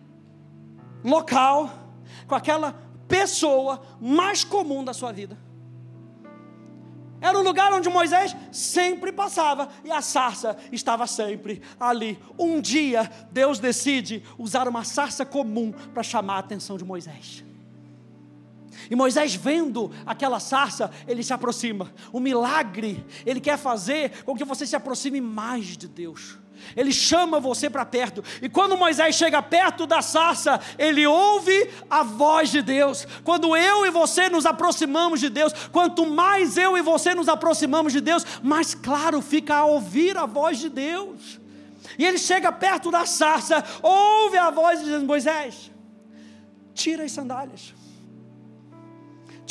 local, 1.04 1.70
com 2.26 2.34
aquela 2.34 2.74
pessoa 3.06 3.80
mais 4.00 4.42
comum 4.42 4.84
da 4.84 4.92
sua 4.92 5.12
vida. 5.12 5.38
Era 7.20 7.38
o 7.38 7.42
lugar 7.42 7.72
onde 7.72 7.88
Moisés 7.88 8.34
sempre 8.50 9.12
passava 9.12 9.68
e 9.84 9.92
a 9.92 10.02
sarça 10.02 10.56
estava 10.72 11.06
sempre 11.06 11.62
ali. 11.78 12.18
Um 12.36 12.60
dia, 12.60 13.08
Deus 13.30 13.60
decide 13.60 14.24
usar 14.36 14.66
uma 14.66 14.82
sarça 14.82 15.24
comum 15.24 15.70
para 15.70 16.02
chamar 16.02 16.34
a 16.34 16.38
atenção 16.40 16.76
de 16.76 16.84
Moisés. 16.84 17.44
E 18.91 18.97
Moisés, 18.97 19.35
vendo 19.35 19.91
aquela 20.07 20.41
sarça, 20.41 20.91
ele 21.07 21.22
se 21.22 21.33
aproxima. 21.33 21.93
O 22.12 22.20
milagre, 22.20 23.05
ele 23.24 23.41
quer 23.41 23.59
fazer 23.59 24.22
com 24.24 24.37
que 24.37 24.45
você 24.45 24.66
se 24.66 24.76
aproxime 24.76 25.20
mais 25.20 25.76
de 25.76 25.89
Deus. 25.89 26.39
Ele 26.76 26.93
chama 26.93 27.41
você 27.41 27.68
para 27.68 27.85
perto. 27.85 28.22
E 28.41 28.49
quando 28.49 28.76
Moisés 28.76 29.16
chega 29.16 29.43
perto 29.43 29.87
da 29.87 30.01
sarça, 30.01 30.61
ele 30.78 31.07
ouve 31.07 31.68
a 31.91 32.03
voz 32.03 32.51
de 32.51 32.62
Deus. 32.62 33.07
Quando 33.24 33.57
eu 33.57 33.85
e 33.87 33.91
você 33.91 34.28
nos 34.28 34.47
aproximamos 34.47 35.20
de 35.20 35.28
Deus, 35.28 35.53
quanto 35.70 36.07
mais 36.07 36.57
eu 36.57 36.76
e 36.76 36.83
você 36.83 37.14
nos 37.14 37.28
aproximamos 37.28 37.93
de 37.93 38.01
Deus, 38.01 38.24
mais 38.43 38.74
claro 38.74 39.20
fica 39.20 39.57
a 39.57 39.64
ouvir 39.64 40.16
a 40.16 40.26
voz 40.26 40.59
de 40.59 40.68
Deus. 40.68 41.41
E 41.99 42.07
ele 42.07 42.18
chega 42.18 42.51
perto 42.51 42.91
da 42.91 43.05
sarça, 43.05 43.62
ouve 43.83 44.39
a 44.39 44.51
voz 44.51 44.83
de 44.83 44.99
Moisés: 44.99 45.70
tira 46.74 47.05
as 47.05 47.12
sandálias. 47.12 47.74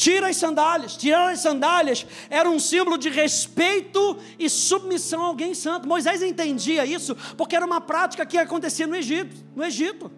Tira 0.02 0.30
as 0.30 0.38
sandálias. 0.38 0.98
Tirar 0.98 1.30
as 1.32 1.42
sandálias 1.42 2.08
era 2.28 2.50
um 2.50 2.60
símbolo 2.60 2.98
de 2.98 3.08
respeito 3.08 4.18
e 4.40 4.50
submissão 4.50 5.22
a 5.22 5.28
alguém 5.28 5.54
santo. 5.54 5.88
Moisés 5.88 6.24
entendia 6.24 6.84
isso 6.84 7.16
porque 7.38 7.56
era 7.56 7.64
uma 7.64 7.80
prática 7.80 8.26
que 8.26 8.36
acontecia 8.36 8.88
no 8.88 8.96
Egito. 8.96 9.36
No 9.56 9.64
Egito. 9.64 10.12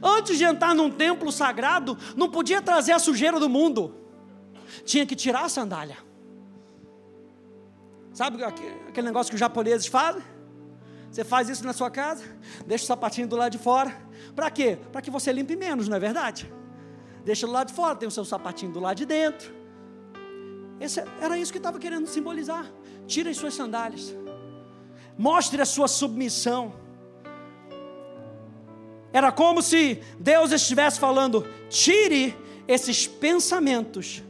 Antes 0.00 0.38
de 0.38 0.44
entrar 0.44 0.76
num 0.76 0.88
templo 0.88 1.32
sagrado, 1.32 1.98
não 2.16 2.30
podia 2.30 2.62
trazer 2.62 2.92
a 2.92 3.00
sujeira 3.00 3.40
do 3.40 3.48
mundo. 3.48 3.96
Tinha 4.84 5.04
que 5.04 5.16
tirar 5.16 5.44
a 5.44 5.48
sandália. 5.48 5.98
Sabe 8.12 8.44
aquele 8.44 9.08
negócio 9.08 9.32
que 9.32 9.34
os 9.34 9.40
japoneses 9.40 9.88
fazem? 9.88 10.22
Você 11.10 11.24
faz 11.24 11.48
isso 11.48 11.66
na 11.66 11.72
sua 11.72 11.90
casa, 11.90 12.22
deixa 12.64 12.84
o 12.84 12.86
sapatinho 12.86 13.26
do 13.26 13.34
lado 13.34 13.50
de 13.50 13.58
fora. 13.58 13.92
Para 14.36 14.48
quê? 14.52 14.78
Para 14.92 15.02
que 15.02 15.10
você 15.10 15.32
limpe 15.32 15.56
menos, 15.56 15.88
não 15.88 15.96
é 15.96 16.00
verdade? 16.00 16.59
Deixa 17.24 17.46
do 17.46 17.52
lado 17.52 17.68
de 17.68 17.74
fora, 17.74 17.96
tem 17.96 18.08
o 18.08 18.10
seu 18.10 18.24
sapatinho 18.24 18.72
do 18.72 18.80
lado 18.80 18.96
de 18.96 19.06
dentro. 19.06 19.52
Esse, 20.80 21.04
era 21.20 21.36
isso 21.38 21.52
que 21.52 21.58
estava 21.58 21.78
querendo 21.78 22.06
simbolizar. 22.06 22.66
Tire 23.06 23.28
as 23.28 23.36
suas 23.36 23.54
sandálias, 23.54 24.14
mostre 25.18 25.60
a 25.60 25.66
sua 25.66 25.88
submissão. 25.88 26.72
Era 29.12 29.32
como 29.32 29.60
se 29.60 30.00
Deus 30.18 30.52
estivesse 30.52 30.98
falando: 30.98 31.46
tire 31.68 32.36
esses 32.66 33.06
pensamentos 33.06 34.22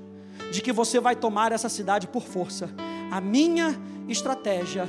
de 0.51 0.61
que 0.61 0.73
você 0.73 0.99
vai 0.99 1.15
tomar 1.15 1.53
essa 1.53 1.69
cidade 1.69 2.09
por 2.09 2.23
força. 2.23 2.71
A 3.11 3.21
minha 3.21 3.79
estratégia 4.09 4.89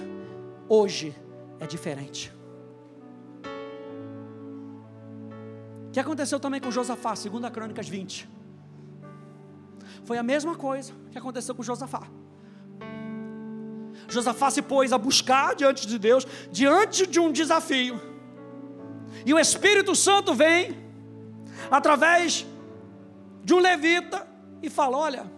hoje 0.68 1.16
é 1.60 1.68
diferente. 1.68 2.32
Que 5.92 6.00
aconteceu 6.00 6.40
também 6.40 6.62
com 6.62 6.72
Josafá, 6.72 7.14
2 7.14 7.50
Crônicas 7.52 7.88
20. 7.88 8.30
Foi 10.06 10.18
a 10.18 10.24
mesma 10.24 10.56
coisa 10.56 10.94
que 11.12 11.18
aconteceu 11.18 11.54
com 11.54 11.64
Josafá. 11.64 12.04
Josafá 14.08 14.50
se 14.50 14.62
pôs 14.62 14.92
a 14.92 14.98
buscar 14.98 15.56
diante 15.56 15.88
de 15.88 15.98
Deus, 15.98 16.26
diante 16.52 17.06
de 17.08 17.20
um 17.20 17.32
desafio. 17.32 18.00
E 19.26 19.34
o 19.34 19.40
Espírito 19.40 19.96
Santo 19.96 20.34
vem, 20.34 20.78
através 21.70 22.46
de 23.44 23.54
um 23.54 23.60
levita, 23.60 24.28
e 24.62 24.70
fala: 24.70 24.98
Olha, 24.98 25.32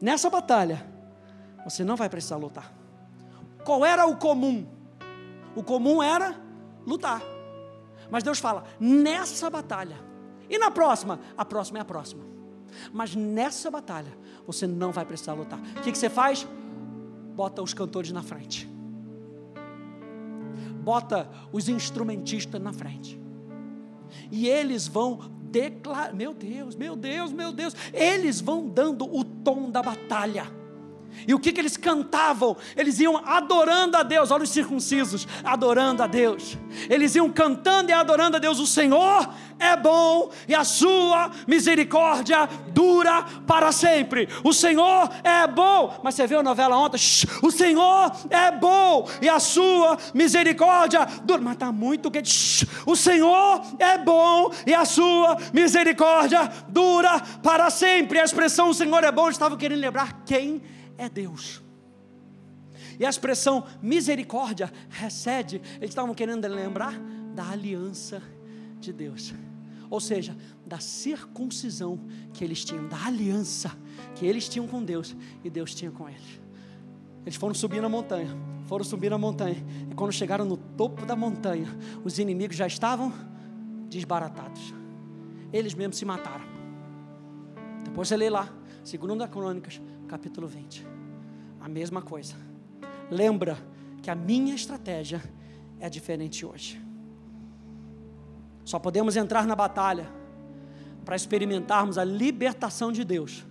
nessa 0.00 0.28
batalha, 0.28 0.86
você 1.64 1.82
não 1.82 1.96
vai 1.96 2.08
precisar 2.08 2.36
lutar. 2.36 2.72
Qual 3.64 3.84
era 3.84 4.06
o 4.06 4.16
comum? 4.16 4.66
O 5.56 5.62
comum 5.62 6.02
era 6.02 6.36
lutar. 6.86 7.33
Mas 8.10 8.22
Deus 8.22 8.38
fala: 8.38 8.64
nessa 8.78 9.48
batalha, 9.50 9.96
e 10.48 10.58
na 10.58 10.70
próxima? 10.70 11.20
A 11.36 11.44
próxima 11.44 11.78
é 11.78 11.82
a 11.82 11.84
próxima. 11.84 12.24
Mas 12.92 13.14
nessa 13.14 13.70
batalha, 13.70 14.16
você 14.46 14.66
não 14.66 14.92
vai 14.92 15.04
precisar 15.04 15.34
lutar. 15.34 15.58
O 15.76 15.82
que, 15.82 15.92
que 15.92 15.98
você 15.98 16.10
faz? 16.10 16.46
Bota 17.34 17.62
os 17.62 17.74
cantores 17.74 18.12
na 18.12 18.22
frente, 18.22 18.68
bota 20.80 21.28
os 21.52 21.68
instrumentistas 21.68 22.60
na 22.60 22.72
frente, 22.72 23.20
e 24.30 24.46
eles 24.48 24.86
vão 24.86 25.18
declarar: 25.50 26.14
meu 26.14 26.32
Deus, 26.32 26.76
meu 26.76 26.94
Deus, 26.94 27.32
meu 27.32 27.52
Deus, 27.52 27.74
eles 27.92 28.40
vão 28.40 28.68
dando 28.68 29.04
o 29.04 29.24
tom 29.24 29.70
da 29.70 29.82
batalha. 29.82 30.63
E 31.26 31.34
o 31.34 31.38
que, 31.38 31.52
que 31.52 31.60
eles 31.60 31.76
cantavam? 31.76 32.56
Eles 32.76 33.00
iam 33.00 33.16
adorando 33.24 33.96
a 33.96 34.02
Deus, 34.02 34.30
olha 34.30 34.44
os 34.44 34.50
circuncisos, 34.50 35.26
adorando 35.42 36.02
a 36.02 36.06
Deus. 36.06 36.58
Eles 36.88 37.14
iam 37.14 37.30
cantando 37.30 37.90
e 37.90 37.92
adorando 37.92 38.36
a 38.36 38.40
Deus. 38.40 38.58
O 38.58 38.66
Senhor 38.66 39.28
é 39.58 39.76
bom 39.76 40.30
e 40.48 40.54
a 40.54 40.64
sua 40.64 41.30
misericórdia 41.46 42.48
dura 42.68 43.24
para 43.46 43.72
sempre. 43.72 44.28
O 44.42 44.52
Senhor 44.52 45.08
é 45.22 45.46
bom. 45.46 45.98
Mas 46.02 46.14
você 46.14 46.26
viu 46.26 46.40
a 46.40 46.42
novela 46.42 46.76
ontem? 46.76 47.00
o 47.42 47.50
Senhor 47.50 48.12
é 48.30 48.50
bom 48.50 49.08
e 49.22 49.28
a 49.28 49.38
sua 49.38 49.96
misericórdia 50.12 51.06
dura. 51.24 51.40
Mas 51.40 51.54
está 51.54 51.72
muito 51.72 52.10
quente. 52.10 52.68
o 52.84 52.96
Senhor 52.96 53.62
é 53.78 53.96
bom 53.98 54.50
e 54.66 54.74
a 54.74 54.84
sua 54.84 55.38
misericórdia 55.52 56.50
dura 56.68 57.20
para 57.42 57.70
sempre. 57.70 58.20
A 58.20 58.24
expressão 58.24 58.68
o 58.68 58.74
Senhor 58.74 59.04
é 59.04 59.12
bom, 59.12 59.28
estava 59.28 59.56
querendo 59.56 59.80
lembrar 59.80 60.22
quem 60.24 60.62
é 60.96 61.08
Deus. 61.08 61.62
E 62.98 63.04
a 63.04 63.10
expressão 63.10 63.64
misericórdia 63.82 64.72
recede, 64.88 65.60
eles 65.76 65.90
estavam 65.90 66.14
querendo 66.14 66.46
lembrar 66.46 66.98
da 67.34 67.50
aliança 67.50 68.22
de 68.80 68.92
Deus. 68.92 69.34
Ou 69.90 70.00
seja, 70.00 70.36
da 70.66 70.78
circuncisão 70.78 72.00
que 72.32 72.44
eles 72.44 72.64
tinham, 72.64 72.88
da 72.88 73.06
aliança 73.06 73.76
que 74.14 74.26
eles 74.26 74.48
tinham 74.48 74.66
com 74.66 74.82
Deus 74.82 75.14
e 75.42 75.50
Deus 75.50 75.74
tinha 75.74 75.90
com 75.90 76.08
eles. 76.08 76.40
Eles 77.24 77.36
foram 77.36 77.54
subir 77.54 77.80
na 77.80 77.88
montanha, 77.88 78.28
foram 78.66 78.84
subir 78.84 79.10
na 79.10 79.18
montanha, 79.18 79.64
e 79.90 79.94
quando 79.94 80.12
chegaram 80.12 80.44
no 80.44 80.56
topo 80.56 81.06
da 81.06 81.16
montanha, 81.16 81.68
os 82.04 82.18
inimigos 82.18 82.56
já 82.56 82.66
estavam 82.66 83.12
desbaratados. 83.88 84.74
Eles 85.52 85.74
mesmos 85.74 85.96
se 85.96 86.04
mataram. 86.04 86.44
Depois 87.84 88.08
você 88.08 88.16
lê 88.16 88.28
lá, 88.28 88.52
segundo 88.82 89.26
Crônicas, 89.28 89.80
capítulo 90.14 90.46
20. 90.46 90.86
A 91.60 91.68
mesma 91.68 92.00
coisa. 92.00 92.36
Lembra 93.10 93.58
que 94.00 94.08
a 94.08 94.14
minha 94.14 94.54
estratégia 94.54 95.20
é 95.80 95.90
diferente 95.90 96.46
hoje. 96.46 96.80
Só 98.64 98.78
podemos 98.78 99.16
entrar 99.16 99.44
na 99.44 99.56
batalha 99.56 100.08
para 101.04 101.16
experimentarmos 101.16 101.98
a 101.98 102.04
libertação 102.04 102.92
de 102.92 103.02
Deus 103.02 103.44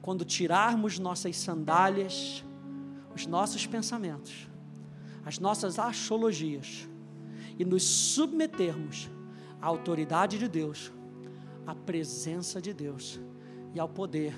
quando 0.00 0.24
tirarmos 0.24 0.98
nossas 0.98 1.36
sandálias, 1.36 2.42
os 3.14 3.26
nossos 3.26 3.66
pensamentos, 3.66 4.48
as 5.26 5.38
nossas 5.38 5.78
axiologias 5.78 6.88
e 7.58 7.66
nos 7.66 7.82
submetermos 7.82 9.10
à 9.60 9.66
autoridade 9.66 10.38
de 10.38 10.48
Deus, 10.48 10.90
à 11.66 11.74
presença 11.74 12.62
de 12.62 12.72
Deus 12.72 13.20
e 13.74 13.78
ao 13.78 13.90
poder 13.90 14.32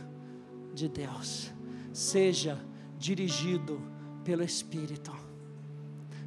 de 0.79 0.89
Deus. 0.89 1.53
Seja 1.93 2.59
dirigido 2.97 3.81
pelo 4.25 4.43
Espírito. 4.43 5.13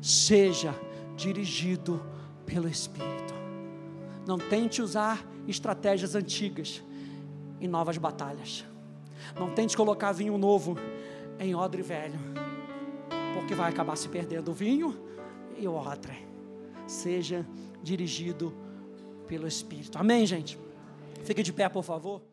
Seja 0.01 0.75
dirigido 1.15 2.03
pelo 2.45 2.67
Espírito. 2.67 3.33
Não 4.27 4.37
tente 4.37 4.81
usar 4.81 5.25
estratégias 5.47 6.15
antigas 6.15 6.83
em 7.59 7.67
novas 7.67 7.97
batalhas. 7.97 8.65
Não 9.39 9.53
tente 9.53 9.77
colocar 9.77 10.11
vinho 10.11 10.37
novo 10.37 10.75
em 11.39 11.55
odre 11.55 11.81
velho, 11.81 12.19
porque 13.33 13.55
vai 13.55 13.69
acabar 13.69 13.95
se 13.95 14.09
perdendo 14.09 14.51
o 14.51 14.53
vinho 14.53 14.99
e 15.57 15.67
o 15.67 15.73
odre. 15.73 16.27
Seja 16.85 17.45
dirigido 17.81 18.53
pelo 19.27 19.47
Espírito. 19.47 19.97
Amém, 19.97 20.25
gente? 20.25 20.59
Fique 21.23 21.41
de 21.41 21.53
pé, 21.53 21.69
por 21.69 21.83
favor. 21.83 22.30